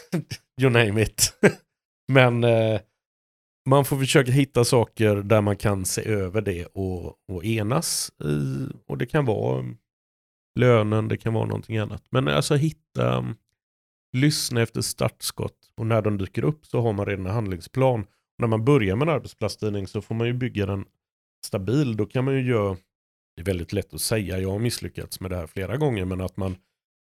you 0.60 0.70
name 0.70 1.02
it. 1.02 1.34
Men 2.08 2.44
eh, 2.44 2.80
man 3.68 3.84
får 3.84 3.98
försöka 3.98 4.32
hitta 4.32 4.64
saker 4.64 5.16
där 5.16 5.40
man 5.40 5.56
kan 5.56 5.84
se 5.84 6.08
över 6.08 6.40
det 6.40 6.66
och, 6.66 7.14
och 7.32 7.44
enas. 7.44 8.12
I, 8.24 8.68
och 8.86 8.98
det 8.98 9.06
kan 9.06 9.24
vara 9.24 9.64
lönen, 10.58 11.08
det 11.08 11.16
kan 11.16 11.34
vara 11.34 11.46
någonting 11.46 11.78
annat. 11.78 12.02
Men 12.10 12.28
alltså 12.28 12.54
hitta, 12.54 13.18
um, 13.18 13.36
lyssna 14.12 14.62
efter 14.62 14.80
startskott 14.80 15.72
och 15.76 15.86
när 15.86 16.02
de 16.02 16.18
dyker 16.18 16.44
upp 16.44 16.66
så 16.66 16.80
har 16.80 16.92
man 16.92 17.06
redan 17.06 17.26
en 17.26 17.32
handlingsplan. 17.32 18.06
när 18.38 18.46
man 18.46 18.64
börjar 18.64 18.96
med 18.96 19.08
en 19.08 19.14
arbetsplatstidning 19.14 19.86
så 19.86 20.02
får 20.02 20.14
man 20.14 20.26
ju 20.26 20.32
bygga 20.32 20.66
den 20.66 20.84
stabil. 21.46 21.96
Då 21.96 22.06
kan 22.06 22.24
man 22.24 22.34
ju 22.34 22.42
göra, 22.42 22.76
det 23.36 23.42
är 23.42 23.44
väldigt 23.44 23.72
lätt 23.72 23.94
att 23.94 24.00
säga, 24.00 24.38
jag 24.38 24.50
har 24.50 24.58
misslyckats 24.58 25.20
med 25.20 25.30
det 25.30 25.36
här 25.36 25.46
flera 25.46 25.76
gånger, 25.76 26.04
men 26.04 26.20
att 26.20 26.36
man 26.36 26.56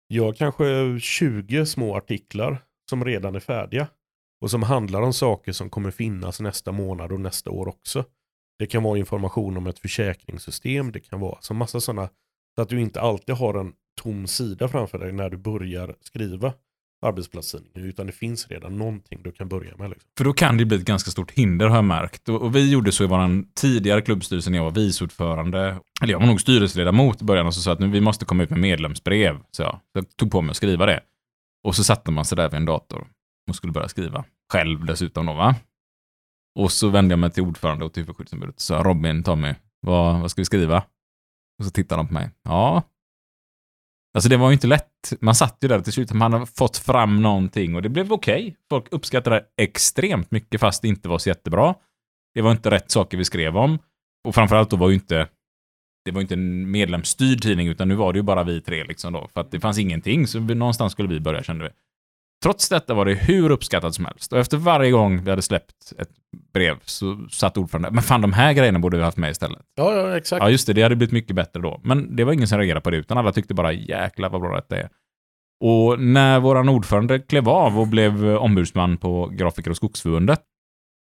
gör 0.10 0.34
kanske 0.34 1.00
20 1.00 1.66
små 1.66 1.96
artiklar 1.96 2.64
som 2.90 3.06
redan 3.06 3.36
är 3.36 3.40
färdiga. 3.40 3.88
Och 4.42 4.52
som 4.52 4.64
handlar 4.64 5.02
om 5.02 5.14
saker 5.14 5.52
som 5.52 5.70
kommer 5.70 5.92
finnas 5.92 6.40
nästa 6.40 6.72
månad 6.72 7.12
och 7.12 7.20
nästa 7.20 7.50
år 7.50 7.68
också. 7.68 8.06
Det 8.60 8.68
kan 8.68 8.84
vara 8.84 8.98
information 8.98 9.58
om 9.58 9.68
ett 9.68 9.80
försäkringssystem, 9.80 10.92
det 10.92 11.00
kan 11.00 11.20
vara 11.20 11.42
så 11.42 11.54
massa 11.54 11.80
sådana. 11.80 12.10
Så 12.56 12.62
att 12.62 12.70
du 12.70 12.82
inte 12.82 13.02
alltid 13.02 13.36
har 13.36 13.54
en 13.54 13.74
tom 14.02 14.28
sida 14.28 14.68
framför 14.68 15.00
dig 15.00 15.12
när 15.12 15.30
du 15.30 15.38
börjar 15.38 15.96
skriva 16.02 16.54
arbetsplatstidningen. 17.02 17.90
Utan 17.90 18.08
det 18.08 18.12
finns 18.12 18.48
redan 18.48 18.78
någonting 18.78 19.22
du 19.24 19.32
kan 19.32 19.50
börja 19.50 19.78
med. 19.78 19.90
Liksom. 19.90 20.10
För 20.18 20.26
då 20.26 20.34
kan 20.34 20.58
det 20.58 20.66
bli 20.66 20.78
ett 20.78 20.86
ganska 20.86 21.12
stort 21.12 21.32
hinder 21.32 21.68
har 21.68 21.76
jag 21.76 21.86
märkt. 21.86 22.30
Och, 22.30 22.42
och 22.42 22.56
vi 22.56 22.72
gjorde 22.72 22.92
så 22.92 23.04
i 23.04 23.08
vår 23.08 23.54
tidigare 23.54 24.02
klubbstyrelse 24.02 24.50
när 24.50 24.58
jag 24.58 24.64
var 24.64 24.72
viceordförande. 24.72 25.80
Eller 26.02 26.12
jag 26.12 26.20
var 26.20 26.28
nog 26.28 26.42
styrelseledamot 26.42 27.22
i 27.22 27.26
början 27.26 27.48
och 27.48 27.54
så 27.54 27.62
sa 27.62 27.72
att 27.72 27.80
nu, 27.80 27.88
vi 27.88 28.02
måste 28.02 28.26
komma 28.26 28.44
ut 28.44 28.50
med 28.50 28.60
medlemsbrev. 28.60 29.40
Så 29.52 29.62
jag, 29.62 29.72
så 29.72 29.80
jag 30.00 30.18
tog 30.18 30.32
på 30.32 30.42
mig 30.42 30.50
att 30.50 30.58
skriva 30.58 30.86
det. 30.86 31.00
Och 31.64 31.76
så 31.76 31.84
satte 31.84 32.12
man 32.12 32.26
sig 32.26 32.36
där 32.36 32.50
vid 32.50 32.58
en 32.58 32.66
dator 32.66 33.08
och 33.50 33.56
skulle 33.56 33.74
börja 33.74 33.88
skriva. 33.88 34.24
Själv 34.52 34.86
dessutom 34.86 35.26
då 35.26 35.34
va. 35.34 35.56
Och 36.60 36.72
så 36.72 36.90
vände 36.90 37.12
jag 37.12 37.20
mig 37.20 37.32
till 37.32 37.44
ordförande 37.44 37.86
och 37.86 37.94
till 37.94 38.04
huvudskyddsombudet 38.04 38.56
och 38.56 38.62
sa 38.62 38.84
Robin, 38.84 39.24
Tommy, 39.24 39.54
vad, 39.82 40.22
vad 40.22 40.32
ska 40.32 40.42
vi 40.42 40.46
skriva? 40.46 40.84
Och 41.60 41.66
så 41.66 41.72
tittade 41.72 42.00
de 42.00 42.08
på 42.08 42.14
mig. 42.14 42.30
Ja. 42.44 42.84
Alltså 44.16 44.30
det 44.30 44.38
var 44.38 44.50
ju 44.50 44.54
inte 44.54 44.68
lätt. 44.68 45.14
Man 45.22 45.36
satt 45.36 45.58
ju 45.62 45.68
där 45.68 45.80
till 45.80 45.94
slut. 45.94 46.14
Man 46.14 46.34
hade 46.34 46.46
fått 46.46 46.78
fram 46.78 47.22
någonting 47.22 47.76
och 47.76 47.82
det 47.82 47.90
blev 47.90 48.14
okej. 48.14 48.56
Folk 48.70 48.86
uppskattade 48.92 49.36
det 49.36 49.64
extremt 49.64 50.32
mycket 50.32 50.62
fast 50.62 50.82
det 50.82 50.88
inte 50.88 51.10
var 51.10 51.18
så 51.18 51.30
jättebra. 51.30 51.76
Det 52.34 52.42
var 52.42 52.52
inte 52.52 52.72
rätt 52.72 52.92
saker 52.92 53.18
vi 53.18 53.26
skrev 53.26 53.58
om. 53.58 53.80
Och 54.28 54.36
framförallt 54.36 54.70
då 54.70 54.76
var 54.76 54.90
ju 54.90 54.96
inte 54.96 55.28
det 56.06 56.12
var 56.12 56.20
ju 56.20 56.22
inte 56.22 56.34
en 56.34 56.72
medlemsstyrd 56.72 57.42
tidning 57.42 57.68
utan 57.68 57.88
nu 57.88 57.96
var 57.96 58.14
det 58.14 58.20
ju 58.20 58.24
bara 58.24 58.44
vi 58.44 58.62
tre 58.62 58.84
liksom 58.84 59.14
då. 59.14 59.30
För 59.34 59.42
att 59.42 59.52
det 59.52 59.60
fanns 59.60 59.80
ingenting 59.80 60.28
så 60.28 60.40
någonstans 60.40 60.92
skulle 60.92 61.10
vi 61.10 61.20
börja 61.20 61.44
kände 61.44 61.64
vi. 61.64 61.70
Trots 62.44 62.70
detta 62.70 62.94
var 62.94 63.06
det 63.06 63.14
hur 63.14 63.50
uppskattat 63.50 63.96
som 63.96 64.06
helst. 64.06 64.34
Och 64.34 64.40
efter 64.40 64.58
varje 64.58 64.92
gång 64.92 65.24
vi 65.24 65.30
hade 65.30 65.42
släppt 65.42 65.94
ett 65.98 66.10
brev 66.54 66.76
så 66.86 67.28
satt 67.32 67.58
ordförande, 67.58 67.92
men 67.92 68.04
fan 68.04 68.22
de 68.22 68.34
här 68.34 68.54
grejerna 68.54 68.80
borde 68.80 68.98
vi 68.98 69.04
haft 69.04 69.18
med 69.18 69.32
istället. 69.32 69.62
Ja, 69.76 69.94
ja, 69.94 70.18
exakt. 70.18 70.44
Ja, 70.44 70.50
just 70.50 70.68
det. 70.68 70.74
Det 70.74 70.82
hade 70.84 70.96
blivit 70.96 71.14
mycket 71.14 71.36
bättre 71.36 71.62
då. 71.62 71.82
Men 71.84 72.16
det 72.16 72.24
var 72.24 72.34
ingen 72.34 72.48
som 72.48 72.58
reagerade 72.58 72.82
på 72.82 72.90
det, 72.90 72.98
utan 72.98 73.18
alla 73.18 73.32
tyckte 73.32 73.54
bara 73.54 73.74
jäklar 73.74 74.30
vad 74.30 74.42
bra 74.42 74.56
detta 74.56 74.78
är. 74.78 74.90
Och 75.64 76.00
när 76.00 76.40
våran 76.40 76.70
ordförande 76.70 77.20
klev 77.20 77.50
av 77.50 77.80
och 77.80 77.88
blev 77.88 78.26
ombudsman 78.26 78.98
på 78.98 79.28
Grafiker 79.28 79.72
och 79.72 79.78
Skogsförbundet 79.78 80.42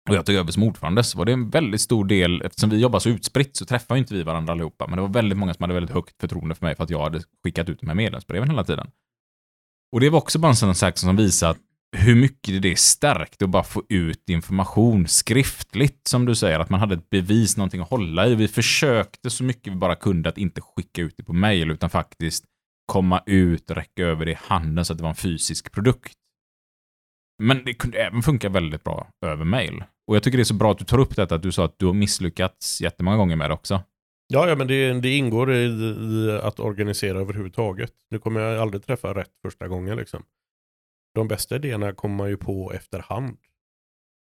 och 0.09 0.15
jag 0.15 0.27
tog 0.27 0.35
över 0.35 0.53
som 0.53 0.63
ordförande 0.63 1.05
så 1.05 1.19
var 1.19 1.25
det 1.25 1.33
en 1.33 1.51
väldigt 1.51 1.81
stor 1.81 2.05
del, 2.05 2.43
eftersom 2.43 2.71
vi 2.71 2.81
jobbar 2.81 2.99
så 2.99 3.09
utspritt 3.09 3.57
så 3.57 3.65
träffar 3.65 3.97
inte 3.97 4.15
vi 4.15 4.23
varandra 4.23 4.53
allihopa, 4.53 4.87
men 4.87 4.97
det 4.97 5.03
var 5.03 5.09
väldigt 5.09 5.39
många 5.39 5.55
som 5.55 5.63
hade 5.63 5.75
väldigt 5.75 5.95
högt 5.95 6.21
förtroende 6.21 6.55
för 6.55 6.67
mig 6.67 6.77
för 6.77 6.85
att 6.85 6.91
jag 6.91 7.03
hade 7.03 7.21
skickat 7.45 7.69
ut 7.69 7.81
de 7.81 7.87
här 7.87 7.95
medlemsbreven 7.95 8.51
hela 8.51 8.65
tiden. 8.65 8.91
Och 9.93 10.01
det 10.01 10.11
var 10.11 10.19
också 10.19 10.39
bara 10.39 10.49
en 10.49 10.57
sån 10.57 10.75
sak 10.75 10.99
som 10.99 11.17
visar 11.17 11.57
hur 11.97 12.15
mycket 12.15 12.63
det 12.63 12.73
är 12.73 12.77
starkt 12.77 13.43
att 13.43 13.51
bara 13.51 13.63
få 13.63 13.83
ut 13.89 14.31
information 14.31 15.09
skriftligt, 15.09 16.09
som 16.09 16.25
du 16.25 16.35
säger, 16.35 16.61
att 16.61 16.71
man 16.71 16.81
hade 16.81 16.95
ett 16.95 17.11
bevis, 17.11 17.57
någonting 17.57 17.81
att 17.81 17.91
hålla 17.91 18.27
i. 18.27 18.35
Vi 18.35 18.49
försökte 18.49 19.31
så 19.31 19.45
mycket 19.45 19.73
vi 19.73 19.77
bara 19.77 19.95
kunde 19.97 20.29
att 20.29 20.39
inte 20.39 20.61
skicka 20.61 21.03
ut 21.03 21.15
det 21.17 21.25
på 21.25 21.33
mail, 21.33 21.71
utan 21.71 21.91
faktiskt 21.91 22.45
komma 22.87 23.23
ut 23.27 23.71
och 23.71 23.77
räcka 23.77 24.03
över 24.03 24.27
det 24.27 24.33
i 24.33 24.39
handen 24.41 24.85
så 24.85 24.93
att 24.93 24.99
det 24.99 25.03
var 25.03 25.11
en 25.11 25.17
fysisk 25.17 25.73
produkt. 25.73 26.13
Men 27.43 27.65
det 27.65 27.75
kunde 27.75 27.99
även 27.99 28.23
funka 28.23 28.49
väldigt 28.49 28.85
bra 28.85 29.09
över 29.27 29.45
mail. 29.45 29.85
Och 30.07 30.17
jag 30.17 30.23
tycker 30.23 30.39
det 30.39 30.43
är 30.43 30.45
så 30.45 30.55
bra 30.55 30.73
att 30.73 30.79
du 30.79 30.85
tar 30.85 30.99
upp 30.99 31.17
detta, 31.17 31.35
att 31.35 31.43
du 31.43 31.53
sa 31.53 31.65
att 31.65 31.79
du 31.79 31.87
har 31.87 31.95
misslyckats 31.95 32.81
jättemånga 32.81 33.17
gånger 33.17 33.37
med 33.37 33.51
det 33.51 33.55
också. 33.55 33.83
Ja, 34.33 34.49
ja 34.49 34.57
men 34.57 34.67
det, 34.67 35.01
det 35.01 35.17
ingår 35.17 35.53
i, 35.53 35.65
i 35.65 36.39
att 36.43 36.61
organisera 36.61 37.21
överhuvudtaget. 37.21 37.93
Nu 38.11 38.19
kommer 38.19 38.41
jag 38.41 38.63
aldrig 38.63 38.87
träffa 38.87 39.15
rätt 39.15 39.33
första 39.43 39.69
gången. 39.69 39.97
Liksom. 39.97 40.25
De 41.15 41.29
bästa 41.29 41.57
idéerna 41.57 41.93
kommer 41.93 42.17
man 42.17 42.29
ju 42.29 42.37
på 42.37 42.73
efterhand. 42.73 43.39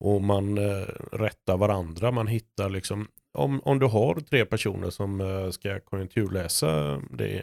Och 0.04 0.22
man 0.22 0.58
eh, 0.58 0.86
rättar 1.12 1.56
varandra. 1.56 2.10
Man 2.10 2.26
hittar 2.26 2.70
liksom, 2.70 3.08
om, 3.32 3.60
om 3.60 3.78
du 3.78 3.86
har 3.86 4.20
tre 4.20 4.44
personer 4.44 4.90
som 4.90 5.20
eh, 5.20 5.50
ska 5.50 5.80
konjunkturläsa 5.80 7.02
det. 7.10 7.42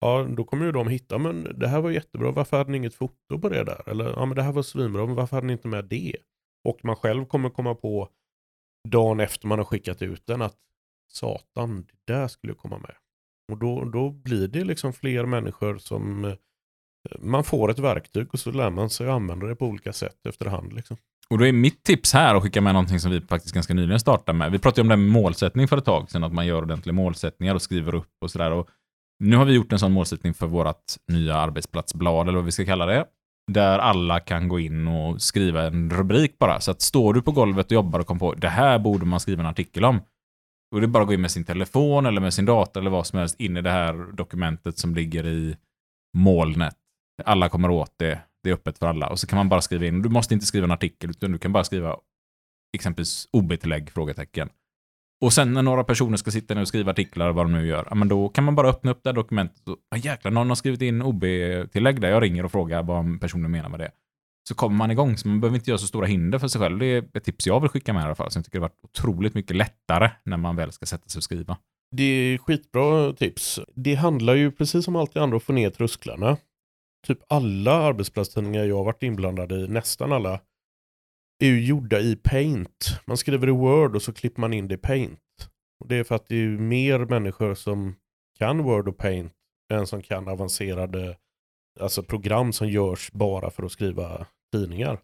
Ja, 0.00 0.26
då 0.36 0.44
kommer 0.44 0.66
ju 0.66 0.72
de 0.72 0.88
hitta, 0.88 1.18
men 1.18 1.58
det 1.58 1.68
här 1.68 1.80
var 1.80 1.90
jättebra, 1.90 2.30
varför 2.30 2.56
hade 2.56 2.70
ni 2.70 2.76
inget 2.76 2.94
foto 2.94 3.38
på 3.38 3.48
det 3.48 3.64
där? 3.64 3.88
Eller, 3.88 4.04
ja 4.04 4.26
men 4.26 4.36
det 4.36 4.42
här 4.42 4.52
var 4.52 4.62
svinbra, 4.62 5.06
men 5.06 5.14
varför 5.14 5.36
hade 5.36 5.46
ni 5.46 5.52
inte 5.52 5.68
med 5.68 5.84
det? 5.84 6.16
Och 6.64 6.84
man 6.84 6.96
själv 6.96 7.24
kommer 7.24 7.50
komma 7.50 7.74
på 7.74 8.08
dagen 8.88 9.20
efter 9.20 9.48
man 9.48 9.58
har 9.58 9.64
skickat 9.64 10.02
ut 10.02 10.26
den 10.26 10.42
att 10.42 10.56
satan, 11.08 11.86
det 12.06 12.12
där 12.12 12.28
skulle 12.28 12.50
jag 12.50 12.58
komma 12.58 12.78
med. 12.78 12.94
Och 13.52 13.58
då, 13.58 13.84
då 13.84 14.10
blir 14.10 14.48
det 14.48 14.64
liksom 14.64 14.92
fler 14.92 15.26
människor 15.26 15.78
som 15.78 16.24
eh, 16.24 16.34
man 17.18 17.44
får 17.44 17.70
ett 17.70 17.78
verktyg 17.78 18.28
och 18.32 18.38
så 18.38 18.50
lär 18.50 18.70
man 18.70 18.90
sig 18.90 19.06
att 19.06 19.12
använda 19.12 19.46
det 19.46 19.56
på 19.56 19.66
olika 19.66 19.92
sätt 19.92 20.26
efterhand. 20.26 20.72
Liksom. 20.72 20.96
Och 21.30 21.38
då 21.38 21.46
är 21.46 21.52
mitt 21.52 21.82
tips 21.82 22.12
här 22.12 22.34
att 22.34 22.42
skicka 22.42 22.60
med 22.60 22.74
någonting 22.74 23.00
som 23.00 23.10
vi 23.10 23.20
faktiskt 23.20 23.54
ganska 23.54 23.74
nyligen 23.74 24.00
startade 24.00 24.38
med. 24.38 24.52
Vi 24.52 24.58
pratade 24.58 24.80
ju 24.80 24.82
om 24.82 24.88
det 24.88 24.96
med 24.96 25.12
målsättning 25.22 25.68
för 25.68 25.76
ett 25.76 25.84
tag 25.84 26.10
sedan, 26.10 26.24
att 26.24 26.32
man 26.32 26.46
gör 26.46 26.62
ordentliga 26.62 26.94
målsättningar 26.94 27.54
och 27.54 27.62
skriver 27.62 27.94
upp 27.94 28.12
och 28.20 28.30
sådär. 28.30 28.64
Nu 29.18 29.36
har 29.36 29.44
vi 29.44 29.54
gjort 29.54 29.72
en 29.72 29.78
sån 29.78 29.92
målsättning 29.92 30.34
för 30.34 30.46
vårt 30.46 30.84
nya 31.08 31.36
arbetsplatsblad, 31.36 32.28
eller 32.28 32.38
vad 32.38 32.44
vi 32.44 32.52
ska 32.52 32.64
kalla 32.64 32.86
det. 32.86 33.06
Där 33.52 33.78
alla 33.78 34.20
kan 34.20 34.48
gå 34.48 34.60
in 34.60 34.88
och 34.88 35.22
skriva 35.22 35.66
en 35.66 35.90
rubrik 35.90 36.38
bara. 36.38 36.60
Så 36.60 36.70
att 36.70 36.82
står 36.82 37.14
du 37.14 37.22
på 37.22 37.32
golvet 37.32 37.66
och 37.66 37.72
jobbar 37.72 38.00
och 38.00 38.06
kom 38.06 38.18
på 38.18 38.34
det 38.34 38.48
här 38.48 38.78
borde 38.78 39.06
man 39.06 39.20
skriva 39.20 39.42
en 39.42 39.48
artikel 39.48 39.84
om. 39.84 40.00
Då 40.70 40.76
är 40.76 40.80
det 40.80 40.86
bara 40.86 41.02
att 41.02 41.06
gå 41.06 41.14
in 41.14 41.20
med 41.20 41.30
sin 41.30 41.44
telefon 41.44 42.06
eller 42.06 42.20
med 42.20 42.34
sin 42.34 42.44
dator 42.44 42.80
eller 42.80 42.90
vad 42.90 43.06
som 43.06 43.18
helst 43.18 43.40
in 43.40 43.56
i 43.56 43.62
det 43.62 43.70
här 43.70 44.12
dokumentet 44.12 44.78
som 44.78 44.94
ligger 44.94 45.26
i 45.26 45.56
molnet. 46.16 46.76
Alla 47.24 47.48
kommer 47.48 47.70
åt 47.70 47.94
det. 47.96 48.20
Det 48.42 48.50
är 48.50 48.54
öppet 48.54 48.78
för 48.78 48.86
alla. 48.86 49.08
Och 49.08 49.18
så 49.18 49.26
kan 49.26 49.36
man 49.36 49.48
bara 49.48 49.60
skriva 49.60 49.86
in. 49.86 50.02
Du 50.02 50.08
måste 50.08 50.34
inte 50.34 50.46
skriva 50.46 50.64
en 50.64 50.70
artikel, 50.70 51.10
utan 51.10 51.32
du 51.32 51.38
kan 51.38 51.52
bara 51.52 51.64
skriva 51.64 51.96
exempelvis 52.76 53.28
OB-tillägg? 53.32 53.90
Frågetecken. 53.90 54.48
Och 55.20 55.32
sen 55.32 55.52
när 55.52 55.62
några 55.62 55.84
personer 55.84 56.16
ska 56.16 56.30
sitta 56.30 56.54
ner 56.54 56.60
och 56.60 56.68
skriva 56.68 56.90
artiklar, 56.90 57.32
vad 57.32 57.44
de 57.44 57.52
nu 57.52 57.66
gör, 57.66 57.86
ja, 57.88 57.94
men 57.94 58.08
då 58.08 58.28
kan 58.28 58.44
man 58.44 58.54
bara 58.54 58.68
öppna 58.68 58.90
upp 58.90 59.02
det 59.02 59.08
här 59.08 59.14
dokumentet 59.14 59.68
och 59.68 59.76
ja, 59.90 59.96
jäklar, 59.96 60.30
någon 60.30 60.48
har 60.48 60.54
skrivit 60.54 60.82
in 60.82 61.02
OB-tillägg 61.02 62.00
där. 62.00 62.10
Jag 62.10 62.22
ringer 62.22 62.44
och 62.44 62.52
frågar 62.52 62.82
vad 62.82 63.20
personen 63.20 63.50
menar 63.50 63.68
med 63.68 63.80
det. 63.80 63.90
Så 64.48 64.54
kommer 64.54 64.76
man 64.76 64.90
igång, 64.90 65.16
så 65.16 65.28
man 65.28 65.40
behöver 65.40 65.58
inte 65.58 65.70
göra 65.70 65.78
så 65.78 65.86
stora 65.86 66.06
hinder 66.06 66.38
för 66.38 66.48
sig 66.48 66.60
själv. 66.60 66.78
Det 66.78 66.86
är 66.86 67.08
ett 67.14 67.24
tips 67.24 67.46
jag 67.46 67.60
vill 67.60 67.70
skicka 67.70 67.92
med 67.92 68.02
i 68.02 68.04
alla 68.04 68.14
fall. 68.14 68.30
Så 68.30 68.38
jag 68.38 68.44
tycker 68.44 68.58
det 68.58 68.64
har 68.64 68.68
varit 68.68 68.84
otroligt 68.84 69.34
mycket 69.34 69.56
lättare 69.56 70.10
när 70.24 70.36
man 70.36 70.56
väl 70.56 70.72
ska 70.72 70.86
sätta 70.86 71.08
sig 71.08 71.18
och 71.18 71.24
skriva. 71.24 71.56
Det 71.90 72.02
är 72.02 72.38
skitbra 72.38 73.12
tips. 73.12 73.60
Det 73.74 73.94
handlar 73.94 74.34
ju 74.34 74.52
precis 74.52 74.84
som 74.84 74.96
allt 74.96 75.14
det 75.14 75.22
andra 75.22 75.36
att 75.36 75.42
få 75.42 75.52
ner 75.52 75.70
trösklarna. 75.70 76.36
Typ 77.06 77.18
alla 77.28 77.72
arbetsplatstidningar 77.72 78.64
jag 78.64 78.76
har 78.76 78.84
varit 78.84 79.02
inblandad 79.02 79.52
i, 79.52 79.68
nästan 79.68 80.12
alla, 80.12 80.40
är 81.38 81.46
ju 81.46 81.64
gjorda 81.64 82.00
i 82.00 82.16
Paint. 82.16 83.00
Man 83.06 83.16
skriver 83.16 83.48
i 83.48 83.50
Word 83.50 83.96
och 83.96 84.02
så 84.02 84.12
klipper 84.12 84.40
man 84.40 84.52
in 84.52 84.68
det 84.68 84.74
i 84.74 84.78
Paint. 84.78 85.20
Och 85.80 85.88
det 85.88 85.96
är 85.96 86.04
för 86.04 86.14
att 86.14 86.26
det 86.26 86.34
är 86.34 86.40
ju 86.40 86.58
mer 86.58 86.98
människor 86.98 87.54
som 87.54 87.94
kan 88.38 88.62
Word 88.62 88.88
och 88.88 88.98
Paint 88.98 89.32
än 89.72 89.86
som 89.86 90.02
kan 90.02 90.28
avancerade 90.28 91.16
alltså 91.80 92.02
program 92.02 92.52
som 92.52 92.68
görs 92.68 93.12
bara 93.12 93.50
för 93.50 93.62
att 93.62 93.72
skriva 93.72 94.26
tidningar. 94.52 95.00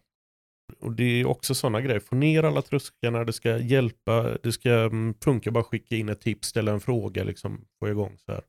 Och 0.79 0.91
det 0.91 1.03
är 1.03 1.25
också 1.25 1.55
sådana 1.55 1.81
grejer. 1.81 1.99
Få 1.99 2.15
ner 2.15 2.43
alla 2.43 2.61
trösklarna, 2.61 3.23
det 3.23 3.33
ska 3.33 3.57
hjälpa, 3.57 4.37
det 4.43 4.51
ska 4.51 4.69
mm, 4.69 5.13
funka 5.23 5.51
bara 5.51 5.63
skicka 5.63 5.95
in 5.95 6.09
ett 6.09 6.21
tips, 6.21 6.47
ställa 6.47 6.71
en 6.71 6.81
fråga, 6.81 7.23
liksom 7.23 7.65
få 7.79 7.89
igång 7.89 8.17
så 8.17 8.31
här. 8.31 8.43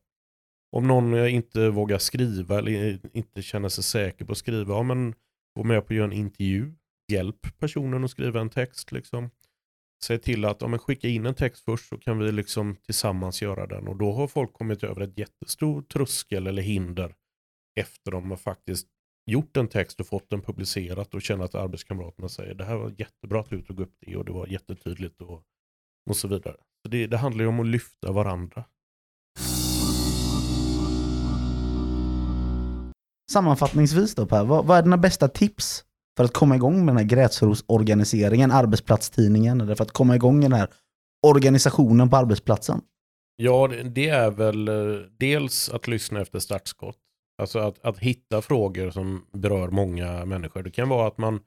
Om 0.71 0.87
någon 0.87 1.13
eh, 1.13 1.35
inte 1.35 1.69
vågar 1.69 1.97
skriva 1.97 2.57
eller 2.57 2.89
eh, 2.89 2.97
inte 3.13 3.41
känner 3.41 3.69
sig 3.69 3.83
säker 3.83 4.25
på 4.25 4.31
att 4.31 4.37
skriva, 4.37 4.73
ja 4.73 4.83
men 4.83 5.15
gå 5.55 5.63
med 5.63 5.87
på 5.87 5.93
att 5.93 5.97
göra 5.97 6.05
en 6.05 6.13
intervju. 6.13 6.73
Hjälp 7.11 7.59
personen 7.59 8.03
att 8.03 8.11
skriva 8.11 8.41
en 8.41 8.49
text 8.49 8.91
liksom. 8.91 9.29
Säg 10.03 10.19
till 10.19 10.45
att 10.45 10.61
ja, 10.61 10.67
men 10.67 10.79
skicka 10.79 11.07
in 11.07 11.25
en 11.25 11.35
text 11.35 11.63
först 11.65 11.89
så 11.89 11.97
kan 11.97 12.19
vi 12.19 12.31
liksom 12.31 12.75
tillsammans 12.75 13.41
göra 13.41 13.67
den. 13.67 13.87
Och 13.87 13.95
då 13.95 14.11
har 14.11 14.27
folk 14.27 14.53
kommit 14.53 14.83
över 14.83 15.01
ett 15.01 15.17
jättestort 15.17 15.93
tröskel 15.93 16.47
eller 16.47 16.61
hinder 16.61 17.15
efter 17.79 18.11
de 18.11 18.29
har 18.29 18.37
faktiskt 18.37 18.87
gjort 19.25 19.57
en 19.57 19.67
text 19.67 19.99
och 19.99 20.07
fått 20.07 20.29
den 20.29 20.41
publicerat 20.41 21.13
och 21.13 21.21
känner 21.21 21.45
att 21.45 21.55
arbetskamraterna 21.55 22.29
säger 22.29 22.53
det 22.55 22.65
här 22.65 22.75
var 22.75 22.93
jättebra 22.97 23.39
att 23.39 23.49
du 23.49 23.61
tog 23.61 23.79
upp 23.79 23.93
det 24.05 24.15
och 24.15 24.25
det 24.25 24.31
var 24.31 24.47
jättetydligt 24.47 25.21
och, 25.21 25.41
och 26.09 26.15
så 26.17 26.27
vidare. 26.27 26.55
Så 26.83 26.89
det, 26.89 27.07
det 27.07 27.17
handlar 27.17 27.43
ju 27.43 27.47
om 27.47 27.59
att 27.59 27.65
lyfta 27.67 28.11
varandra. 28.11 28.65
Sammanfattningsvis 33.31 34.15
då 34.15 34.25
Per, 34.25 34.43
vad, 34.43 34.65
vad 34.65 34.77
är 34.77 34.81
dina 34.83 34.97
bästa 34.97 35.27
tips 35.27 35.83
för 36.17 36.23
att 36.23 36.33
komma 36.33 36.55
igång 36.55 36.85
med 36.85 36.87
den 36.87 36.97
här 36.97 37.03
gräsrosorganiseringen, 37.03 38.51
arbetsplatstidningen, 38.51 39.61
eller 39.61 39.75
för 39.75 39.83
att 39.83 39.91
komma 39.91 40.15
igång 40.15 40.39
med 40.39 40.51
den 40.51 40.59
här 40.59 40.69
organisationen 41.27 42.09
på 42.09 42.17
arbetsplatsen? 42.17 42.81
Ja, 43.35 43.69
det- 43.85 44.09
är 44.09 44.31
väl 44.31 44.67
eh, 44.67 44.73
dels 45.19 45.69
att 45.69 45.87
lyssna 45.87 46.21
efter 46.21 46.39
startskott. 46.39 46.97
Alltså 47.37 47.59
att, 47.59 47.85
att 47.85 47.99
hitta 47.99 48.41
frågor 48.41 48.89
som 48.89 49.25
berör 49.31 49.67
många 49.67 50.25
människor. 50.25 50.63
Det 50.63 50.71
kan 50.71 50.89
vara 50.89 51.07
att 51.07 51.17
man 51.17 51.39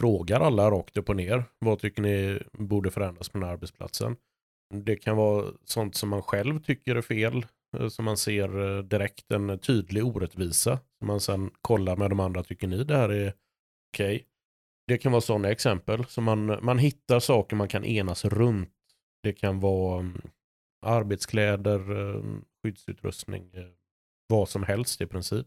frågar 0.00 0.40
alla 0.40 0.70
rakt 0.70 0.96
upp 0.96 1.08
och 1.08 1.16
ner. 1.16 1.44
Vad 1.58 1.78
tycker 1.78 2.02
ni 2.02 2.42
borde 2.52 2.90
förändras 2.90 3.28
på 3.28 3.38
den 3.38 3.46
här 3.46 3.52
arbetsplatsen? 3.52 4.16
Det 4.74 4.96
kan 4.96 5.16
vara 5.16 5.52
sånt 5.64 5.94
som 5.94 6.08
man 6.08 6.22
själv 6.22 6.62
tycker 6.62 6.96
är 6.96 7.02
fel. 7.02 7.46
Eh, 7.78 7.88
som 7.88 8.04
man 8.04 8.16
ser 8.16 8.76
eh, 8.76 8.82
direkt 8.82 9.32
en 9.32 9.58
tydlig 9.58 10.04
orättvisa. 10.04 10.78
Som 10.98 11.06
man 11.06 11.20
sen 11.20 11.50
kollar 11.60 11.96
med 11.96 12.10
de 12.10 12.20
andra. 12.20 12.42
Tycker 12.42 12.66
ni 12.66 12.84
det 12.84 12.96
här 12.96 13.08
är 13.08 13.34
okej? 13.94 14.26
Det 14.86 14.98
kan 14.98 15.12
vara 15.12 15.20
sådana 15.20 15.50
exempel. 15.50 16.04
Så 16.04 16.20
man, 16.20 16.58
man 16.62 16.78
hittar 16.78 17.20
saker 17.20 17.56
man 17.56 17.68
kan 17.68 17.84
enas 17.84 18.24
runt. 18.24 18.70
Det 19.22 19.32
kan 19.32 19.60
vara 19.60 20.00
mm, 20.00 20.20
arbetskläder, 20.86 21.80
eh, 22.00 22.22
skyddsutrustning, 22.62 23.50
vad 24.26 24.48
som 24.48 24.62
helst 24.62 25.00
i 25.00 25.06
princip. 25.06 25.46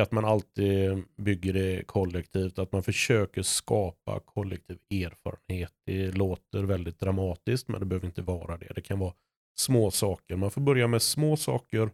Att 0.00 0.12
man 0.12 0.24
alltid 0.24 1.04
bygger 1.16 1.52
det 1.52 1.86
kollektivt, 1.86 2.58
att 2.58 2.72
man 2.72 2.82
försöker 2.82 3.42
skapa 3.42 4.20
kollektiv 4.20 4.78
erfarenhet. 4.90 5.72
Det 5.86 6.10
låter 6.10 6.62
väldigt 6.62 6.98
dramatiskt 6.98 7.68
men 7.68 7.80
det 7.80 7.86
behöver 7.86 8.06
inte 8.06 8.22
vara 8.22 8.56
det. 8.56 8.72
Det 8.74 8.82
kan 8.82 8.98
vara 8.98 9.14
små 9.58 9.90
saker. 9.90 10.36
Man 10.36 10.50
får 10.50 10.60
börja 10.60 10.86
med 10.88 11.02
små 11.02 11.36
saker, 11.36 11.90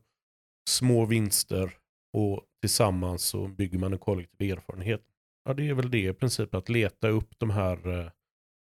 små 0.71 1.05
vinster 1.05 1.77
och 2.13 2.43
tillsammans 2.61 3.25
så 3.25 3.49
bygger 3.49 3.79
man 3.79 3.93
en 3.93 3.99
kollektiv 3.99 4.53
erfarenhet. 4.53 5.03
Ja, 5.45 5.55
det 5.55 5.69
är 5.69 5.75
väl 5.75 5.91
det 5.91 6.09
i 6.09 6.15
princip, 6.15 6.55
att 6.55 6.69
leta 6.69 7.09
upp 7.09 7.39
de 7.39 7.51
här 7.51 8.01
eh, 8.01 8.11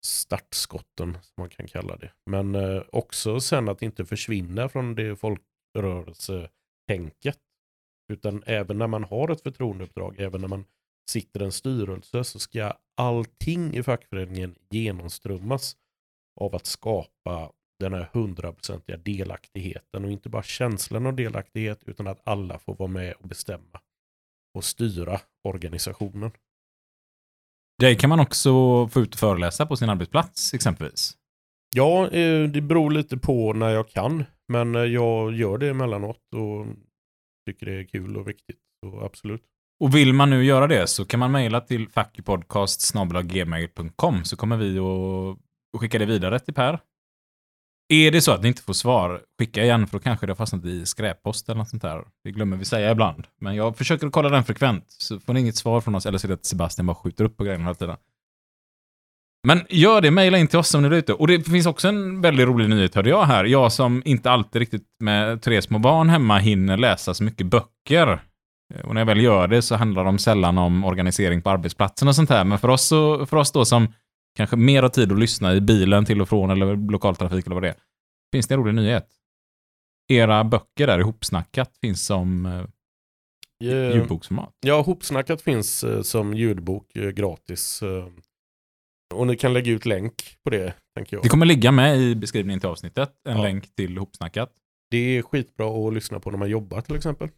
startskotten 0.05 1.13
som 1.13 1.33
man 1.37 1.49
kan 1.49 1.67
kalla 1.67 1.95
det. 1.97 2.11
Men 2.25 2.55
eh, 2.55 2.83
också 2.91 3.39
sen 3.39 3.69
att 3.69 3.81
inte 3.81 4.05
försvinna 4.05 4.69
från 4.69 4.95
det 4.95 5.15
folkrörelse 5.15 6.49
folkrörelsetänket. 6.89 7.39
Utan 8.13 8.43
även 8.45 8.77
när 8.77 8.87
man 8.87 9.03
har 9.03 9.31
ett 9.31 9.41
förtroendeuppdrag, 9.41 10.15
även 10.19 10.41
när 10.41 10.47
man 10.47 10.65
sitter 11.11 11.41
i 11.41 11.45
en 11.45 11.51
styrelse 11.51 12.23
så 12.23 12.39
ska 12.39 12.73
allting 12.97 13.75
i 13.75 13.83
fackföreningen 13.83 14.55
genomströmmas 14.69 15.75
av 16.41 16.55
att 16.55 16.65
skapa 16.65 17.51
den 17.79 17.93
här 17.93 18.09
hundraprocentiga 18.13 18.97
delaktigheten 18.97 20.05
och 20.05 20.11
inte 20.11 20.29
bara 20.29 20.43
känslan 20.43 21.05
av 21.05 21.15
delaktighet 21.15 21.83
utan 21.85 22.07
att 22.07 22.21
alla 22.23 22.59
får 22.59 22.75
vara 22.75 22.89
med 22.89 23.13
och 23.13 23.27
bestämma 23.27 23.81
och 24.53 24.63
styra 24.63 25.19
organisationen. 25.43 26.31
Det 27.77 27.95
kan 27.95 28.09
man 28.09 28.19
också 28.19 28.51
få 28.87 28.99
ut 28.99 29.13
och 29.13 29.19
föreläsa 29.19 29.65
på 29.65 29.75
sin 29.75 29.89
arbetsplats 29.89 30.53
exempelvis. 30.53 31.17
Ja, 31.75 32.07
eh, 32.07 32.49
det 32.49 32.61
beror 32.61 32.91
lite 32.91 33.17
på 33.17 33.53
när 33.53 33.69
jag 33.69 33.89
kan. 33.89 34.25
Men 34.49 34.75
eh, 34.75 34.81
jag 34.81 35.33
gör 35.33 35.57
det 35.57 35.69
emellanåt 35.69 36.33
och 36.35 36.65
tycker 37.47 37.65
det 37.65 37.79
är 37.79 37.83
kul 37.83 38.17
och 38.17 38.27
viktigt. 38.27 38.59
Så 38.85 39.01
absolut. 39.01 39.43
Och 39.79 39.95
vill 39.95 40.13
man 40.13 40.29
nu 40.29 40.43
göra 40.43 40.67
det 40.67 40.87
så 40.87 41.05
kan 41.05 41.19
man 41.19 41.31
mejla 41.31 41.61
till 41.61 41.89
fackpodcast.gmail.com 41.89 44.23
så 44.23 44.37
kommer 44.37 44.57
vi 44.57 44.79
att 44.79 45.37
skicka 45.79 45.99
det 45.99 46.05
vidare 46.05 46.39
till 46.39 46.53
Per. 46.53 46.79
Är 47.93 48.11
det 48.11 48.21
så 48.21 48.31
att 48.31 48.41
ni 48.41 48.47
inte 48.47 48.61
får 48.61 48.73
svar, 48.73 49.21
skicka 49.39 49.63
igen 49.63 49.87
för 49.87 49.97
då 49.97 50.03
kanske 50.03 50.25
det 50.25 50.31
har 50.31 50.35
fastnat 50.35 50.65
i 50.65 50.85
skräppost 50.85 51.49
eller 51.49 51.57
något 51.57 51.69
sånt 51.69 51.81
där. 51.81 52.05
Det 52.23 52.31
glömmer 52.31 52.57
vi 52.57 52.65
säga 52.65 52.91
ibland. 52.91 53.27
Men 53.41 53.55
jag 53.55 53.77
försöker 53.77 54.07
att 54.07 54.13
kolla 54.13 54.29
den 54.29 54.43
frekvent. 54.43 54.85
Så 54.87 55.19
får 55.19 55.33
ni 55.33 55.39
inget 55.39 55.55
svar 55.55 55.81
från 55.81 55.95
oss 55.95 56.05
eller 56.05 56.17
så 56.17 56.27
är 56.27 56.29
det 56.29 56.33
att 56.33 56.45
Sebastian 56.45 56.85
bara 56.85 56.95
skjuter 56.95 57.23
upp 57.23 57.37
på 57.37 57.43
grejerna 57.43 57.63
hela 57.63 57.75
tiden. 57.75 57.97
Men 59.47 59.65
gör 59.69 60.01
det, 60.01 60.11
mejla 60.11 60.37
in 60.37 60.47
till 60.47 60.59
oss 60.59 60.73
om 60.73 60.81
ni 60.81 60.87
är 60.87 60.93
ute. 60.93 61.13
Och 61.13 61.27
det 61.27 61.43
finns 61.43 61.65
också 61.65 61.87
en 61.87 62.21
väldigt 62.21 62.47
rolig 62.47 62.69
nyhet 62.69 62.95
hörde 62.95 63.09
jag 63.09 63.25
här. 63.25 63.45
Jag 63.45 63.71
som 63.71 64.01
inte 64.05 64.31
alltid 64.31 64.59
riktigt 64.59 64.85
med 64.99 65.41
tre 65.41 65.61
små 65.61 65.79
barn 65.79 66.09
hemma 66.09 66.37
hinner 66.37 66.77
läsa 66.77 67.13
så 67.13 67.23
mycket 67.23 67.47
böcker. 67.47 68.23
Och 68.83 68.93
när 68.93 69.01
jag 69.01 69.05
väl 69.05 69.21
gör 69.21 69.47
det 69.47 69.61
så 69.61 69.75
handlar 69.75 70.03
de 70.03 70.17
sällan 70.17 70.57
om 70.57 70.85
organisering 70.85 71.41
på 71.41 71.49
arbetsplatsen 71.49 72.07
och 72.07 72.15
sånt 72.15 72.29
här. 72.29 72.43
Men 72.43 72.59
för 72.59 72.67
oss, 72.69 72.87
så, 72.87 73.25
för 73.25 73.37
oss 73.37 73.51
då 73.51 73.65
som 73.65 73.93
kanske 74.37 74.55
mer 74.55 74.81
har 74.81 74.89
tid 74.89 75.11
att 75.11 75.19
lyssna 75.19 75.53
i 75.53 75.61
bilen 75.61 76.05
till 76.05 76.21
och 76.21 76.29
från 76.29 76.49
eller 76.49 76.91
lokaltrafik 76.91 77.45
eller 77.45 77.55
vad 77.55 77.63
det 77.63 77.69
är. 77.69 77.75
Finns 78.31 78.47
det 78.47 78.53
en 78.53 78.59
rolig 78.59 78.73
nyhet? 78.75 79.07
Era 80.11 80.43
böcker 80.43 80.87
där 80.87 80.99
ihopsnackat 80.99 81.71
finns 81.81 82.05
som 82.05 82.45
eh, 82.45 82.63
Eh, 83.63 83.95
ljudboksformat. 83.95 84.53
Ja, 84.59 84.81
Hopsnackat 84.81 85.41
finns 85.41 85.83
eh, 85.83 86.01
som 86.01 86.33
ljudbok 86.33 86.93
gratis. 87.13 87.83
Och 89.13 89.27
ni 89.27 89.35
kan 89.35 89.53
lägga 89.53 89.71
ut 89.71 89.85
länk 89.85 90.13
på 90.43 90.49
det, 90.49 90.73
tänker 90.95 91.15
jag. 91.17 91.23
Det 91.23 91.29
kommer 91.29 91.45
ligga 91.45 91.71
med 91.71 91.97
i 91.97 92.15
beskrivningen 92.15 92.59
till 92.59 92.69
avsnittet, 92.69 93.11
en 93.29 93.37
Ja. 93.37 93.43
länk 93.43 93.75
till 93.75 93.95
ihopsnackat. 93.97 94.51
Det 94.91 94.97
är 95.17 95.21
skitbra 95.21 95.87
att 95.87 95.93
lyssna 95.93 96.19
på 96.19 96.31
när 96.31 96.37
man 96.37 96.49
jobbar 96.49 96.81
till 96.81 96.95
exempel. 96.95 97.29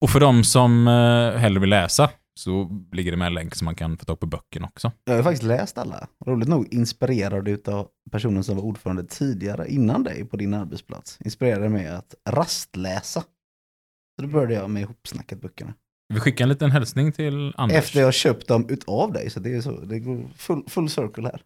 Och 0.00 0.10
för 0.10 0.20
de 0.20 0.44
som 0.44 0.88
eh, 0.88 1.38
hellre 1.40 1.60
vill 1.60 1.70
läsa 1.70 2.10
så 2.38 2.70
ligger 2.92 3.10
det 3.10 3.16
med 3.16 3.26
en 3.26 3.34
länk 3.34 3.54
så 3.54 3.64
man 3.64 3.74
kan 3.74 3.98
få 3.98 4.04
tag 4.04 4.20
på 4.20 4.26
böckerna 4.26 4.66
också. 4.66 4.92
Jag 5.04 5.16
har 5.16 5.22
faktiskt 5.22 5.42
läst 5.42 5.78
alla. 5.78 6.08
Roligt 6.26 6.48
nog 6.48 6.74
inspirerad 6.74 7.68
av 7.68 7.88
personen 8.10 8.44
som 8.44 8.56
var 8.56 8.62
ordförande 8.64 9.04
tidigare, 9.04 9.68
innan 9.68 10.02
dig, 10.04 10.24
på 10.24 10.36
din 10.36 10.54
arbetsplats. 10.54 11.18
Inspirerade 11.24 11.68
mig 11.68 11.88
att 11.88 12.14
rastläsa. 12.28 13.20
Så 14.16 14.22
då 14.22 14.28
började 14.28 14.54
jag 14.54 14.70
med 14.70 14.82
ihopsnackat 14.82 15.40
böckerna. 15.40 15.74
Vi 16.14 16.20
skickar 16.20 16.44
en 16.44 16.48
liten 16.48 16.70
hälsning 16.70 17.12
till 17.12 17.52
Anders. 17.56 17.76
Efter 17.78 18.00
jag 18.00 18.14
köpt 18.14 18.48
dem 18.48 18.66
utav 18.68 19.12
dig, 19.12 19.30
så 19.30 19.40
det 19.40 19.54
är 19.54 19.60
så. 19.60 19.80
Det 19.80 19.98
går 19.98 20.28
full, 20.36 20.62
full 20.68 20.88
circle 20.90 21.22
här. 21.28 21.40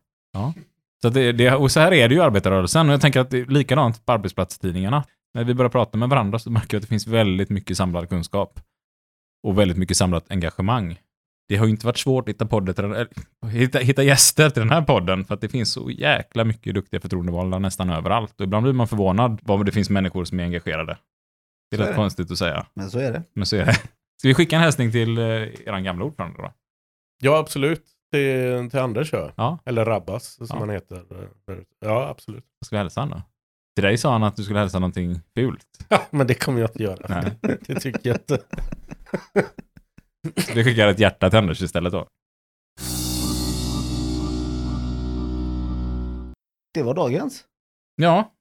Så, 1.03 1.09
att 1.09 1.15
det, 1.15 1.33
det, 1.33 1.55
och 1.55 1.71
så 1.71 1.81
här 1.81 1.93
är 1.93 2.09
det 2.09 2.15
ju 2.15 2.21
i 2.21 2.25
arbetarrörelsen. 2.25 2.89
Och 2.89 2.93
jag 2.93 3.01
tänker 3.01 3.21
att 3.21 3.31
det 3.31 3.39
är 3.41 3.47
likadant 3.47 4.07
på 4.07 4.13
arbetsplatstidningarna. 4.13 5.05
När 5.35 5.45
vi 5.45 5.55
börjar 5.55 5.71
prata 5.71 5.99
med 5.99 6.09
varandra 6.09 6.39
så 6.39 6.51
märker 6.51 6.75
jag 6.75 6.79
att 6.79 6.83
det 6.83 6.89
finns 6.89 7.07
väldigt 7.07 7.51
mycket 7.51 7.77
samlad 7.77 8.09
kunskap. 8.09 8.61
Och 9.43 9.59
väldigt 9.59 9.77
mycket 9.77 9.97
samlat 9.97 10.31
engagemang. 10.31 10.99
Det 11.49 11.57
har 11.57 11.67
ju 11.67 11.71
inte 11.71 11.87
varit 11.87 11.99
svårt 11.99 12.29
att 12.29 12.35
hitta, 12.35 12.83
eller, 12.85 13.09
hitta, 13.51 13.79
hitta 13.79 14.03
gäster 14.03 14.51
till 14.51 14.61
den 14.61 14.71
här 14.71 14.83
podden 14.83 15.25
för 15.25 15.35
att 15.35 15.41
det 15.41 15.49
finns 15.49 15.73
så 15.73 15.91
jäkla 15.91 16.45
mycket 16.45 16.75
duktiga 16.75 17.01
förtroendevalda 17.01 17.59
nästan 17.59 17.91
överallt. 17.91 18.35
Och 18.41 18.45
ibland 18.45 18.63
blir 18.63 18.73
man 18.73 18.89
förvånad 18.89 19.41
vad 19.43 19.67
det 19.67 19.73
finns 19.73 19.91
människor 19.91 20.25
som 20.25 20.41
är 20.41 20.45
engagerade. 20.45 20.99
Det 21.71 21.77
är 21.77 21.79
Så 21.79 21.83
är 21.83 21.87
rätt 21.87 21.95
det. 21.95 21.97
konstigt 21.97 22.31
att 22.31 22.39
säga, 22.39 22.67
Men 22.75 22.91
så 22.91 22.99
är 22.99 23.13
det. 23.13 23.23
men 23.35 23.47
så 23.47 23.57
är 23.57 23.67
det. 23.67 23.77
Ska 24.21 24.29
vi 24.29 24.35
skicka 24.35 24.57
en 24.57 24.63
hälsning 24.63 24.93
till 24.93 25.19
eh, 25.19 25.25
er 25.25 25.81
gamla 25.81 26.05
ordförande 26.05 26.39
då? 26.43 26.53
Ja, 27.23 27.39
absolut. 27.39 27.85
Till, 28.13 28.71
till 28.71 28.79
Anders 28.81 29.13
ja. 29.13 29.33
Ja, 29.37 29.59
Eller 29.65 29.85
Rabbas 29.85 30.33
som 30.35 30.47
Ja. 30.51 30.57
han 30.59 30.71
heter. 30.71 30.97
eh, 31.51 31.57
Ja, 31.81 32.09
absolut. 32.09 32.45
vad 32.61 32.67
ska 32.67 32.77
vi 32.77 32.79
hälsa 32.79 33.01
han 33.01 33.11
då? 33.11 33.23
Till 33.77 33.85
dig 33.85 33.99
sa 33.99 34.13
han 34.13 34.23
att 34.23 34.37
du 34.37 34.43
skulle 34.45 34.59
hälsa 34.59 34.79
någonting 34.79 35.21
fult. 35.35 35.67
Ja, 35.89 36.03
men 36.11 36.27
det 36.27 36.35
kommer 36.35 36.61
jag 36.61 36.71
inte 36.71 36.83
göra. 36.83 37.07
Nej. 37.23 37.39
Det 37.67 37.81
tycker 37.81 38.01
jag 38.11 38.17
inte. 38.17 38.39
Vi 40.55 40.65
skickar 40.65 40.89
ett 40.89 40.99
hjärta 40.99 41.31
till 41.31 41.39
Anders 41.39 41.63
istället 41.63 41.93
då. 41.93 42.07
Det 46.75 46.83
var 46.83 46.95
dagens. 46.95 47.45
Ja. 47.97 48.33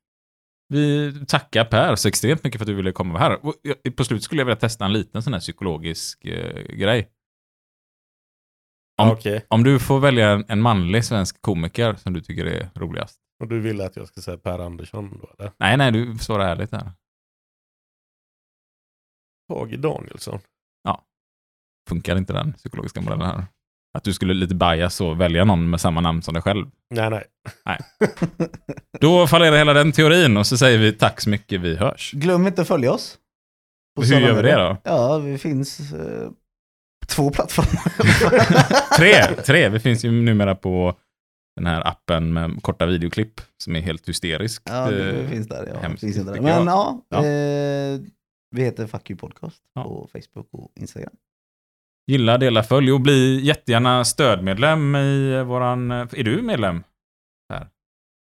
Vi 0.70 1.14
tackar 1.28 1.66
Per 1.66 1.96
så 1.96 2.08
extremt 2.08 2.44
mycket 2.44 2.60
för 2.60 2.64
att 2.64 2.68
du 2.68 2.76
ville 2.76 2.92
komma 2.92 3.20
här. 3.20 3.46
Och 3.46 3.56
På 3.98 4.04
slutet 4.04 4.24
skulle 4.24 4.42
jag 4.42 4.46
vilja 4.46 4.60
testa 4.60 4.86
en 4.86 4.94
liten 4.94 5.24
sån 5.24 5.34
här 5.34 5.40
psykologisk 5.40 6.26
eh, 6.26 6.64
grej. 6.76 7.12
Om- 9.02 9.10
Okej, 9.10 9.46
Om 9.50 9.64
du 9.64 9.80
får 9.80 10.00
välja 10.00 10.30
en, 10.30 10.46
en 10.48 10.62
manlig 10.62 11.06
svensk 11.06 11.42
komiker 11.42 11.96
som 11.96 12.14
du 12.14 12.22
tycker 12.22 12.46
är 12.46 12.70
roligast. 12.76 13.20
och 13.42 13.48
du 13.48 13.60
ville 13.60 13.86
att 13.86 13.96
jag 13.96 14.08
ska 14.08 14.22
säga 14.22 14.38
Per 14.38 14.60
Andersson 14.60 15.20
då 15.22 15.34
eller? 15.40 15.52
Nej, 15.60 15.78
nej, 15.78 15.92
du 15.92 16.18
svarar 16.18 16.46
ärligt 16.50 16.72
här. 16.72 16.92
Tage 19.50 19.78
Danielsson. 19.80 20.40
Funkar 21.90 22.16
inte 22.18 22.34
den 22.34 22.54
psykologiska 22.54 23.02
modellen 23.02 23.26
här? 23.26 23.46
Att 23.98 24.04
du 24.04 24.14
skulle 24.14 24.34
lite 24.34 24.56
bias 24.56 25.02
och 25.02 25.22
välja 25.22 25.46
någon 25.46 25.70
med 25.70 25.82
samma 25.82 26.02
namn 26.02 26.22
som 26.22 26.34
dig 26.34 26.44
själv. 26.44 26.66
Nej, 26.96 27.10
nej. 27.66 27.80
Då 29.00 29.28
fallerar 29.28 29.58
hela 29.58 29.74
den 29.74 29.92
teorin 29.92 30.38
och 30.38 30.48
så 30.48 30.58
säger 30.58 30.78
vi 30.78 30.94
tack 30.94 31.22
så 31.22 31.30
mycket, 31.30 31.62
vi 31.62 31.76
hörs. 31.76 32.12
Glöm 32.14 32.48
inte 32.48 32.62
att 32.62 32.68
följa 32.68 32.92
oss. 32.94 33.18
på 33.96 34.02
Hur 34.04 34.20
gör 34.20 34.36
vi 34.36 34.42
det 34.42 34.56
då? 34.56 34.78
Ja, 34.84 35.18
vi 35.18 35.38
finns 35.38 35.94
eh, 35.94 36.30
två 37.08 37.30
plattformar. 37.32 37.94
Tre, 38.98 39.36
tre. 39.44 39.70
Vi 39.70 39.80
finns 39.80 40.06
ju 40.06 40.12
numera 40.12 40.56
på 40.56 40.96
den 41.56 41.66
här 41.66 41.88
appen 41.88 42.34
med 42.34 42.64
korta 42.64 42.86
videoklipp 42.86 43.42
som 43.64 43.76
är 43.76 43.80
helt 43.82 44.10
hysterisk. 44.10 44.62
Ja, 44.66 44.92
det 44.92 45.12
Eh, 45.22 45.30
finns 45.30 45.48
där. 45.48 45.70
Ja, 45.74 45.80
hemskt, 45.80 46.00
finns 46.02 46.18
inte 46.18 46.32
där. 46.32 46.42
Men 46.42 46.66
ja, 46.68 47.02
Ja. 47.10 47.18
Eh, 47.18 48.00
vi 48.56 48.64
heter 48.64 48.88
Fuck 48.88 49.10
You 49.10 49.18
Podcast 49.20 49.62
Ja. 49.76 49.84
på 49.84 50.10
Facebook 50.14 50.48
och 50.52 50.72
Instagram. 50.80 51.14
Gilla, 52.10 52.38
dela, 52.38 52.64
följ 52.64 52.92
och 52.92 53.02
bli 53.02 53.42
jättegärna 53.44 54.06
stödmedlem 54.06 54.96
i 54.96 55.44
våran... 55.44 55.92
Är 55.92 56.24
du 56.24 56.42
medlem? 56.42 56.84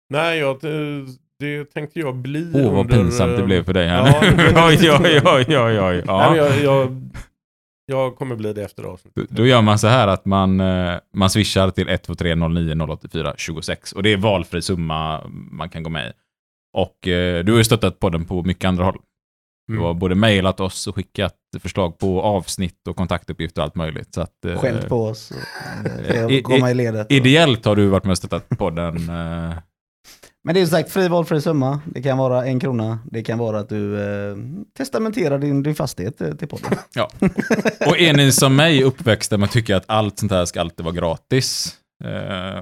Nej, 0.10 0.40
jag, 0.40 0.58
det, 0.62 1.06
det 1.40 1.66
tänkte 1.66 2.00
jag 2.00 2.16
bli 2.16 2.52
Åh, 2.54 2.72
vad 2.72 2.80
under, 2.82 2.98
pinsamt 2.98 3.32
det 3.32 3.40
eh, 3.40 3.46
blev 3.46 3.64
för 3.64 3.74
dig 3.74 3.88
här 3.88 4.08
ja, 4.08 4.68
oj, 4.68 4.92
oj, 4.92 5.22
oj, 5.26 5.58
oj, 5.58 5.80
oj. 5.80 5.96
Nej, 5.96 6.04
Ja. 6.08 6.36
jag, 6.36 6.64
jag, 6.64 7.10
jag 7.86 8.16
kommer 8.16 8.36
bli 8.36 8.54
det 8.54 8.64
efter 8.64 8.84
avsnittet. 8.84 9.30
Då 9.30 9.46
gör 9.46 9.62
man 9.62 9.80
så 9.80 9.88
här 9.88 10.08
att 10.08 10.26
man, 10.26 10.60
eh, 10.60 10.94
man 11.14 11.30
swishar 11.30 11.70
till 11.70 11.90
123 11.90 12.36
09 12.36 12.76
084 12.76 13.34
26 13.38 13.94
och 13.94 14.04
det 14.04 14.14
är 14.14 14.18
valfri 14.18 14.62
summa 14.62 15.22
man 15.52 15.70
kan 15.70 15.84
gå 15.84 15.90
med 15.90 16.08
i. 16.08 16.12
Och 16.78 17.08
eh, 17.08 17.44
du 17.44 17.52
har 17.52 17.58
ju 17.58 17.64
stöttat 17.64 18.00
podden 18.00 18.26
på 18.26 18.44
mycket 18.44 18.66
andra 18.66 18.84
håll. 18.84 18.98
Du 19.72 19.78
Mm. 19.78 19.86
har 19.86 19.94
både 19.94 20.16
mejlat 20.16 20.60
oss 20.60 20.88
och 20.88 20.96
skickat 20.96 21.36
förslag 21.60 21.98
på 22.00 22.22
avsnitt 22.22 22.88
och 22.90 22.96
kontaktuppgifter 22.96 23.62
och 23.62 23.64
allt 23.66 23.76
möjligt. 23.76 24.14
Så 24.14 24.22
att, 24.22 24.46
eh, 24.46 24.58
Skämt 24.60 24.88
på 24.88 25.04
oss. 25.06 25.32
och, 25.32 26.16
eh, 26.16 26.28
i- 26.32 26.42
Komma 26.42 26.72
i 26.72 26.74
ledet. 26.74 27.06
och- 27.06 27.12
Ideellt 27.12 27.66
har 27.66 27.76
du 27.76 27.88
varit 27.88 28.04
med 28.04 28.12
och 28.12 28.18
stöttat 28.18 28.50
podden. 28.50 28.96
eh, 28.96 29.54
Men 30.44 30.54
det 30.56 30.62
är 30.62 30.66
som 30.66 30.72
sagt 30.78 30.92
fri 30.92 31.08
valfri 31.08 31.42
summa. 31.42 31.80
Det 31.86 32.02
kan 32.02 32.18
vara 32.18 32.46
en 32.46 32.60
krona. 32.60 33.00
Det 33.12 33.24
kan 33.24 33.38
vara 33.38 33.60
att 33.60 33.70
du 33.70 34.02
eh, 34.02 34.36
testamenterar 34.78 35.40
din, 35.40 35.64
din 35.64 35.76
fastighet 35.76 36.22
eh, 36.22 36.32
till 36.34 36.48
podden. 36.48 36.78
Och 37.88 38.00
är 38.00 38.14
ni 38.14 38.32
som 38.32 38.56
mig 38.56 38.84
uppväxta 38.84 39.38
med 39.38 39.46
att 39.48 39.52
tycka 39.54 39.78
att 39.78 39.84
allt 39.88 40.20
sånt 40.20 40.32
här 40.32 40.46
ska 40.46 40.62
alltid 40.62 40.84
vara 40.86 40.96
gratis 40.96 41.78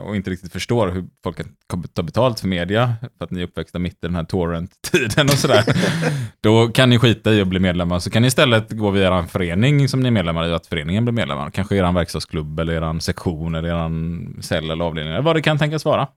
och 0.01 0.15
inte 0.15 0.29
riktigt 0.29 0.51
förstår 0.51 0.87
hur 0.87 1.05
folk 1.23 1.37
kan 1.37 1.83
ta 1.93 2.03
betalt 2.03 2.39
för 2.39 2.47
media 2.47 2.93
för 3.17 3.25
att 3.25 3.31
ni 3.31 3.39
är 3.39 3.43
uppväxta 3.43 3.79
mitt 3.79 3.93
i 3.93 3.97
den 4.07 4.15
här 4.15 4.23
torrent-tiden 4.23 5.25
och 5.25 5.37
sådär. 5.37 5.63
Då 6.41 6.67
kan 6.67 6.89
ni 6.89 6.99
skita 6.99 7.33
i 7.33 7.41
att 7.41 7.47
bli 7.47 7.59
medlemmar 7.59 7.99
så 7.99 8.09
kan 8.09 8.21
ni 8.21 8.27
istället 8.27 8.71
gå 8.71 8.89
via 8.89 9.19
er 9.19 9.23
förening 9.23 9.89
som 9.89 9.99
ni 9.99 10.07
är 10.07 10.11
medlemmar 10.11 10.47
i 10.47 10.53
att 10.53 10.67
föreningen 10.67 11.05
blir 11.05 11.13
medlemmar. 11.13 11.49
Kanske 11.49 11.75
er 11.75 11.91
verkstadsklubb 11.91 12.59
eller 12.59 12.73
er 12.73 12.99
sektion 12.99 13.55
eller 13.55 13.69
er 13.69 14.41
cell 14.41 14.71
eller 14.71 14.85
avdelning 14.85 15.13
eller 15.13 15.23
vad 15.23 15.35
det 15.35 15.41
kan 15.41 15.57
tänkas 15.57 15.85
vara. 15.85 16.07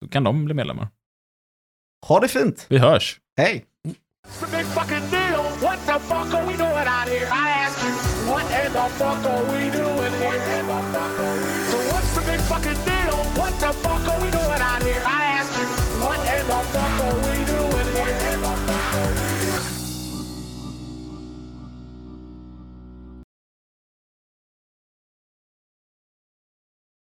Då 0.00 0.08
kan 0.08 0.24
de 0.24 0.44
bli 0.44 0.54
medlemmar. 0.54 0.88
Ha 2.06 2.20
det 2.20 2.28
fint! 2.28 2.66
Vi 2.68 2.78
hörs! 2.78 3.20
Hej! 3.36 3.64
It's 9.46 9.83